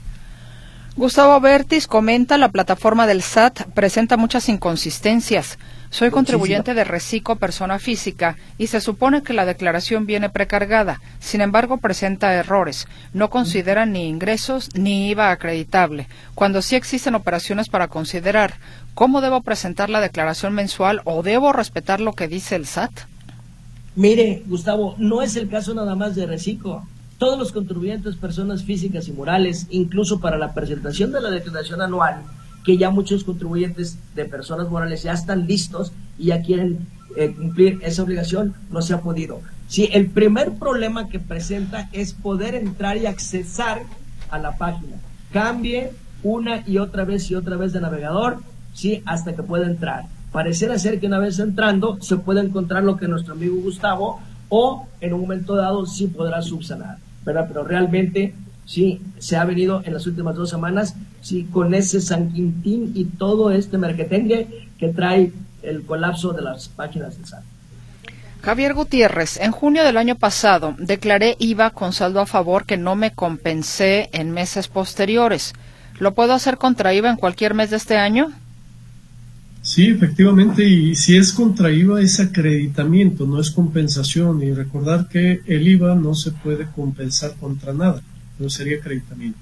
Gustavo 0.96 1.40
Bertis 1.40 1.86
comenta, 1.86 2.36
la 2.36 2.50
plataforma 2.50 3.06
del 3.06 3.22
SAT 3.22 3.62
presenta 3.74 4.16
muchas 4.16 4.48
inconsistencias. 4.48 5.58
Soy 5.92 6.10
contribuyente 6.10 6.72
de 6.72 6.84
Recico 6.84 7.36
persona 7.36 7.78
física 7.78 8.38
y 8.56 8.68
se 8.68 8.80
supone 8.80 9.22
que 9.22 9.34
la 9.34 9.44
declaración 9.44 10.06
viene 10.06 10.30
precargada. 10.30 11.02
Sin 11.20 11.42
embargo, 11.42 11.76
presenta 11.76 12.32
errores. 12.32 12.88
No 13.12 13.28
considera 13.28 13.84
ni 13.84 14.08
ingresos 14.08 14.70
ni 14.74 15.10
IVA 15.10 15.30
acreditable, 15.30 16.08
cuando 16.34 16.62
sí 16.62 16.76
existen 16.76 17.14
operaciones 17.14 17.68
para 17.68 17.88
considerar. 17.88 18.54
¿Cómo 18.94 19.20
debo 19.20 19.42
presentar 19.42 19.90
la 19.90 20.00
declaración 20.00 20.54
mensual 20.54 21.02
o 21.04 21.22
debo 21.22 21.52
respetar 21.52 22.00
lo 22.00 22.14
que 22.14 22.26
dice 22.26 22.56
el 22.56 22.64
SAT? 22.64 22.92
Mire, 23.94 24.44
Gustavo, 24.46 24.94
no 24.96 25.20
es 25.20 25.36
el 25.36 25.50
caso 25.50 25.74
nada 25.74 25.94
más 25.94 26.14
de 26.14 26.24
Recico 26.24 26.86
todos 27.18 27.38
los 27.38 27.52
contribuyentes, 27.52 28.16
personas 28.16 28.64
físicas 28.64 29.06
y 29.08 29.12
morales, 29.12 29.66
incluso 29.70 30.20
para 30.20 30.38
la 30.38 30.54
presentación 30.54 31.12
de 31.12 31.20
la 31.20 31.30
declaración 31.30 31.80
anual, 31.80 32.22
que 32.64 32.76
ya 32.76 32.90
muchos 32.90 33.24
contribuyentes 33.24 33.98
de 34.14 34.24
personas 34.24 34.68
morales 34.68 35.02
ya 35.02 35.12
están 35.12 35.46
listos 35.46 35.92
y 36.18 36.26
ya 36.26 36.42
quieren 36.42 36.86
eh, 37.16 37.34
cumplir 37.36 37.80
esa 37.82 38.02
obligación, 38.02 38.54
no 38.70 38.82
se 38.82 38.94
ha 38.94 39.00
podido. 39.00 39.40
Si 39.68 39.88
el 39.92 40.06
primer 40.10 40.52
problema 40.52 41.08
que 41.08 41.18
presenta 41.18 41.88
es 41.92 42.12
poder 42.12 42.54
entrar 42.54 42.96
y 42.96 43.06
accesar 43.06 43.82
a 44.30 44.38
la 44.38 44.56
página. 44.56 44.96
Cambie 45.32 45.92
una 46.22 46.62
y 46.66 46.78
otra 46.78 47.04
vez 47.04 47.30
y 47.30 47.34
otra 47.34 47.56
vez 47.56 47.72
de 47.72 47.80
navegador, 47.80 48.38
sí, 48.74 49.02
hasta 49.06 49.34
que 49.34 49.42
pueda 49.42 49.66
entrar. 49.66 50.04
Pareciera 50.30 50.78
ser 50.78 51.00
que 51.00 51.06
una 51.06 51.18
vez 51.18 51.38
entrando 51.38 51.98
se 52.00 52.16
puede 52.16 52.40
encontrar 52.40 52.82
lo 52.84 52.96
que 52.96 53.08
nuestro 53.08 53.34
amigo 53.34 53.56
Gustavo 53.56 54.20
o 54.48 54.86
en 55.00 55.12
un 55.12 55.20
momento 55.20 55.56
dado 55.56 55.86
sí 55.86 56.06
podrá 56.06 56.40
subsanar. 56.42 56.98
Pero 57.24 57.64
realmente 57.64 58.34
sí 58.72 59.02
se 59.18 59.36
ha 59.36 59.44
venido 59.44 59.82
en 59.84 59.92
las 59.92 60.06
últimas 60.06 60.34
dos 60.34 60.48
semanas, 60.48 60.94
sí, 61.20 61.46
con 61.52 61.74
ese 61.74 62.00
San 62.00 62.32
Quintín 62.32 62.92
y 62.94 63.04
todo 63.04 63.50
este 63.50 63.76
merquetengue 63.76 64.68
que 64.78 64.88
trae 64.88 65.30
el 65.62 65.82
colapso 65.82 66.32
de 66.32 66.40
las 66.40 66.68
páginas 66.68 67.18
de 67.18 67.26
SAT. 67.26 67.44
Javier 68.40 68.72
Gutiérrez, 68.72 69.36
en 69.36 69.52
junio 69.52 69.84
del 69.84 69.98
año 69.98 70.16
pasado 70.16 70.74
declaré 70.78 71.36
IVA 71.38 71.70
con 71.70 71.92
saldo 71.92 72.20
a 72.20 72.26
favor 72.26 72.64
que 72.64 72.78
no 72.78 72.96
me 72.96 73.12
compensé 73.12 74.08
en 74.12 74.30
meses 74.30 74.68
posteriores. 74.68 75.52
¿Lo 75.98 76.14
puedo 76.14 76.32
hacer 76.32 76.56
contra 76.56 76.94
IVA 76.94 77.10
en 77.10 77.16
cualquier 77.16 77.52
mes 77.52 77.70
de 77.70 77.76
este 77.76 77.98
año? 77.98 78.32
Sí, 79.60 79.86
efectivamente, 79.86 80.64
y 80.64 80.96
si 80.96 81.16
es 81.16 81.32
contra 81.32 81.70
IVA 81.70 82.00
es 82.00 82.18
acreditamiento, 82.18 83.26
no 83.26 83.38
es 83.38 83.52
compensación. 83.52 84.42
Y 84.42 84.52
recordar 84.52 85.08
que 85.08 85.42
el 85.46 85.68
IVA 85.68 85.94
no 85.94 86.14
se 86.16 86.32
puede 86.32 86.66
compensar 86.74 87.34
contra 87.38 87.72
nada, 87.72 88.02
no 88.42 88.50
sería 88.50 88.78
acreditamiento. 88.78 89.38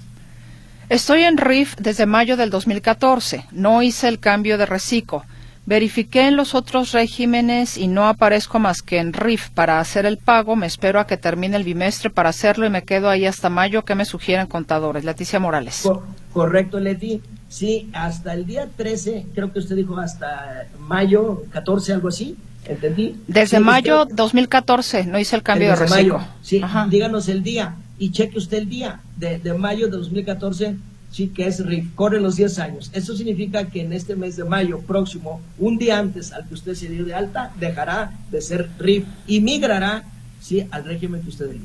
Estoy 0.91 1.23
en 1.23 1.39
RIF 1.39 1.77
desde 1.77 2.05
mayo 2.05 2.37
del 2.37 2.51
2014. 2.51 3.47
No 3.53 3.83
hice 3.83 4.09
el 4.09 4.19
cambio 4.19 4.59
de 4.59 4.67
reciclo. 4.67 5.25
Verifiqué 5.65 6.27
en 6.27 6.37
los 6.37 6.55
otros 6.55 6.91
regímenes 6.91 7.79
y 7.79 7.87
no 7.87 8.09
aparezco 8.09 8.59
más 8.59 8.83
que 8.83 8.99
en 8.99 9.13
RIF 9.13 9.51
para 9.51 9.79
hacer 9.79 10.05
el 10.05 10.19
pago. 10.19 10.57
Me 10.57 10.67
espero 10.67 10.99
a 10.99 11.07
que 11.07 11.17
termine 11.17 11.57
el 11.57 11.65
bimestre 11.65 12.11
para 12.11 12.31
hacerlo 12.31 12.67
y 12.67 12.71
me 12.71 12.83
quedo 12.83 13.09
ahí 13.09 13.25
hasta 13.25 13.49
mayo. 13.49 13.85
¿Qué 13.85 13.95
me 13.95 14.05
sugieren 14.05 14.49
contadores? 14.49 15.05
Leticia 15.05 15.39
Morales. 15.39 15.89
correcto, 16.33 16.81
Leti. 16.81 17.23
Sí, 17.49 17.89
hasta 17.93 18.35
el 18.35 18.47
día 18.47 18.69
13, 18.77 19.27
creo 19.35 19.53
que 19.53 19.61
usted 19.61 19.77
dijo 19.77 19.99
hasta 19.99 20.67
mayo 20.79 21.45
14, 21.53 21.93
algo 21.93 22.09
así. 22.09 22.37
¿Entendí? 22.65 23.17
Desde 23.27 23.59
mayo 23.61 24.07
2014 24.07 25.07
no 25.07 25.19
hice 25.19 25.37
el 25.37 25.43
cambio 25.43 25.69
de 25.69 25.77
reciclo. 25.77 26.19
Mayo, 26.19 26.31
sí, 26.43 26.61
díganos 26.89 27.29
el 27.29 27.43
día 27.43 27.77
y 28.01 28.11
cheque 28.11 28.39
usted 28.39 28.59
el 28.59 28.69
día 28.69 29.01
de, 29.17 29.39
de 29.39 29.55
mayo 29.55 29.87
de 29.87 29.99
2014 29.99 30.77
sí 31.13 31.29
que 31.29 31.47
es 31.47 31.65
RIF, 31.65 31.95
corre 31.95 32.21
los 32.21 32.37
10 32.37 32.59
años. 32.61 32.91
Eso 32.95 33.17
significa 33.17 33.67
que 33.67 33.83
en 33.83 33.93
este 33.93 34.17
mes 34.17 34.37
de 34.37 34.45
mayo 34.45 34.81
próximo, 34.81 35.41
un 35.59 35.77
día 35.77 35.99
antes 35.99 36.33
al 36.33 36.47
que 36.49 36.55
usted 36.55 36.75
se 36.75 36.89
dio 36.89 37.05
de 37.05 37.15
alta, 37.15 37.53
dejará 37.59 38.13
de 38.31 38.41
ser 38.41 38.71
RIF 38.79 39.05
y 39.27 39.41
migrará 39.41 40.05
sí, 40.41 40.67
al 40.71 40.85
régimen 40.85 41.23
que 41.23 41.29
usted 41.29 41.47
elige. 41.51 41.65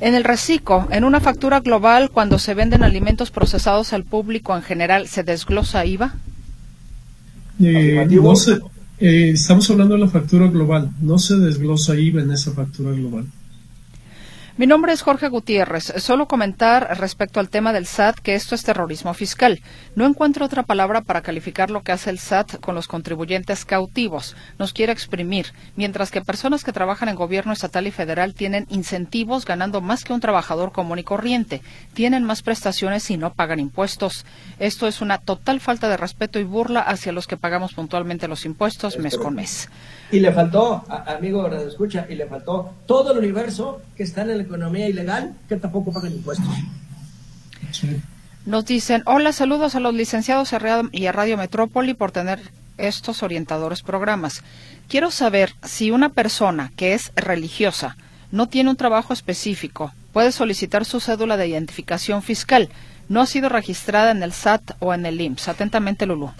En 0.00 0.14
el 0.14 0.24
reciclo, 0.24 0.86
en 0.90 1.04
una 1.04 1.20
factura 1.20 1.60
global, 1.60 2.10
cuando 2.10 2.38
se 2.38 2.54
venden 2.54 2.82
alimentos 2.82 3.30
procesados 3.30 3.92
al 3.92 4.04
público 4.04 4.54
en 4.56 4.62
general, 4.62 5.08
¿se 5.08 5.24
desglosa 5.24 5.84
IVA? 5.84 6.14
Eh, 7.60 8.06
eh, 9.00 9.30
estamos 9.34 9.68
hablando 9.70 9.94
de 9.94 10.00
la 10.00 10.08
factura 10.08 10.46
global, 10.46 10.90
no 11.00 11.18
se 11.18 11.36
desglosa 11.36 11.96
IVA 11.96 12.22
en 12.22 12.30
esa 12.30 12.52
factura 12.52 12.92
global. 12.92 13.26
Mi 14.58 14.66
nombre 14.66 14.92
es 14.92 15.02
Jorge 15.02 15.28
Gutiérrez. 15.28 15.84
Solo 15.98 16.26
comentar 16.26 16.98
respecto 16.98 17.38
al 17.38 17.48
tema 17.48 17.72
del 17.72 17.86
SAT 17.86 18.18
que 18.18 18.34
esto 18.34 18.56
es 18.56 18.64
terrorismo 18.64 19.14
fiscal. 19.14 19.62
No 19.94 20.04
encuentro 20.04 20.44
otra 20.44 20.64
palabra 20.64 21.00
para 21.00 21.20
calificar 21.20 21.70
lo 21.70 21.84
que 21.84 21.92
hace 21.92 22.10
el 22.10 22.18
SAT 22.18 22.58
con 22.58 22.74
los 22.74 22.88
contribuyentes 22.88 23.64
cautivos. 23.64 24.34
Nos 24.58 24.72
quiere 24.72 24.92
exprimir, 24.92 25.52
mientras 25.76 26.10
que 26.10 26.22
personas 26.22 26.64
que 26.64 26.72
trabajan 26.72 27.08
en 27.08 27.14
gobierno 27.14 27.52
estatal 27.52 27.86
y 27.86 27.92
federal 27.92 28.34
tienen 28.34 28.66
incentivos 28.68 29.44
ganando 29.44 29.80
más 29.80 30.02
que 30.02 30.12
un 30.12 30.18
trabajador 30.18 30.72
común 30.72 30.98
y 30.98 31.04
corriente. 31.04 31.62
Tienen 31.94 32.24
más 32.24 32.42
prestaciones 32.42 33.08
y 33.12 33.16
no 33.16 33.34
pagan 33.34 33.60
impuestos. 33.60 34.26
Esto 34.58 34.88
es 34.88 35.00
una 35.00 35.18
total 35.18 35.60
falta 35.60 35.88
de 35.88 35.98
respeto 35.98 36.40
y 36.40 36.42
burla 36.42 36.80
hacia 36.80 37.12
los 37.12 37.28
que 37.28 37.36
pagamos 37.36 37.74
puntualmente 37.74 38.26
los 38.26 38.44
impuestos 38.44 38.98
mes 38.98 39.16
con 39.18 39.36
mes. 39.36 39.68
Y 40.10 40.20
le 40.20 40.32
faltó, 40.32 40.84
amigo 40.88 41.48
de 41.48 41.66
escucha, 41.66 42.06
y 42.08 42.14
le 42.14 42.26
faltó 42.26 42.74
todo 42.86 43.12
el 43.12 43.18
universo 43.18 43.82
que 43.96 44.04
está 44.04 44.22
en 44.22 44.28
la 44.28 44.42
economía 44.42 44.88
ilegal 44.88 45.34
que 45.48 45.56
tampoco 45.56 45.92
pagan 45.92 46.12
impuestos. 46.12 46.48
Nos 48.46 48.64
dicen, 48.64 49.02
hola, 49.04 49.32
saludos 49.32 49.74
a 49.74 49.80
los 49.80 49.92
licenciados 49.92 50.52
y 50.92 51.06
a 51.06 51.12
Radio 51.12 51.36
Metrópoli 51.36 51.92
por 51.92 52.12
tener 52.12 52.40
estos 52.78 53.22
orientadores 53.22 53.82
programas. 53.82 54.42
Quiero 54.88 55.10
saber 55.10 55.52
si 55.64 55.90
una 55.90 56.08
persona 56.08 56.72
que 56.76 56.94
es 56.94 57.12
religiosa 57.14 57.96
no 58.30 58.48
tiene 58.48 58.70
un 58.70 58.76
trabajo 58.76 59.12
específico, 59.12 59.92
puede 60.12 60.32
solicitar 60.32 60.84
su 60.84 61.00
cédula 61.00 61.36
de 61.36 61.48
identificación 61.48 62.22
fiscal. 62.22 62.70
No 63.08 63.20
ha 63.20 63.26
sido 63.26 63.48
registrada 63.48 64.10
en 64.10 64.22
el 64.22 64.32
SAT 64.32 64.72
o 64.80 64.94
en 64.94 65.06
el 65.06 65.20
IMSS. 65.20 65.48
Atentamente, 65.48 66.06
Lulú. 66.06 66.30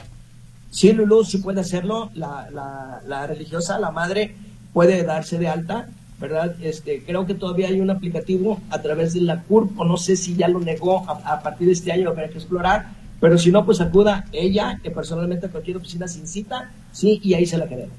Sí, 0.71 0.93
Lulú, 0.93 1.25
puede 1.43 1.61
hacerlo. 1.61 2.11
La, 2.15 2.49
la, 2.53 3.01
la, 3.07 3.27
religiosa, 3.27 3.79
la 3.79 3.91
madre, 3.91 4.35
puede 4.73 5.03
darse 5.03 5.39
de 5.39 5.49
alta, 5.49 5.89
¿verdad? 6.21 6.57
Este, 6.61 7.03
creo 7.05 7.27
que 7.27 7.35
todavía 7.35 7.69
hay 7.69 7.81
un 7.81 7.91
aplicativo 7.91 8.61
a 8.71 8.83
través 8.83 9.15
de 9.15 9.23
la 9.23 9.43
CURP, 9.43 9.79
o 9.79 9.85
no 9.85 9.97
sé 9.97 10.17
si 10.17 10.37
ya 10.37 10.49
lo 10.49 10.61
negó 10.61 11.09
a, 11.09 11.43
partir 11.43 11.69
de 11.69 11.73
este 11.73 11.93
año, 11.93 12.05
lo 12.05 12.11
habrá 12.11 12.29
que 12.29 12.39
explorar, 12.39 12.87
pero 13.21 13.39
si 13.39 13.51
no, 13.51 13.65
pues 13.65 13.81
acuda 13.81 14.27
ella, 14.33 14.79
que 14.83 14.91
personalmente 14.91 15.47
a 15.47 15.51
cualquier 15.51 15.79
oficina 15.79 16.07
sin 16.07 16.27
cita, 16.27 16.71
sí, 16.93 17.21
y 17.23 17.35
ahí 17.35 17.47
se 17.47 17.59
la 17.59 17.69
queremos. 17.69 17.97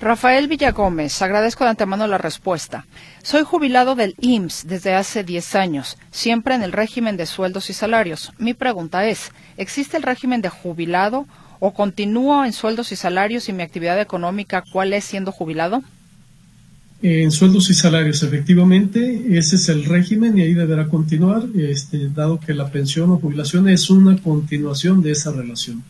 Rafael 0.00 0.48
Villagómez, 0.48 1.22
agradezco 1.22 1.64
de 1.64 1.70
antemano 1.70 2.06
la 2.08 2.18
respuesta. 2.18 2.84
Soy 3.22 3.42
jubilado 3.42 3.94
del 3.94 4.16
IMSS 4.20 4.66
desde 4.66 4.94
hace 4.94 5.22
10 5.22 5.54
años, 5.54 5.96
siempre 6.10 6.54
en 6.54 6.62
el 6.62 6.72
régimen 6.72 7.16
de 7.16 7.26
sueldos 7.26 7.70
y 7.70 7.72
salarios. 7.72 8.32
Mi 8.38 8.54
pregunta 8.54 9.06
es, 9.06 9.30
¿existe 9.56 9.96
el 9.96 10.02
régimen 10.02 10.42
de 10.42 10.48
jubilado 10.48 11.26
o 11.66 11.72
continúo 11.72 12.44
en 12.44 12.52
sueldos 12.52 12.92
y 12.92 12.96
salarios 12.96 13.48
y 13.48 13.54
mi 13.54 13.62
actividad 13.62 13.98
económica 13.98 14.62
cuál 14.70 14.92
es 14.92 15.02
siendo 15.02 15.32
jubilado? 15.32 15.82
En 17.00 17.30
sueldos 17.30 17.70
y 17.70 17.74
salarios, 17.74 18.22
efectivamente, 18.22 19.24
ese 19.30 19.56
es 19.56 19.70
el 19.70 19.86
régimen 19.86 20.36
y 20.36 20.42
ahí 20.42 20.52
deberá 20.52 20.88
continuar, 20.88 21.44
este, 21.56 22.10
dado 22.10 22.38
que 22.38 22.52
la 22.52 22.68
pensión 22.68 23.10
o 23.12 23.16
jubilación 23.16 23.66
es 23.70 23.88
una 23.88 24.18
continuación 24.18 25.02
de 25.02 25.12
esa 25.12 25.32
relación. 25.32 25.82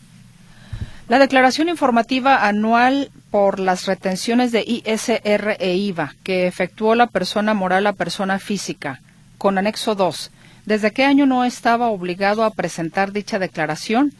La 1.09 1.19
declaración 1.19 1.67
informativa 1.67 2.47
anual 2.47 3.11
por 3.29 3.59
las 3.59 3.85
retenciones 3.85 4.53
de 4.53 4.63
ISR 4.65 5.57
e 5.59 5.75
IVA 5.75 6.15
que 6.23 6.47
efectuó 6.47 6.95
la 6.95 7.07
persona 7.07 7.53
moral 7.53 7.85
a 7.85 7.91
persona 7.91 8.39
física, 8.39 9.01
con 9.37 9.57
anexo 9.57 9.93
2, 9.93 10.31
¿desde 10.65 10.91
qué 10.91 11.03
año 11.03 11.25
no 11.25 11.43
estaba 11.43 11.87
obligado 11.89 12.45
a 12.45 12.51
presentar 12.51 13.11
dicha 13.11 13.39
declaración? 13.39 14.13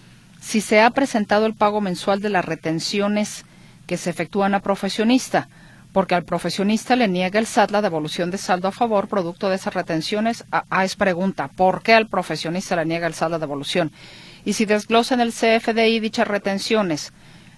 Si 0.45 0.61
se 0.61 0.79
ha 0.79 0.89
presentado 0.91 1.47
el 1.47 1.55
pago 1.55 1.81
mensual 1.81 2.21
de 2.21 2.29
las 2.29 2.45
retenciones 2.45 3.45
que 3.87 3.97
se 3.97 4.11
efectúan 4.11 4.53
a 4.53 4.59
profesionista, 4.59 5.49
porque 5.91 6.13
al 6.13 6.23
profesionista 6.23 6.95
le 6.95 7.07
niega 7.07 7.39
el 7.39 7.47
SAT 7.47 7.71
la 7.71 7.81
devolución 7.81 8.29
de 8.29 8.37
saldo 8.37 8.67
a 8.67 8.71
favor 8.71 9.07
producto 9.07 9.49
de 9.49 9.55
esas 9.55 9.73
retenciones. 9.73 10.45
Ah, 10.51 10.85
es 10.85 10.95
pregunta, 10.95 11.47
¿por 11.47 11.81
qué 11.81 11.93
al 11.93 12.07
profesionista 12.07 12.75
le 12.75 12.85
niega 12.85 13.07
el 13.07 13.15
SAT 13.15 13.31
la 13.31 13.39
devolución? 13.39 13.91
y 14.45 14.53
si 14.53 14.65
desglosa 14.65 15.15
en 15.15 15.21
el 15.21 15.33
CFDI 15.33 15.99
dichas 15.99 16.27
retenciones. 16.27 17.11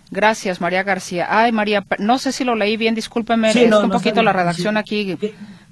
Gracias, 0.10 0.62
María 0.62 0.84
García. 0.84 1.28
Ay, 1.30 1.52
María, 1.52 1.86
no 2.00 2.18
sé 2.18 2.32
si 2.32 2.46
lo 2.46 2.56
leí 2.56 2.78
bien, 2.78 2.96
discúlpeme, 2.96 3.52
es 3.52 3.74
un 3.74 3.90
poquito 3.90 4.24
la 4.24 4.32
redacción 4.32 4.78
aquí 4.78 5.18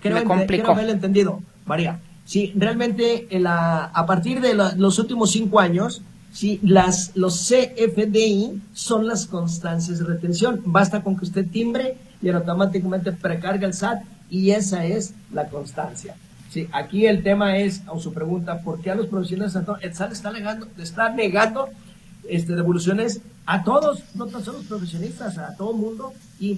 me 0.03 0.23
complicó. 0.25 0.77
Entendido, 0.77 1.41
María. 1.65 1.99
Sí, 2.25 2.51
realmente 2.55 3.27
a 3.45 4.05
partir 4.05 4.41
de 4.41 4.53
los 4.53 4.99
últimos 4.99 5.31
cinco 5.31 5.61
años, 5.61 6.01
sí, 6.35 6.59
las, 6.61 7.15
los 7.15 7.47
CFDI 7.47 8.61
son 8.73 9.07
las 9.07 9.25
constancias 9.25 9.99
de 9.99 10.05
retención. 10.05 10.61
Basta 10.65 11.01
con 11.01 11.17
que 11.17 11.23
usted 11.23 11.47
timbre 11.49 11.97
y 12.21 12.29
automáticamente 12.29 13.13
precarga 13.13 13.65
el 13.65 13.73
SAT 13.73 14.03
y 14.29 14.51
esa 14.51 14.85
es 14.85 15.13
la 15.31 15.47
constancia. 15.47 16.15
Sí, 16.49 16.67
aquí 16.73 17.05
el 17.05 17.23
tema 17.23 17.57
es, 17.57 17.83
a 17.87 17.97
su 17.99 18.13
pregunta, 18.13 18.59
¿por 18.61 18.81
qué 18.81 18.91
a 18.91 18.95
los 18.95 19.07
profesionales 19.07 19.55
el 19.81 19.95
SAT 19.95 20.11
está 20.11 20.31
negando, 20.31 20.67
está 20.77 21.09
negando 21.09 21.69
este, 22.27 22.55
devoluciones 22.55 23.21
a 23.45 23.63
todos, 23.63 24.03
no 24.15 24.25
tan 24.25 24.43
solo 24.43 24.57
los 24.57 24.67
profesionistas, 24.67 25.37
a 25.37 25.55
todo 25.55 25.73
mundo 25.73 26.11
y, 26.39 26.55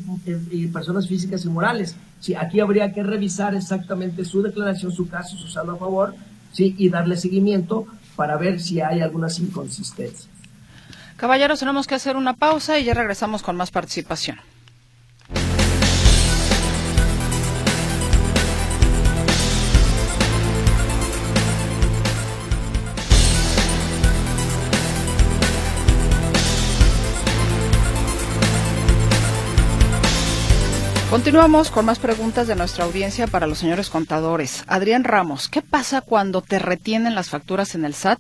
personas 0.67 1.07
físicas 1.07 1.45
y 1.45 1.49
morales? 1.49 1.95
Sí, 2.19 2.33
aquí 2.33 2.59
habría 2.59 2.93
que 2.93 3.03
revisar 3.03 3.53
exactamente 3.53 4.25
su 4.25 4.41
declaración, 4.41 4.91
su 4.91 5.07
caso, 5.07 5.37
su 5.37 5.47
saldo 5.47 5.73
a 5.73 5.77
favor, 5.77 6.15
sí, 6.51 6.73
y 6.79 6.89
darle 6.89 7.15
seguimiento 7.15 7.85
para 8.17 8.35
ver 8.35 8.59
si 8.59 8.81
hay 8.81 8.99
algunas 8.99 9.39
inconsistencias. 9.39 10.27
Caballeros, 11.15 11.59
tenemos 11.59 11.87
que 11.87 11.95
hacer 11.95 12.17
una 12.17 12.33
pausa 12.33 12.77
y 12.77 12.83
ya 12.83 12.93
regresamos 12.93 13.41
con 13.41 13.55
más 13.55 13.71
participación. 13.71 14.37
Continuamos 31.17 31.71
con 31.71 31.83
más 31.83 31.97
preguntas 31.97 32.47
de 32.47 32.55
nuestra 32.55 32.85
audiencia 32.85 33.25
para 33.25 33.47
los 33.47 33.57
señores 33.57 33.89
contadores. 33.89 34.63
Adrián 34.67 35.03
Ramos, 35.03 35.49
¿qué 35.49 35.63
pasa 35.63 36.01
cuando 36.01 36.43
te 36.43 36.59
retienen 36.59 37.15
las 37.15 37.29
facturas 37.29 37.73
en 37.73 37.85
el 37.85 37.95
SAT? 37.95 38.19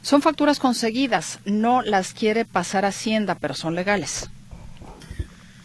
Son 0.00 0.22
facturas 0.22 0.58
conseguidas, 0.58 1.40
no 1.44 1.82
las 1.82 2.14
quiere 2.14 2.46
pasar 2.46 2.86
Hacienda, 2.86 3.34
pero 3.38 3.52
son 3.52 3.74
legales. 3.74 4.30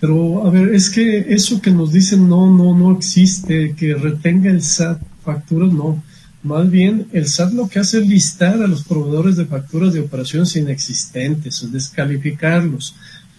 Pero, 0.02 0.46
a 0.46 0.50
ver, 0.50 0.76
es 0.76 0.90
que 0.90 1.34
eso 1.34 1.62
que 1.62 1.72
nos 1.72 1.94
dicen 1.94 2.28
no, 2.28 2.52
no, 2.52 2.78
no 2.78 2.92
existe, 2.98 3.74
que 3.78 3.96
retenga 3.96 4.52
el 4.52 4.62
SAT 4.62 5.02
facturas, 5.24 5.72
no. 5.72 6.04
Más 6.44 6.70
bien, 6.70 7.08
el 7.14 7.30
SAT 7.30 7.54
lo 7.54 7.70
que 7.70 7.80
hace 7.80 8.00
es 8.00 8.08
listar 8.08 8.62
a 8.62 8.68
los 8.68 8.84
proveedores 8.84 9.38
de 9.38 9.46
facturas 9.46 9.94
de 9.94 10.02
operaciones 10.02 10.54
inexistentes, 10.58 11.66
descalificarlos. 11.72 12.94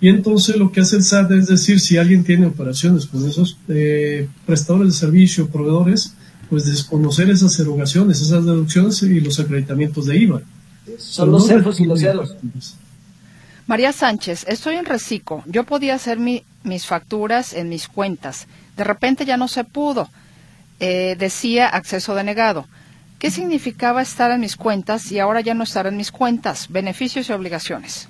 Y 0.05 0.11
entonces 0.11 0.57
lo 0.57 0.71
que 0.71 0.83
hace 0.83 0.97
el 0.97 1.03
SAT 1.03 1.31
es 1.31 1.47
decir, 1.47 1.81
si 1.81 1.97
alguien 1.97 2.25
tiene 2.25 2.45
operaciones 2.45 3.07
con 3.07 3.27
esos 3.27 3.57
eh, 3.69 4.29
prestadores 4.45 4.89
de 4.89 4.99
servicio, 4.99 5.49
proveedores, 5.49 6.13
pues 6.51 6.67
desconocer 6.67 7.31
esas 7.31 7.59
erogaciones, 7.59 8.21
esas 8.21 8.45
deducciones 8.45 9.03
y 9.03 9.19
los 9.21 9.41
acreditamientos 9.41 10.05
de 10.05 10.19
IVA. 10.19 10.43
Son 10.99 11.31
los 11.31 11.47
cerdos 11.47 11.81
y 11.81 11.87
los. 11.87 12.03
María 13.67 13.95
Sánchez, 13.95 14.45
estoy 14.47 14.75
en 14.75 14.85
Recico. 14.85 15.43
Yo 15.47 15.65
podía 15.65 15.95
hacer 15.95 16.19
mis 16.19 16.87
facturas 16.87 17.55
en 17.55 17.71
mis 17.71 17.89
cuentas. 17.89 18.47
De 18.77 18.85
repente 18.85 19.25
ya 19.25 19.39
no 19.39 19.49
se 19.49 19.65
pudo. 19.65 20.11
Eh, 20.81 21.17
decía 21.19 21.67
acceso 21.67 22.15
denegado. 22.15 22.67
¿Qué 23.19 23.31
significaba 23.31 24.03
estar 24.03 24.31
en 24.33 24.43
mis 24.43 24.57
cuentas 24.57 25.11
y 25.11 25.19
ahora 25.19 25.41
ya 25.41 25.55
no 25.55 25.65
estar 25.65 25.87
en 25.87 25.97
mis 25.97 26.13
cuentas? 26.13 26.67
Beneficios 26.69 27.31
y 27.31 27.33
obligaciones 27.33 28.09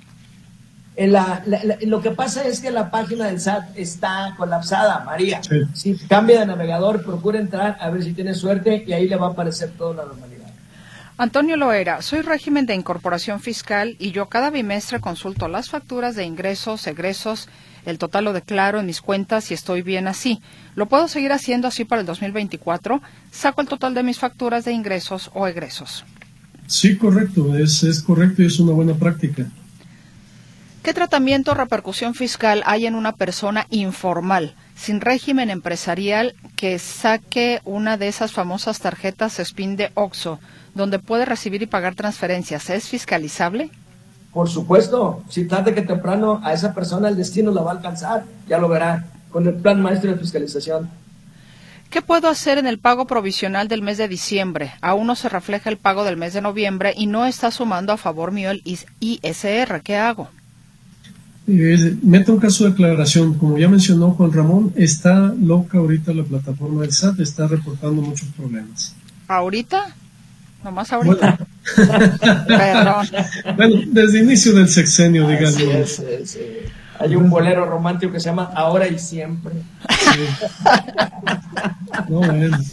lo 0.97 2.01
que 2.01 2.11
pasa 2.11 2.47
es 2.47 2.61
que 2.61 2.71
la 2.71 2.89
página 2.89 3.25
del 3.27 3.39
SAT 3.39 3.77
está 3.77 4.33
colapsada, 4.37 5.03
María. 5.03 5.41
Si 5.73 5.95
cambia 6.07 6.39
de 6.39 6.45
navegador, 6.45 7.03
procura 7.03 7.39
entrar 7.39 7.77
a 7.79 7.89
ver 7.89 8.03
si 8.03 8.13
tiene 8.13 8.33
suerte 8.33 8.83
y 8.87 8.93
ahí 8.93 9.07
le 9.07 9.15
va 9.15 9.27
a 9.27 9.29
aparecer 9.31 9.71
toda 9.71 9.93
la 9.93 10.05
normalidad. 10.05 10.35
Antonio 11.17 11.55
Loera, 11.55 12.01
soy 12.01 12.21
régimen 12.21 12.65
de 12.65 12.75
incorporación 12.75 13.39
fiscal 13.39 13.95
y 13.99 14.11
yo 14.11 14.27
cada 14.27 14.49
bimestre 14.49 14.99
consulto 14.99 15.47
las 15.47 15.69
facturas 15.69 16.15
de 16.15 16.25
ingresos, 16.25 16.85
egresos, 16.87 17.47
el 17.85 17.97
total 17.97 18.25
lo 18.25 18.33
declaro 18.33 18.79
en 18.79 18.85
mis 18.85 18.99
cuentas 18.99 19.49
y 19.51 19.53
estoy 19.53 19.81
bien 19.81 20.07
así. 20.07 20.41
¿Lo 20.75 20.87
puedo 20.87 21.07
seguir 21.07 21.31
haciendo 21.31 21.67
así 21.67 21.85
para 21.85 22.01
el 22.01 22.07
2024? 22.07 23.01
Saco 23.31 23.61
el 23.61 23.67
total 23.67 23.93
de 23.93 24.03
mis 24.03 24.19
facturas 24.19 24.65
de 24.65 24.73
ingresos 24.73 25.31
o 25.33 25.47
egresos. 25.47 26.03
Sí, 26.67 26.97
correcto, 26.97 27.55
es, 27.55 27.83
es 27.83 28.01
correcto 28.01 28.41
y 28.41 28.47
es 28.47 28.59
una 28.59 28.73
buena 28.73 28.95
práctica. 28.95 29.45
¿Qué 30.85 30.93
tratamiento 30.93 31.49
o 31.49 31.55
repercusión 31.55 32.13
fiscal 32.13 32.61
hay 32.67 32.85
en 32.85 32.93
una 32.93 33.13
persona 33.13 33.65
informal, 33.71 34.53
sin 34.75 35.01
régimen 35.01 35.49
empresarial, 35.49 36.35
que 36.55 36.77
saque 36.77 37.59
una 37.65 37.97
de 37.97 38.07
esas 38.07 38.33
famosas 38.33 38.79
tarjetas 38.81 39.41
SPIN 39.43 39.77
de 39.77 39.89
OXO, 39.95 40.39
donde 40.75 40.99
puede 40.99 41.25
recibir 41.25 41.63
y 41.63 41.65
pagar 41.65 41.95
transferencias? 41.95 42.69
¿Es 42.69 42.87
fiscalizable? 42.87 43.71
Por 44.31 44.47
supuesto, 44.47 45.23
si 45.27 45.47
tarde 45.47 45.73
que 45.73 45.81
temprano 45.81 46.39
a 46.43 46.53
esa 46.53 46.75
persona 46.75 47.09
el 47.09 47.17
destino 47.17 47.49
la 47.49 47.63
va 47.63 47.71
a 47.71 47.75
alcanzar, 47.77 48.23
ya 48.47 48.59
lo 48.59 48.69
verá, 48.69 49.07
con 49.31 49.47
el 49.47 49.55
plan 49.55 49.81
maestro 49.81 50.11
de 50.11 50.19
fiscalización. 50.19 50.87
¿Qué 51.89 52.03
puedo 52.03 52.29
hacer 52.29 52.59
en 52.59 52.67
el 52.67 52.77
pago 52.77 53.07
provisional 53.07 53.67
del 53.67 53.81
mes 53.81 53.97
de 53.97 54.07
diciembre? 54.07 54.75
Aún 54.81 55.07
no 55.07 55.15
se 55.15 55.29
refleja 55.29 55.71
el 55.71 55.77
pago 55.77 56.03
del 56.03 56.15
mes 56.15 56.33
de 56.33 56.41
noviembre 56.41 56.93
y 56.95 57.07
no 57.07 57.25
está 57.25 57.49
sumando 57.49 57.91
a 57.91 57.97
favor 57.97 58.31
mío 58.31 58.51
el 58.51 58.61
ISR. 58.99 59.81
¿Qué 59.81 59.95
hago? 59.97 60.29
Eh, 61.47 61.97
meta 62.01 62.31
un 62.31 62.39
caso 62.39 62.65
de 62.65 62.71
aclaración. 62.71 63.35
Como 63.35 63.57
ya 63.57 63.67
mencionó 63.67 64.11
Juan 64.11 64.33
Ramón, 64.33 64.73
está 64.75 65.33
loca 65.39 65.77
ahorita 65.77 66.13
la 66.13 66.23
plataforma 66.23 66.81
del 66.81 66.91
SAT, 66.91 67.19
está 67.19 67.47
reportando 67.47 68.01
muchos 68.01 68.27
problemas. 68.29 68.95
¿Ahorita? 69.27 69.95
Nomás 70.63 70.91
ahorita. 70.91 71.37
Perdón. 72.47 73.07
Bueno, 73.55 73.75
desde 73.87 74.19
el 74.19 74.25
inicio 74.25 74.53
del 74.53 74.67
sexenio, 74.67 75.27
digamos. 75.27 76.01
Hay 76.97 77.15
un 77.15 77.29
bolero 77.29 77.65
romántico 77.65 78.13
que 78.13 78.19
se 78.19 78.29
llama 78.29 78.51
Ahora 78.55 78.87
y 78.87 78.97
Siempre. 78.97 79.53
No, 82.09 82.19
bueno. 82.19 82.57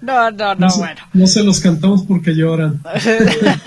No, 0.00 0.30
no, 0.30 0.54
no, 0.54 0.68
bueno. 0.76 1.00
No 1.14 1.26
se 1.26 1.42
los 1.42 1.58
cantamos 1.58 2.04
porque 2.04 2.32
lloran. 2.32 2.80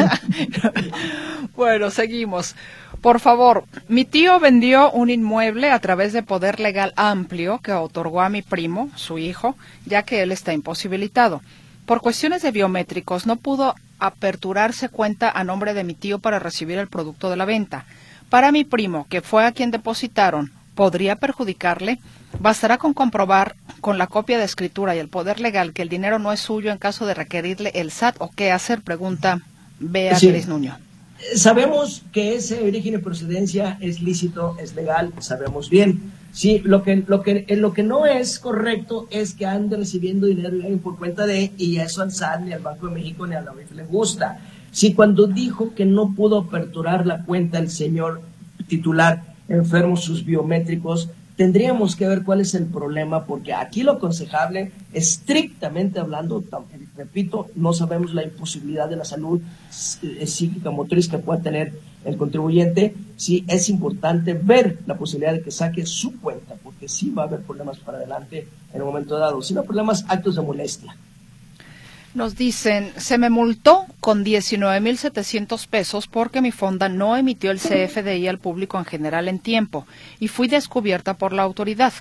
bueno, 1.55 1.89
seguimos. 1.89 2.55
Por 3.01 3.21
favor, 3.21 3.63
mi 3.87 4.03
tío 4.03 4.39
vendió 4.41 4.91
un 4.91 5.09
inmueble 5.09 5.71
a 5.71 5.79
través 5.79 6.11
de 6.11 6.21
poder 6.21 6.59
legal 6.59 6.91
amplio 6.97 7.59
que 7.59 7.71
otorgó 7.71 8.21
a 8.21 8.29
mi 8.29 8.41
primo, 8.41 8.89
su 8.95 9.17
hijo, 9.17 9.55
ya 9.85 10.03
que 10.03 10.21
él 10.21 10.33
está 10.33 10.51
imposibilitado. 10.51 11.41
Por 11.85 12.01
cuestiones 12.01 12.41
de 12.41 12.51
biométricos 12.51 13.25
no 13.25 13.37
pudo 13.37 13.73
aperturarse 13.99 14.89
cuenta 14.89 15.29
a 15.29 15.45
nombre 15.45 15.73
de 15.73 15.85
mi 15.85 15.93
tío 15.93 16.19
para 16.19 16.39
recibir 16.39 16.77
el 16.77 16.89
producto 16.89 17.29
de 17.29 17.37
la 17.37 17.45
venta. 17.45 17.85
Para 18.29 18.51
mi 18.51 18.65
primo, 18.65 19.07
que 19.09 19.21
fue 19.21 19.45
a 19.45 19.53
quien 19.53 19.71
depositaron, 19.71 20.51
¿podría 20.75 21.15
perjudicarle? 21.15 21.99
Bastará 22.39 22.77
con 22.77 22.93
comprobar 22.93 23.55
con 23.79 23.97
la 23.97 24.07
copia 24.07 24.37
de 24.37 24.43
escritura 24.43 24.93
y 24.95 24.99
el 24.99 25.07
poder 25.07 25.39
legal 25.39 25.71
que 25.71 25.81
el 25.81 25.89
dinero 25.89 26.19
no 26.19 26.33
es 26.33 26.41
suyo 26.41 26.71
en 26.71 26.77
caso 26.77 27.05
de 27.05 27.13
requerirle 27.13 27.71
el 27.75 27.91
SAT 27.91 28.17
o 28.19 28.29
qué 28.29 28.51
hacer, 28.51 28.81
pregunta 28.81 29.39
Beatriz 29.79 30.47
Nuño. 30.47 30.77
Sabemos 31.35 32.03
que 32.11 32.35
ese 32.35 32.63
origen 32.65 32.95
y 32.95 32.97
procedencia 32.99 33.77
es 33.81 34.01
lícito, 34.01 34.55
es 34.59 34.75
legal, 34.75 35.13
sabemos 35.19 35.69
bien. 35.69 36.13
Sí, 36.31 36.61
lo 36.63 36.83
que, 36.83 37.03
lo 37.07 37.21
que, 37.21 37.45
lo 37.57 37.73
que 37.73 37.83
no 37.83 38.05
es 38.05 38.39
correcto 38.39 39.07
es 39.09 39.33
que 39.33 39.45
ande 39.45 39.77
recibiendo 39.77 40.27
dinero 40.27 40.57
por 40.81 40.97
cuenta 40.97 41.25
de, 41.25 41.51
y 41.57 41.77
eso 41.77 42.01
al 42.01 42.11
SAT, 42.11 42.41
ni 42.41 42.53
al 42.53 42.61
Banco 42.61 42.87
de 42.87 42.93
México, 42.93 43.25
ni 43.25 43.35
a 43.35 43.41
la 43.41 43.51
OIF 43.51 43.71
le 43.71 43.83
gusta. 43.83 44.39
Si 44.71 44.93
cuando 44.93 45.27
dijo 45.27 45.73
que 45.73 45.85
no 45.85 46.13
pudo 46.15 46.39
aperturar 46.39 47.05
la 47.05 47.25
cuenta 47.25 47.57
el 47.57 47.69
señor 47.69 48.21
titular 48.67 49.35
enfermo 49.47 49.97
sus 49.97 50.23
biométricos, 50.23 51.09
tendríamos 51.39 51.95
que 51.95 52.05
ver 52.05 52.23
cuál 52.23 52.41
es 52.41 52.53
el 52.53 52.65
problema, 52.65 53.23
porque 53.23 53.53
aquí 53.53 53.83
lo 53.83 53.93
aconsejable, 53.93 54.73
estrictamente 54.91 55.97
hablando, 55.97 56.43
repito, 56.97 57.47
no 57.55 57.71
sabemos 57.71 58.13
la 58.13 58.25
imposibilidad 58.25 58.89
de 58.89 58.97
la 58.97 59.05
salud 59.05 59.39
eh, 60.01 60.27
psíquica 60.27 60.69
motriz 60.69 61.07
que 61.07 61.17
pueda 61.17 61.41
tener 61.41 61.79
el 62.03 62.17
contribuyente, 62.17 62.93
sí 63.15 63.45
es 63.47 63.69
importante 63.69 64.33
ver 64.33 64.79
la 64.85 64.97
posibilidad 64.97 65.31
de 65.31 65.41
que 65.41 65.51
saque 65.51 65.85
su 65.85 66.19
cuenta, 66.19 66.55
porque 66.61 66.89
sí 66.89 67.09
va 67.09 67.23
a 67.23 67.27
haber 67.27 67.39
problemas 67.39 67.77
para 67.77 67.99
adelante 67.99 68.45
en 68.73 68.81
un 68.81 68.87
momento 68.89 69.17
dado, 69.17 69.41
sino 69.41 69.63
problemas 69.63 70.03
actos 70.09 70.35
de 70.35 70.41
molestia. 70.41 70.97
Nos 72.15 72.35
dicen, 72.35 72.91
se 72.97 73.19
me 73.19 73.29
multó 73.29 73.85
con 73.99 74.25
19.700 74.25 75.67
pesos 75.67 76.07
porque 76.07 76.41
mi 76.41 76.51
fonda 76.51 76.89
no 76.89 77.15
emitió 77.15 77.51
el 77.51 77.59
CFDI 77.59 78.27
al 78.27 78.39
público 78.39 78.79
en 78.79 78.85
general 78.85 79.27
en 79.27 79.37
tiempo 79.37 79.85
y 80.19 80.27
fui 80.27 80.47
descubierta 80.47 81.13
por 81.13 81.33
la 81.33 81.43
autoridad. 81.43 81.93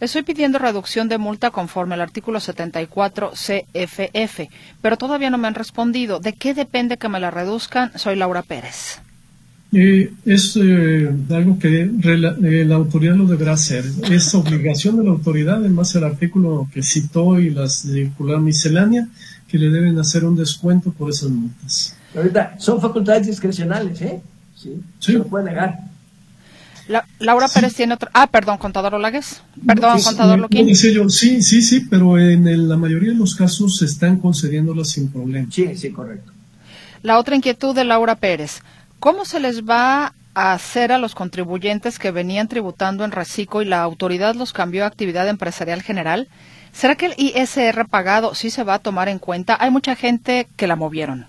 Estoy 0.00 0.22
pidiendo 0.22 0.60
reducción 0.60 1.08
de 1.08 1.18
multa 1.18 1.50
conforme 1.50 1.94
al 1.94 2.00
artículo 2.00 2.38
74 2.38 3.32
CFF, 3.32 4.48
pero 4.80 4.96
todavía 4.96 5.30
no 5.30 5.38
me 5.38 5.48
han 5.48 5.54
respondido. 5.54 6.20
¿De 6.20 6.32
qué 6.32 6.54
depende 6.54 6.96
que 6.96 7.08
me 7.08 7.18
la 7.18 7.32
reduzcan? 7.32 7.90
Soy 7.98 8.14
Laura 8.14 8.42
Pérez. 8.42 9.00
Eh, 9.72 10.12
es 10.24 10.56
eh, 10.56 11.10
algo 11.30 11.58
que 11.58 11.82
eh, 11.82 12.64
la 12.64 12.74
autoridad 12.76 13.16
lo 13.16 13.26
deberá 13.26 13.54
hacer. 13.54 13.84
Es 14.10 14.32
obligación 14.34 14.96
de 14.96 15.04
la 15.04 15.10
autoridad, 15.10 15.56
además 15.56 15.94
el 15.96 16.04
artículo 16.04 16.68
que 16.72 16.82
citó 16.82 17.40
y 17.40 17.50
la 17.50 17.68
circular 17.68 18.40
miscelánea, 18.40 19.08
que 19.48 19.58
le 19.58 19.70
deben 19.70 19.98
hacer 19.98 20.24
un 20.24 20.36
descuento 20.36 20.90
por 20.90 21.10
esas 21.10 21.30
multas. 21.30 21.96
Ahorita, 22.14 22.56
son 22.58 22.80
facultades 22.80 23.26
discrecionales, 23.26 24.00
¿eh? 24.02 24.20
Sí, 24.54 24.80
sí. 24.98 25.12
se 25.12 25.12
lo 25.12 25.26
puede 25.26 25.46
negar. 25.46 25.78
Laura 27.18 27.48
Pérez 27.48 27.74
tiene 27.74 27.94
otro. 27.94 28.08
Ah, 28.12 28.28
perdón, 28.28 28.58
contador 28.58 28.94
Olagues. 28.94 29.42
Perdón, 29.66 30.00
contador 30.02 30.38
Loquín. 30.38 30.74
sí, 30.76 31.42
sí, 31.42 31.62
sí, 31.62 31.80
pero 31.90 32.18
en 32.18 32.68
la 32.68 32.76
mayoría 32.76 33.10
de 33.10 33.16
los 33.16 33.34
casos 33.34 33.78
se 33.78 33.86
están 33.86 34.18
concediéndolas 34.18 34.90
sin 34.90 35.10
problema. 35.10 35.48
Sí, 35.50 35.76
sí, 35.76 35.90
correcto. 35.90 36.32
La 37.02 37.18
otra 37.18 37.36
inquietud 37.36 37.74
de 37.74 37.84
Laura 37.84 38.16
Pérez. 38.16 38.60
¿Cómo 39.00 39.24
se 39.24 39.40
les 39.40 39.62
va 39.62 40.14
a 40.34 40.52
hacer 40.52 40.92
a 40.92 40.98
los 40.98 41.14
contribuyentes 41.14 41.98
que 41.98 42.10
venían 42.10 42.48
tributando 42.48 43.04
en 43.04 43.10
Recico 43.10 43.62
y 43.62 43.64
la 43.64 43.82
autoridad 43.82 44.34
los 44.34 44.52
cambió 44.52 44.84
a 44.84 44.86
actividad 44.86 45.28
empresarial 45.28 45.82
general? 45.82 46.28
¿Será 46.76 46.94
que 46.94 47.06
el 47.06 47.14
ISR 47.16 47.88
pagado 47.88 48.34
sí 48.34 48.50
se 48.50 48.62
va 48.62 48.74
a 48.74 48.78
tomar 48.80 49.08
en 49.08 49.18
cuenta? 49.18 49.56
Hay 49.58 49.70
mucha 49.70 49.96
gente 49.96 50.46
que 50.56 50.66
la 50.66 50.76
movieron. 50.76 51.24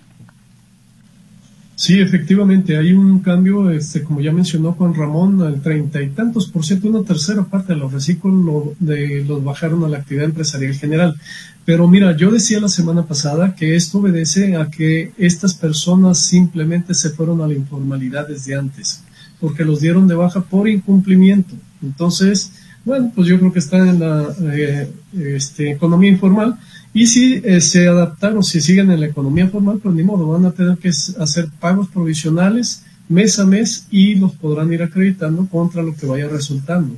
Sí, 1.78 2.02
efectivamente, 2.02 2.76
hay 2.76 2.92
un 2.92 3.20
cambio, 3.20 3.72
este, 3.72 4.04
como 4.04 4.20
ya 4.20 4.34
mencionó 4.34 4.74
Juan 4.74 4.94
Ramón, 4.94 5.42
al 5.44 5.62
treinta 5.62 6.02
y 6.02 6.10
tantos 6.10 6.52
por 6.52 6.66
ciento, 6.66 6.90
una 6.90 7.04
tercera 7.04 7.46
parte 7.46 7.74
de 7.74 7.80
los 7.80 7.94
reciclos 7.94 8.34
de, 8.80 9.24
los 9.26 9.42
bajaron 9.42 9.86
a 9.86 9.88
la 9.88 10.00
actividad 10.00 10.26
empresarial 10.26 10.74
general. 10.74 11.16
Pero 11.64 11.88
mira, 11.88 12.18
yo 12.18 12.30
decía 12.30 12.60
la 12.60 12.68
semana 12.68 13.06
pasada 13.06 13.56
que 13.56 13.78
esto 13.78 14.00
obedece 14.00 14.58
a 14.58 14.70
que 14.70 15.14
estas 15.18 15.54
personas 15.54 16.18
simplemente 16.18 16.94
se 16.94 17.12
fueron 17.12 17.42
a 17.42 17.48
la 17.48 17.54
informalidad 17.54 18.28
desde 18.28 18.56
antes, 18.56 19.02
porque 19.40 19.64
los 19.64 19.80
dieron 19.80 20.10
de 20.10 20.16
baja 20.16 20.42
por 20.42 20.68
incumplimiento. 20.68 21.56
Entonces, 21.82 22.52
bueno, 22.88 23.12
pues 23.14 23.28
yo 23.28 23.38
creo 23.38 23.52
que 23.52 23.60
está 23.60 23.78
en 23.78 24.00
la 24.00 24.34
eh, 24.54 24.90
este, 25.14 25.72
economía 25.72 26.10
informal. 26.10 26.58
Y 26.94 27.06
si 27.06 27.42
eh, 27.44 27.60
se 27.60 27.86
adaptaron, 27.86 28.44
si 28.46 28.62
siguen 28.62 28.90
en 28.92 29.02
la 29.02 29.08
economía 29.08 29.50
formal, 29.50 29.80
pues 29.84 29.94
ni 29.94 30.04
modo, 30.04 30.26
van 30.30 30.46
a 30.46 30.52
tener 30.52 30.78
que 30.78 30.88
hacer 30.88 31.50
pagos 31.60 31.90
provisionales 31.90 32.84
mes 33.10 33.40
a 33.40 33.46
mes 33.46 33.88
y 33.92 34.16
los 34.16 34.34
podrán 34.36 34.72
ir 34.72 34.84
acreditando 34.84 35.46
contra 35.48 35.84
lo 35.84 35.96
que 35.96 36.06
vaya 36.06 36.30
resultando. 36.30 36.96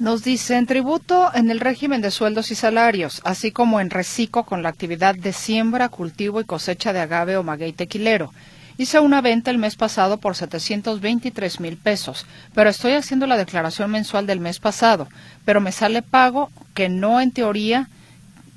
Nos 0.00 0.24
dicen 0.24 0.66
tributo 0.66 1.30
en 1.32 1.50
el 1.50 1.60
régimen 1.60 2.00
de 2.00 2.10
sueldos 2.10 2.50
y 2.50 2.56
salarios, 2.56 3.20
así 3.24 3.52
como 3.52 3.80
en 3.80 3.90
reciclo 3.90 4.44
con 4.44 4.64
la 4.64 4.70
actividad 4.70 5.14
de 5.14 5.32
siembra, 5.32 5.88
cultivo 5.90 6.40
y 6.40 6.44
cosecha 6.44 6.92
de 6.92 7.00
agave 7.00 7.36
o 7.36 7.44
maguey 7.44 7.72
tequilero. 7.72 8.32
Hice 8.80 8.98
una 8.98 9.20
venta 9.20 9.50
el 9.50 9.58
mes 9.58 9.76
pasado 9.76 10.16
por 10.16 10.36
723 10.36 11.60
mil 11.60 11.76
pesos, 11.76 12.24
pero 12.54 12.70
estoy 12.70 12.92
haciendo 12.92 13.26
la 13.26 13.36
declaración 13.36 13.90
mensual 13.90 14.26
del 14.26 14.40
mes 14.40 14.58
pasado, 14.58 15.06
pero 15.44 15.60
me 15.60 15.70
sale 15.70 16.00
pago 16.00 16.50
que 16.72 16.88
no 16.88 17.20
en 17.20 17.30
teoría, 17.30 17.90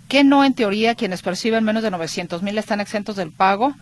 que 0.08 0.24
no 0.24 0.46
en 0.46 0.54
teoría 0.54 0.96
quienes 0.96 1.22
perciben 1.22 1.66
menos 1.66 1.84
de 1.84 1.92
900 1.92 2.42
mil 2.42 2.58
están 2.58 2.80
exentos 2.80 3.18
del 3.18 3.34
pago. 3.34 3.76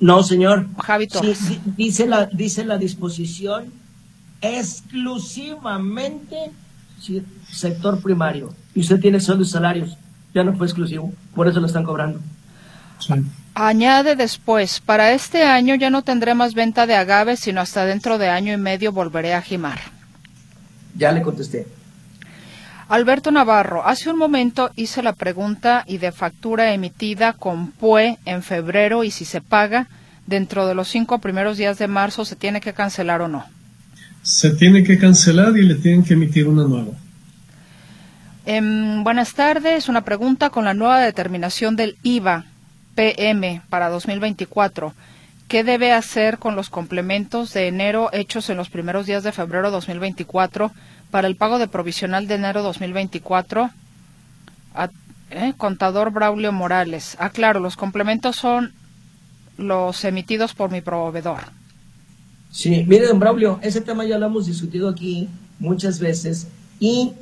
No, 0.00 0.22
señor. 0.22 0.66
Javi 0.78 1.08
sí, 1.10 1.60
dice, 1.76 2.06
la, 2.06 2.24
dice 2.24 2.64
la 2.64 2.78
disposición 2.78 3.66
exclusivamente 4.40 6.52
sector 7.52 8.00
primario. 8.00 8.54
Y 8.74 8.80
usted 8.80 8.98
tiene 8.98 9.20
sueldos 9.20 9.48
y 9.48 9.50
salarios. 9.50 9.98
Ya 10.32 10.42
no 10.42 10.56
fue 10.56 10.66
exclusivo. 10.66 11.12
Por 11.34 11.48
eso 11.48 11.60
lo 11.60 11.66
están 11.66 11.84
cobrando. 11.84 12.18
Añade 13.54 14.14
después, 14.14 14.80
para 14.80 15.12
este 15.12 15.42
año 15.42 15.74
ya 15.74 15.90
no 15.90 16.02
tendré 16.02 16.34
más 16.34 16.54
venta 16.54 16.86
de 16.86 16.94
agave, 16.94 17.36
sino 17.36 17.60
hasta 17.60 17.84
dentro 17.84 18.16
de 18.16 18.28
año 18.28 18.52
y 18.52 18.56
medio 18.56 18.92
volveré 18.92 19.34
a 19.34 19.42
Jimar. 19.42 19.80
Ya 20.96 21.12
le 21.12 21.22
contesté. 21.22 21.66
Alberto 22.88 23.30
Navarro, 23.30 23.86
hace 23.86 24.10
un 24.10 24.18
momento 24.18 24.70
hice 24.76 25.02
la 25.02 25.12
pregunta 25.12 25.84
y 25.86 25.98
de 25.98 26.10
factura 26.10 26.72
emitida 26.72 27.32
con 27.32 27.70
PUE 27.70 28.18
en 28.24 28.42
febrero 28.42 29.04
y 29.04 29.10
si 29.10 29.24
se 29.24 29.40
paga 29.40 29.88
dentro 30.26 30.66
de 30.66 30.74
los 30.74 30.88
cinco 30.88 31.18
primeros 31.18 31.56
días 31.56 31.78
de 31.78 31.86
marzo, 31.86 32.24
¿se 32.24 32.36
tiene 32.36 32.60
que 32.60 32.72
cancelar 32.72 33.20
o 33.22 33.28
no? 33.28 33.44
Se 34.22 34.50
tiene 34.50 34.82
que 34.84 34.98
cancelar 34.98 35.56
y 35.56 35.62
le 35.62 35.76
tienen 35.76 36.04
que 36.04 36.14
emitir 36.14 36.48
una 36.48 36.64
nueva. 36.64 36.92
Em, 38.46 39.04
buenas 39.04 39.34
tardes, 39.34 39.88
una 39.88 40.02
pregunta 40.02 40.50
con 40.50 40.64
la 40.64 40.74
nueva 40.74 41.00
determinación 41.00 41.76
del 41.76 41.96
IVA 42.02 42.46
PM 43.00 43.62
para 43.70 43.88
2024. 43.88 44.92
¿Qué 45.48 45.64
debe 45.64 45.90
hacer 45.90 46.36
con 46.36 46.54
los 46.54 46.68
complementos 46.68 47.54
de 47.54 47.66
enero 47.66 48.10
hechos 48.12 48.50
en 48.50 48.58
los 48.58 48.68
primeros 48.68 49.06
días 49.06 49.22
de 49.22 49.32
febrero 49.32 49.70
2024 49.70 50.70
para 51.10 51.26
el 51.26 51.34
pago 51.34 51.58
de 51.58 51.66
provisional 51.66 52.28
de 52.28 52.34
enero 52.34 52.62
2024? 52.62 53.70
¿eh? 55.30 55.54
Contador 55.56 56.10
Braulio 56.10 56.52
Morales. 56.52 57.16
Ah, 57.18 57.30
claro, 57.30 57.58
los 57.58 57.74
complementos 57.74 58.36
son 58.36 58.74
los 59.56 60.04
emitidos 60.04 60.52
por 60.52 60.70
mi 60.70 60.82
proveedor. 60.82 61.40
Sí, 62.50 62.84
mire, 62.86 63.06
don 63.06 63.18
Braulio, 63.18 63.60
ese 63.62 63.80
tema 63.80 64.04
ya 64.04 64.18
lo 64.18 64.26
hemos 64.26 64.44
discutido 64.44 64.90
aquí 64.90 65.26
muchas 65.58 66.00
veces 66.00 66.48
y 66.78 67.12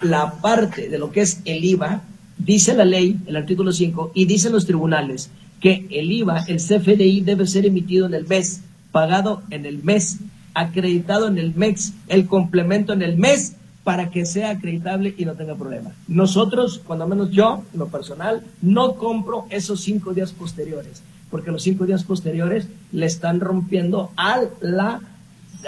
la 0.00 0.32
parte 0.32 0.88
de 0.88 0.98
lo 0.98 1.12
que 1.12 1.20
es 1.20 1.42
el 1.44 1.64
IVA 1.64 2.02
dice 2.38 2.74
la 2.74 2.84
ley, 2.84 3.18
el 3.26 3.36
artículo 3.36 3.72
5, 3.72 4.12
y 4.14 4.24
dicen 4.24 4.52
los 4.52 4.66
tribunales 4.66 5.30
que 5.60 5.86
el 5.90 6.10
IVA, 6.12 6.44
el 6.46 6.58
CFDI 6.58 7.20
debe 7.22 7.46
ser 7.46 7.66
emitido 7.66 8.06
en 8.06 8.14
el 8.14 8.26
mes, 8.26 8.62
pagado 8.92 9.42
en 9.50 9.66
el 9.66 9.82
mes, 9.82 10.18
acreditado 10.54 11.28
en 11.28 11.38
el 11.38 11.54
mes, 11.54 11.94
el 12.06 12.26
complemento 12.26 12.92
en 12.92 13.02
el 13.02 13.16
mes, 13.16 13.54
para 13.84 14.10
que 14.10 14.26
sea 14.26 14.50
acreditable 14.50 15.14
y 15.16 15.24
no 15.24 15.34
tenga 15.34 15.54
problema. 15.54 15.92
Nosotros, 16.08 16.80
cuando 16.86 17.06
menos 17.06 17.30
yo, 17.30 17.64
en 17.72 17.78
lo 17.78 17.88
personal, 17.88 18.42
no 18.60 18.94
compro 18.96 19.46
esos 19.50 19.80
cinco 19.80 20.12
días 20.12 20.32
posteriores, 20.32 21.02
porque 21.30 21.50
los 21.50 21.62
cinco 21.62 21.86
días 21.86 22.04
posteriores 22.04 22.68
le 22.92 23.06
están 23.06 23.40
rompiendo 23.40 24.10
al, 24.16 24.50
la, 24.60 25.00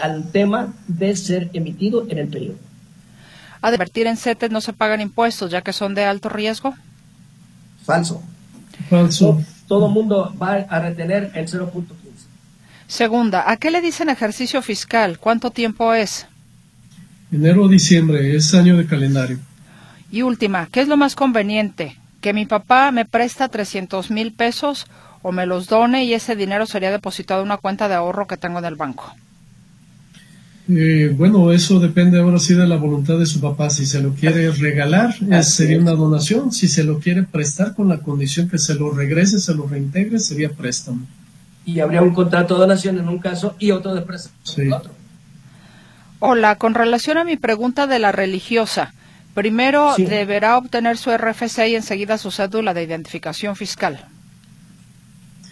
al 0.02 0.30
tema 0.32 0.74
de 0.86 1.16
ser 1.16 1.50
emitido 1.54 2.06
en 2.08 2.18
el 2.18 2.28
periodo 2.28 2.69
a 3.68 3.72
invertir 3.72 4.06
en 4.06 4.16
CETES 4.16 4.50
no 4.50 4.60
se 4.60 4.72
pagan 4.72 5.00
impuestos 5.00 5.50
ya 5.50 5.62
que 5.62 5.72
son 5.72 5.94
de 5.94 6.04
alto 6.04 6.28
riesgo? 6.28 6.74
Falso. 7.84 8.22
Falso. 8.88 9.42
Todo 9.66 9.86
el 9.86 9.92
mundo 9.92 10.34
va 10.40 10.54
a 10.54 10.80
retener 10.80 11.30
el 11.34 11.46
0.15. 11.46 11.84
Segunda, 12.88 13.48
¿a 13.48 13.56
qué 13.56 13.70
le 13.70 13.80
dicen 13.80 14.08
ejercicio 14.08 14.62
fiscal? 14.62 15.18
¿Cuánto 15.18 15.50
tiempo 15.50 15.94
es? 15.94 16.26
Enero 17.30 17.64
o 17.64 17.68
diciembre, 17.68 18.34
es 18.34 18.52
año 18.54 18.76
de 18.76 18.86
calendario. 18.86 19.38
Y 20.10 20.22
última, 20.22 20.66
¿qué 20.72 20.80
es 20.80 20.88
lo 20.88 20.96
más 20.96 21.14
conveniente? 21.14 21.96
¿Que 22.20 22.32
mi 22.32 22.46
papá 22.46 22.90
me 22.90 23.04
presta 23.04 23.48
300 23.48 24.10
mil 24.10 24.32
pesos 24.32 24.86
o 25.22 25.30
me 25.30 25.46
los 25.46 25.68
done 25.68 26.04
y 26.04 26.14
ese 26.14 26.34
dinero 26.34 26.66
sería 26.66 26.90
depositado 26.90 27.42
en 27.42 27.46
una 27.46 27.58
cuenta 27.58 27.86
de 27.86 27.94
ahorro 27.94 28.26
que 28.26 28.36
tengo 28.36 28.58
en 28.58 28.64
el 28.64 28.74
banco? 28.74 29.14
Eh, 30.72 31.12
bueno, 31.16 31.50
eso 31.50 31.80
depende 31.80 32.20
ahora 32.20 32.38
sí 32.38 32.54
de 32.54 32.66
la 32.66 32.76
voluntad 32.76 33.18
de 33.18 33.26
su 33.26 33.40
papá. 33.40 33.70
Si 33.70 33.86
se 33.86 34.00
lo 34.00 34.14
quiere 34.14 34.50
regalar, 34.52 35.14
sería 35.42 35.78
una 35.78 35.92
donación. 35.92 36.52
Si 36.52 36.68
se 36.68 36.84
lo 36.84 37.00
quiere 37.00 37.24
prestar 37.24 37.74
con 37.74 37.88
la 37.88 37.98
condición 37.98 38.48
que 38.48 38.58
se 38.58 38.74
lo 38.74 38.90
regrese, 38.90 39.40
se 39.40 39.54
lo 39.54 39.66
reintegre, 39.66 40.20
sería 40.20 40.50
préstamo. 40.50 41.06
Y 41.64 41.80
habría 41.80 42.02
un 42.02 42.14
contrato 42.14 42.54
de 42.54 42.60
donación 42.60 42.98
en 42.98 43.08
un 43.08 43.18
caso 43.18 43.56
y 43.58 43.72
otro 43.72 43.94
de 43.94 44.02
préstamo 44.02 44.36
en 44.56 44.72
otro. 44.72 44.92
Hola, 46.20 46.56
con 46.56 46.74
relación 46.74 47.18
a 47.18 47.24
mi 47.24 47.36
pregunta 47.36 47.86
de 47.88 47.98
la 47.98 48.12
religiosa, 48.12 48.94
primero 49.34 49.94
deberá 49.96 50.56
obtener 50.56 50.98
su 50.98 51.10
RFC 51.10 51.66
y 51.68 51.74
enseguida 51.74 52.16
su 52.16 52.30
cédula 52.30 52.74
de 52.74 52.84
identificación 52.84 53.56
fiscal. 53.56 54.04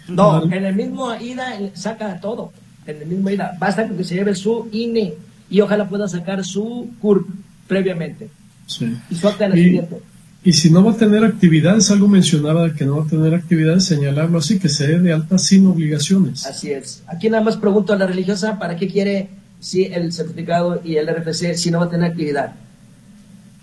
No, 0.07 0.43
en 0.43 0.65
el 0.65 0.75
mismo 0.75 1.13
ida 1.15 1.57
saca 1.73 2.19
todo. 2.21 2.53
En 2.91 3.01
el 3.01 3.07
mismo 3.07 3.29
ida. 3.29 3.55
Basta 3.59 3.87
que 3.87 4.03
se 4.03 4.15
lleve 4.15 4.35
su 4.35 4.67
INE 4.71 5.13
y 5.49 5.61
ojalá 5.61 5.87
pueda 5.87 6.07
sacar 6.07 6.43
su 6.43 6.89
CURP 6.99 7.27
previamente. 7.67 8.29
Sí. 8.67 8.95
Y 9.09 9.15
su 9.15 9.27
acta 9.27 9.45
de 9.45 9.49
nacimiento. 9.49 10.01
Y 10.43 10.53
si 10.53 10.69
no 10.69 10.83
va 10.83 10.91
a 10.91 10.95
tener 10.95 11.23
actividades, 11.25 11.91
algo 11.91 12.07
mencionaba 12.07 12.73
que 12.73 12.85
no 12.85 12.97
va 12.97 13.03
a 13.03 13.07
tener 13.07 13.33
actividades, 13.33 13.85
señalarlo 13.85 14.37
así, 14.37 14.57
que 14.57 14.69
se 14.69 14.87
dé 14.87 14.99
de 14.99 15.11
alta 15.11 15.37
sin 15.37 15.67
obligaciones. 15.67 16.45
Así 16.45 16.71
es. 16.71 17.03
Aquí 17.07 17.29
nada 17.29 17.43
más 17.43 17.57
pregunto 17.57 17.91
a 17.91 17.97
la 17.97 18.07
religiosa 18.07 18.57
para 18.57 18.77
qué 18.77 18.87
quiere 18.87 19.29
si 19.59 19.83
el 19.85 20.13
certificado 20.13 20.81
y 20.83 20.95
el 20.95 21.07
RFC 21.07 21.55
si 21.55 21.71
no 21.71 21.79
va 21.79 21.85
a 21.85 21.89
tener 21.89 22.11
actividad. 22.11 22.55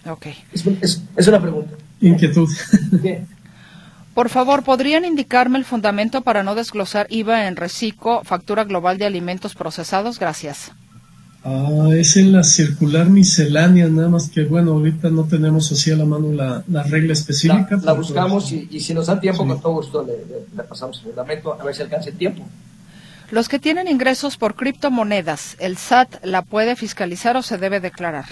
Ok. 0.06 0.26
Es, 0.52 1.00
es, 1.16 1.26
una 1.26 1.40
pregunta. 1.40 1.72
Inquietud. 2.00 2.48
Por 4.16 4.30
favor, 4.30 4.62
¿podrían 4.62 5.04
indicarme 5.04 5.58
el 5.58 5.66
fundamento 5.66 6.22
para 6.22 6.42
no 6.42 6.54
desglosar 6.54 7.06
IVA 7.10 7.48
en 7.48 7.54
reciclo, 7.54 8.22
factura 8.24 8.64
global 8.64 8.96
de 8.96 9.04
alimentos 9.04 9.54
procesados? 9.54 10.18
Gracias. 10.18 10.72
Ah, 11.44 11.90
es 11.92 12.16
en 12.16 12.32
la 12.32 12.42
circular 12.42 13.10
miscelánea, 13.10 13.88
nada 13.88 14.08
más 14.08 14.30
que 14.30 14.44
bueno, 14.44 14.72
ahorita 14.72 15.10
no 15.10 15.24
tenemos 15.24 15.70
así 15.70 15.90
a 15.90 15.96
la 15.96 16.06
mano 16.06 16.32
la, 16.32 16.64
regla 16.84 17.12
específica. 17.12 17.78
La, 17.82 17.92
buscamos 17.92 18.50
y, 18.52 18.80
si 18.80 18.94
nos 18.94 19.08
da 19.08 19.20
tiempo, 19.20 19.46
con 19.46 19.60
todo 19.60 19.74
gusto 19.74 20.02
le, 20.02 20.62
pasamos 20.62 20.96
el 21.00 21.08
fundamento 21.08 21.52
a 21.52 21.62
ver 21.62 21.74
si 21.74 21.82
alcanza 21.82 22.08
el 22.08 22.16
tiempo. 22.16 22.42
Los 23.30 23.50
que 23.50 23.58
tienen 23.58 23.86
ingresos 23.86 24.38
por 24.38 24.54
criptomonedas, 24.54 25.56
¿el 25.58 25.76
SAT 25.76 26.24
la 26.24 26.40
puede 26.40 26.74
fiscalizar 26.74 27.36
o 27.36 27.42
se 27.42 27.58
debe 27.58 27.80
declarar? 27.80 28.24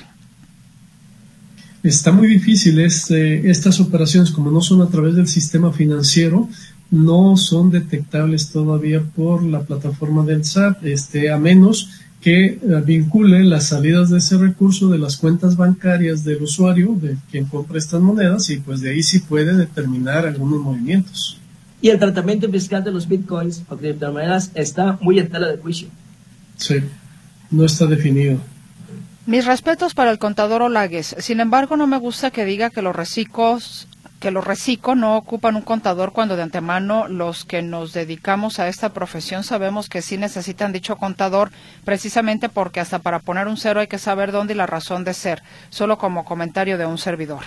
Está 1.84 2.12
muy 2.12 2.28
difícil. 2.28 2.80
Este, 2.80 3.50
estas 3.50 3.78
operaciones, 3.78 4.30
como 4.30 4.50
no 4.50 4.62
son 4.62 4.80
a 4.80 4.88
través 4.88 5.14
del 5.14 5.28
sistema 5.28 5.70
financiero, 5.70 6.48
no 6.90 7.36
son 7.36 7.70
detectables 7.70 8.50
todavía 8.50 9.02
por 9.02 9.42
la 9.42 9.60
plataforma 9.60 10.24
del 10.24 10.44
SAT, 10.44 10.82
este, 10.84 11.30
a 11.30 11.38
menos 11.38 11.90
que 12.22 12.46
eh, 12.46 12.58
vincule 12.86 13.44
las 13.44 13.68
salidas 13.68 14.08
de 14.08 14.16
ese 14.16 14.38
recurso 14.38 14.88
de 14.88 14.96
las 14.96 15.18
cuentas 15.18 15.58
bancarias 15.58 16.24
del 16.24 16.42
usuario, 16.42 16.96
de 16.98 17.18
quien 17.30 17.44
compra 17.44 17.76
estas 17.76 18.00
monedas, 18.00 18.48
y 18.48 18.56
pues 18.56 18.80
de 18.80 18.90
ahí 18.90 19.02
sí 19.02 19.18
puede 19.18 19.54
determinar 19.54 20.26
algunos 20.26 20.60
movimientos. 20.60 21.38
Y 21.82 21.90
el 21.90 21.98
tratamiento 21.98 22.50
fiscal 22.50 22.82
de 22.82 22.92
los 22.92 23.06
bitcoins 23.06 23.62
o 23.68 23.76
criptomonedas 23.76 24.50
está 24.54 24.98
muy 25.02 25.18
en 25.18 25.28
tela 25.28 25.48
de 25.48 25.58
juicio. 25.58 25.88
Sí, 26.56 26.76
no 27.50 27.66
está 27.66 27.84
definido. 27.84 28.40
Mis 29.26 29.46
respetos 29.46 29.94
para 29.94 30.10
el 30.10 30.18
contador 30.18 30.60
Olagues. 30.60 31.16
Sin 31.18 31.40
embargo, 31.40 31.78
no 31.78 31.86
me 31.86 31.96
gusta 31.96 32.30
que 32.30 32.44
diga 32.44 32.68
que 32.68 32.82
los 32.82 32.94
reciclos 32.94 33.88
que 34.20 34.30
los 34.30 34.46
reciclo 34.46 34.94
no 34.94 35.18
ocupan 35.18 35.54
un 35.54 35.60
contador 35.60 36.12
cuando 36.12 36.34
de 36.34 36.42
antemano 36.42 37.08
los 37.08 37.44
que 37.44 37.60
nos 37.60 37.92
dedicamos 37.92 38.58
a 38.58 38.68
esta 38.68 38.88
profesión 38.88 39.44
sabemos 39.44 39.90
que 39.90 40.00
sí 40.00 40.16
necesitan 40.16 40.72
dicho 40.72 40.96
contador 40.96 41.50
precisamente 41.84 42.48
porque 42.48 42.80
hasta 42.80 43.00
para 43.00 43.18
poner 43.18 43.48
un 43.48 43.58
cero 43.58 43.80
hay 43.80 43.86
que 43.86 43.98
saber 43.98 44.32
dónde 44.32 44.54
y 44.54 44.56
la 44.56 44.66
razón 44.66 45.04
de 45.04 45.12
ser, 45.12 45.42
solo 45.68 45.98
como 45.98 46.24
comentario 46.24 46.78
de 46.78 46.86
un 46.86 46.96
servidor. 46.96 47.40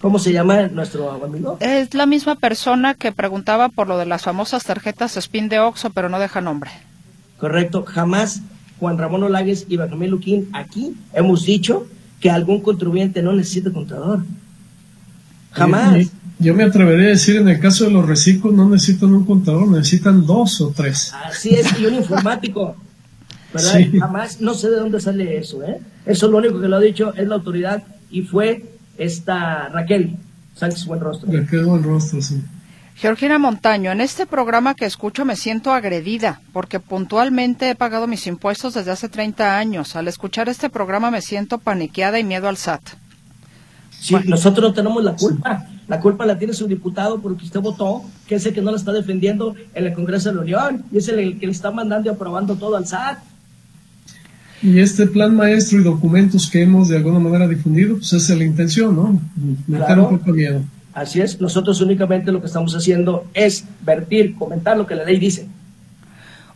¿Cómo 0.00 0.18
se 0.18 0.32
llama 0.32 0.66
nuestro 0.66 1.24
amigo? 1.24 1.56
Es 1.60 1.94
la 1.94 2.06
misma 2.06 2.34
persona 2.34 2.94
que 2.94 3.12
preguntaba 3.12 3.68
por 3.68 3.86
lo 3.86 3.96
de 3.96 4.06
las 4.06 4.22
famosas 4.22 4.64
tarjetas 4.64 5.16
Spin 5.16 5.48
de 5.48 5.60
Oxo, 5.60 5.90
pero 5.90 6.08
no 6.08 6.18
deja 6.18 6.40
nombre. 6.40 6.72
Correcto, 7.38 7.84
jamás 7.84 8.42
Juan 8.80 8.98
Ramón 8.98 9.22
Olagues 9.22 9.66
y 9.68 9.76
Benjamín 9.76 10.10
Luquín 10.10 10.48
aquí 10.52 10.94
hemos 11.12 11.44
dicho 11.44 11.86
que 12.20 12.30
algún 12.30 12.60
contribuyente 12.60 13.22
no 13.22 13.32
necesita 13.32 13.70
contador. 13.70 14.24
Jamás. 15.52 16.10
Yo 16.40 16.54
me 16.54 16.62
atrevería 16.62 17.06
a 17.06 17.10
decir, 17.10 17.36
en 17.36 17.48
el 17.48 17.58
caso 17.58 17.84
de 17.84 17.90
los 17.90 18.06
reciclos, 18.06 18.54
no 18.54 18.68
necesitan 18.68 19.12
un 19.12 19.24
contador, 19.24 19.68
necesitan 19.68 20.24
dos 20.24 20.60
o 20.60 20.72
tres. 20.74 21.12
Así 21.24 21.50
es, 21.50 21.78
y 21.80 21.86
un 21.86 21.94
informático. 21.94 22.76
¿verdad? 23.52 23.80
Jamás, 23.98 24.40
no 24.40 24.54
sé 24.54 24.70
de 24.70 24.76
dónde 24.76 25.00
sale 25.00 25.38
eso, 25.38 25.64
¿eh? 25.64 25.80
Eso 26.06 26.28
lo 26.28 26.38
único 26.38 26.60
que 26.60 26.68
lo 26.68 26.76
ha 26.76 26.80
dicho 26.80 27.12
es 27.14 27.26
la 27.26 27.36
autoridad 27.36 27.82
y 28.10 28.22
fue 28.22 28.64
esta 28.96 29.68
Raquel 29.68 30.16
Sánchez 30.54 30.86
Buenrostro. 30.86 31.30
Raquel 31.32 31.64
Buenrostro, 31.64 32.22
sí. 32.22 32.40
Georgina 33.00 33.38
Montaño, 33.38 33.92
en 33.92 34.00
este 34.00 34.26
programa 34.26 34.74
que 34.74 34.84
escucho 34.84 35.24
me 35.24 35.36
siento 35.36 35.72
agredida 35.72 36.40
porque 36.52 36.80
puntualmente 36.80 37.70
he 37.70 37.76
pagado 37.76 38.08
mis 38.08 38.26
impuestos 38.26 38.74
desde 38.74 38.90
hace 38.90 39.08
30 39.08 39.56
años. 39.56 39.94
Al 39.94 40.08
escuchar 40.08 40.48
este 40.48 40.68
programa 40.68 41.12
me 41.12 41.22
siento 41.22 41.58
paniqueada 41.58 42.18
y 42.18 42.24
miedo 42.24 42.48
al 42.48 42.56
SAT. 42.56 42.82
Sí, 44.00 44.16
nosotros 44.26 44.70
no 44.70 44.74
tenemos 44.74 45.04
la 45.04 45.14
culpa. 45.14 45.64
La 45.86 46.00
culpa 46.00 46.26
la 46.26 46.38
tiene 46.38 46.54
su 46.54 46.66
diputado 46.66 47.20
porque 47.20 47.44
usted 47.44 47.60
votó, 47.60 48.02
que 48.26 48.34
es 48.34 48.46
el 48.46 48.52
que 48.52 48.62
no 48.62 48.72
la 48.72 48.76
está 48.76 48.92
defendiendo 48.92 49.54
en 49.74 49.86
el 49.86 49.92
Congreso 49.92 50.30
de 50.30 50.34
la 50.34 50.40
Unión, 50.40 50.84
y 50.90 50.98
es 50.98 51.06
el 51.08 51.38
que 51.38 51.46
le 51.46 51.52
está 51.52 51.70
mandando 51.70 52.10
y 52.10 52.12
aprobando 52.12 52.56
todo 52.56 52.76
al 52.76 52.86
SAT. 52.88 53.18
Y 54.60 54.80
este 54.80 55.06
plan 55.06 55.36
maestro 55.36 55.78
y 55.78 55.84
documentos 55.84 56.50
que 56.50 56.62
hemos 56.62 56.88
de 56.88 56.96
alguna 56.96 57.20
manera 57.20 57.46
difundido, 57.46 57.94
pues 57.98 58.12
esa 58.12 58.32
es 58.32 58.38
la 58.40 58.44
intención, 58.44 58.96
¿no? 58.96 59.20
Meter 59.68 60.00
un 60.00 60.18
poco 60.18 60.32
miedo. 60.32 60.62
Así 60.98 61.20
es, 61.20 61.40
nosotros 61.40 61.80
únicamente 61.80 62.32
lo 62.32 62.40
que 62.40 62.48
estamos 62.48 62.74
haciendo 62.74 63.24
es 63.32 63.64
vertir, 63.82 64.34
comentar 64.34 64.76
lo 64.76 64.84
que 64.84 64.96
la 64.96 65.04
ley 65.04 65.18
dice. 65.18 65.46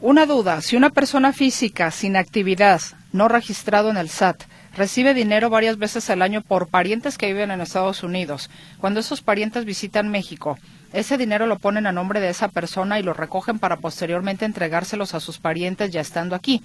Una 0.01 0.26
duda, 0.26 0.61
si 0.62 0.74
una 0.74 0.90
persona 0.90 1.32
física 1.32 1.93
sin 1.93 2.16
actividad, 2.16 2.80
no 3.12 3.28
registrado 3.28 3.88
en 3.88 3.97
el 3.97 4.09
SAT, 4.09 4.43
recibe 4.76 5.14
dinero 5.14 5.49
varias 5.49 5.78
veces 5.78 6.11
al 6.11 6.22
año 6.22 6.43
por 6.43 6.66
parientes 6.66 7.18
que 7.18 7.28
viven 7.28 7.53
en 7.53 7.61
Estados 7.61 8.03
Unidos. 8.03 8.51
Cuando 8.78 8.99
esos 8.99 9.22
parientes 9.22 9.64
visitan 9.64 10.09
México, 10.09 10.59
ese 10.93 11.18
dinero 11.18 11.47
lo 11.47 11.61
ponen 11.61 11.86
a 11.86 11.93
nombre 11.93 12.18
de 12.18 12.30
esa 12.30 12.49
persona 12.49 12.99
y 12.99 13.05
lo 13.05 13.14
recogen 13.14 13.61
para 13.61 13.76
posteriormente 13.76 14.45
entregárselos 14.45 15.14
a 15.14 15.20
sus 15.20 15.38
parientes 15.38 15.93
ya 15.93 16.01
estando 16.01 16.34
aquí. 16.34 16.64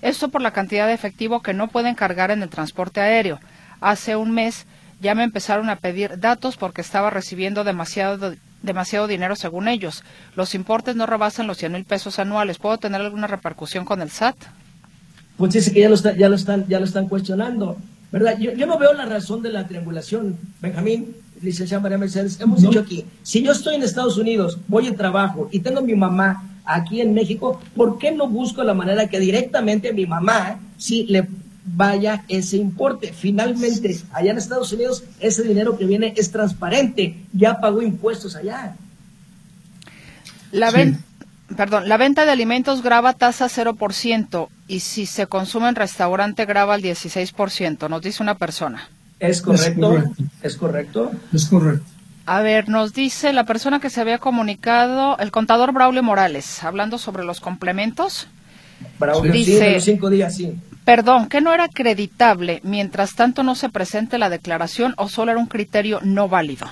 Esto 0.00 0.28
por 0.28 0.42
la 0.42 0.52
cantidad 0.52 0.86
de 0.86 0.92
efectivo 0.92 1.42
que 1.42 1.54
no 1.54 1.66
pueden 1.66 1.96
cargar 1.96 2.30
en 2.30 2.44
el 2.44 2.50
transporte 2.50 3.00
aéreo. 3.00 3.40
Hace 3.80 4.14
un 4.14 4.30
mes 4.30 4.64
ya 5.00 5.14
me 5.14 5.24
empezaron 5.24 5.70
a 5.70 5.76
pedir 5.76 6.18
datos 6.18 6.56
porque 6.56 6.80
estaba 6.80 7.10
recibiendo 7.10 7.64
demasiado, 7.64 8.34
demasiado 8.62 9.06
dinero 9.06 9.36
según 9.36 9.68
ellos. 9.68 10.02
Los 10.34 10.54
importes 10.54 10.96
no 10.96 11.06
rebasan 11.06 11.46
los 11.46 11.58
100 11.58 11.72
mil 11.72 11.84
pesos 11.84 12.18
anuales. 12.18 12.58
¿Puedo 12.58 12.78
tener 12.78 13.00
alguna 13.00 13.26
repercusión 13.26 13.84
con 13.84 14.02
el 14.02 14.10
SAT? 14.10 14.36
pues 15.36 15.52
dice 15.52 15.72
que 15.72 15.80
ya 15.80 15.88
lo, 15.88 15.96
ya 15.96 16.28
lo, 16.28 16.34
están, 16.34 16.66
ya 16.66 16.78
lo 16.78 16.84
están 16.84 17.08
cuestionando. 17.08 17.76
¿verdad? 18.10 18.38
Yo, 18.38 18.52
yo 18.52 18.66
no 18.66 18.78
veo 18.78 18.92
la 18.94 19.04
razón 19.04 19.42
de 19.42 19.50
la 19.50 19.66
triangulación, 19.66 20.36
Benjamín, 20.60 21.14
licenciada 21.42 21.82
María 21.82 21.98
Mercedes. 21.98 22.40
Hemos 22.40 22.62
dicho 22.62 22.80
aquí, 22.80 23.04
si 23.22 23.42
yo 23.42 23.52
estoy 23.52 23.74
en 23.74 23.82
Estados 23.82 24.16
Unidos, 24.16 24.58
voy 24.68 24.86
en 24.86 24.96
trabajo 24.96 25.48
y 25.52 25.60
tengo 25.60 25.80
a 25.80 25.82
mi 25.82 25.94
mamá 25.94 26.58
aquí 26.64 27.00
en 27.00 27.14
México, 27.14 27.60
¿por 27.74 27.98
qué 27.98 28.12
no 28.12 28.28
busco 28.28 28.64
la 28.64 28.74
manera 28.74 29.08
que 29.08 29.20
directamente 29.20 29.92
mi 29.92 30.06
mamá 30.06 30.58
si 30.78 31.04
le 31.04 31.28
vaya 31.66 32.24
ese 32.28 32.56
importe? 32.56 33.12
Finalmente, 33.12 33.98
allá 34.12 34.30
en 34.30 34.38
Estados 34.38 34.72
Unidos, 34.72 35.04
ese 35.20 35.42
dinero 35.42 35.76
que 35.76 35.84
viene 35.84 36.14
es 36.16 36.30
transparente, 36.30 37.16
ya 37.32 37.60
pagó 37.60 37.82
impuestos 37.82 38.36
allá. 38.36 38.76
La, 40.52 40.70
venta 40.70 41.00
perdón, 41.54 41.88
la 41.88 41.96
venta 41.96 42.24
de 42.24 42.32
alimentos 42.32 42.82
graba 42.82 43.12
tasa 43.12 43.46
0% 43.46 44.48
y 44.68 44.80
si 44.80 45.06
se 45.06 45.26
consume 45.26 45.68
en 45.68 45.74
restaurante 45.74 46.44
graba 46.44 46.74
el 46.74 46.82
16%, 46.82 47.88
nos 47.88 48.02
dice 48.02 48.22
una 48.22 48.36
persona. 48.36 48.88
¿Es 49.20 49.42
correcto? 49.42 50.02
¿Es 50.42 50.56
correcto? 50.56 51.10
Es 51.32 51.46
correcto. 51.46 51.84
A 52.26 52.40
ver, 52.42 52.68
nos 52.68 52.92
dice 52.92 53.32
la 53.32 53.44
persona 53.44 53.78
que 53.78 53.88
se 53.88 54.00
había 54.00 54.18
comunicado, 54.18 55.16
el 55.18 55.30
contador 55.30 55.72
Braulio 55.72 56.02
Morales, 56.02 56.62
hablando 56.64 56.98
sobre 56.98 57.24
los 57.24 57.40
complementos. 57.40 58.26
Braulio, 58.98 59.32
dice, 59.32 59.80
cinco 59.80 60.10
días, 60.10 60.34
sí. 60.34 60.52
Perdón, 60.86 61.28
que 61.28 61.40
no 61.40 61.52
era 61.52 61.64
acreditable 61.64 62.60
mientras 62.62 63.16
tanto 63.16 63.42
no 63.42 63.56
se 63.56 63.68
presente 63.68 64.18
la 64.18 64.30
declaración 64.30 64.94
o 64.98 65.08
solo 65.08 65.32
era 65.32 65.40
un 65.40 65.48
criterio 65.48 65.98
no 66.04 66.28
válido. 66.28 66.68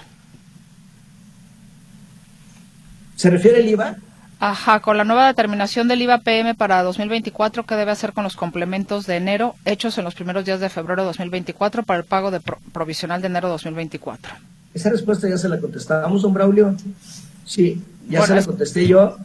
¿Se 3.17 3.29
refiere 3.29 3.59
al 3.59 3.69
IVA? 3.69 3.97
Ajá, 4.39 4.79
con 4.79 4.97
la 4.97 5.03
nueva 5.03 5.27
determinación 5.27 5.89
del 5.89 6.03
IVA 6.03 6.19
PM 6.19 6.55
para 6.55 6.85
2024, 6.85 7.67
¿qué 7.67 7.75
debe 7.75 7.91
hacer 7.91 8.13
con 8.13 8.23
los 8.23 8.37
complementos 8.37 9.05
de 9.07 9.17
enero 9.17 9.57
hechos 9.65 9.99
en 9.99 10.05
los 10.05 10.15
primeros 10.15 10.45
días 10.45 10.61
de 10.61 10.69
febrero 10.69 11.03
de 11.03 11.07
2024 11.09 11.83
para 11.83 11.99
el 11.99 12.05
pago 12.05 12.31
de 12.31 12.39
provisional 12.73 13.21
de 13.21 13.27
enero 13.27 13.49
de 13.49 13.53
2024? 13.55 14.33
Esa 14.75 14.91
respuesta 14.91 15.29
ya 15.29 15.39
se 15.39 15.49
la 15.49 15.59
contestamos, 15.59 16.23
don 16.23 16.33
Braulio. 16.33 16.77
Sí, 17.45 17.83
ya 18.09 18.25
se 18.25 18.37
la 18.37 18.45
contesté 18.45 18.87
yo. 18.87 19.17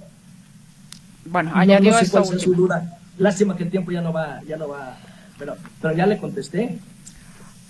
Bueno, 1.25 1.51
añadió 1.53 1.91
no 1.91 1.99
esta 1.99 2.23
Su 2.23 2.55
duda. 2.55 2.99
Lástima 3.20 3.55
que 3.55 3.63
el 3.63 3.70
tiempo 3.70 3.91
ya 3.91 4.01
no 4.01 4.11
va, 4.11 4.41
ya 4.47 4.57
no 4.57 4.70
va, 4.70 4.97
pero, 5.38 5.55
pero 5.82 5.95
ya 5.95 6.05
le 6.05 6.17
contesté. 6.17 6.80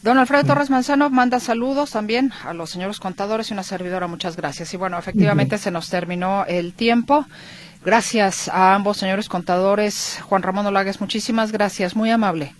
Don 0.01 0.17
Alfredo 0.17 0.45
Torres 0.45 0.69
Manzano 0.69 1.09
manda 1.09 1.41
saludos 1.41 1.91
también 1.91 2.31
a 2.45 2.53
los 2.53 2.69
señores 2.69 2.99
contadores 2.99 3.49
y 3.49 3.53
una 3.53 3.63
servidora. 3.63 4.07
Muchas 4.07 4.37
gracias. 4.37 4.73
Y 4.73 4.77
bueno, 4.77 4.97
efectivamente 4.97 5.57
se 5.57 5.71
nos 5.71 5.89
terminó 5.89 6.45
el 6.45 6.73
tiempo. 6.73 7.25
Gracias 7.83 8.47
a 8.47 8.75
ambos 8.75 8.97
señores 8.97 9.27
contadores. 9.27 10.19
Juan 10.23 10.41
Ramón 10.41 10.65
Olagues, 10.67 11.01
muchísimas 11.01 11.51
gracias, 11.51 11.95
muy 11.95 12.11
amable. 12.11 12.53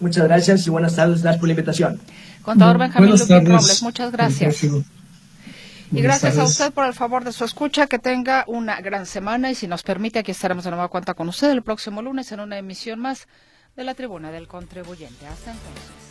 Muchas 0.00 0.24
gracias 0.24 0.66
y 0.66 0.70
buenas 0.70 0.96
tardes. 0.96 1.22
Gracias 1.22 1.40
por 1.40 1.48
la 1.48 1.52
invitación. 1.52 2.00
Contador 2.42 2.78
Benjamín 2.78 3.10
Lupín 3.10 3.46
Robles, 3.46 3.82
muchas 3.82 4.10
gracias. 4.12 4.64
Y 5.90 6.02
gracias 6.02 6.38
a 6.38 6.44
usted 6.44 6.72
por 6.72 6.84
el 6.86 6.94
favor 6.94 7.24
de 7.24 7.32
su 7.32 7.44
escucha. 7.44 7.86
Que 7.86 7.98
tenga 7.98 8.44
una 8.46 8.80
gran 8.80 9.06
semana 9.06 9.50
y 9.50 9.54
si 9.54 9.66
nos 9.66 9.82
permite, 9.82 10.18
aquí 10.18 10.32
estaremos 10.32 10.64
de 10.64 10.70
nueva 10.70 10.88
cuenta 10.88 11.14
con 11.14 11.28
usted 11.28 11.50
el 11.50 11.62
próximo 11.62 12.02
lunes 12.02 12.30
en 12.32 12.40
una 12.40 12.58
emisión 12.58 13.00
más 13.00 13.26
de 13.76 13.84
la 13.84 13.94
Tribuna 13.94 14.30
del 14.30 14.48
Contribuyente. 14.48 15.26
Hasta 15.26 15.52
entonces. 15.52 16.07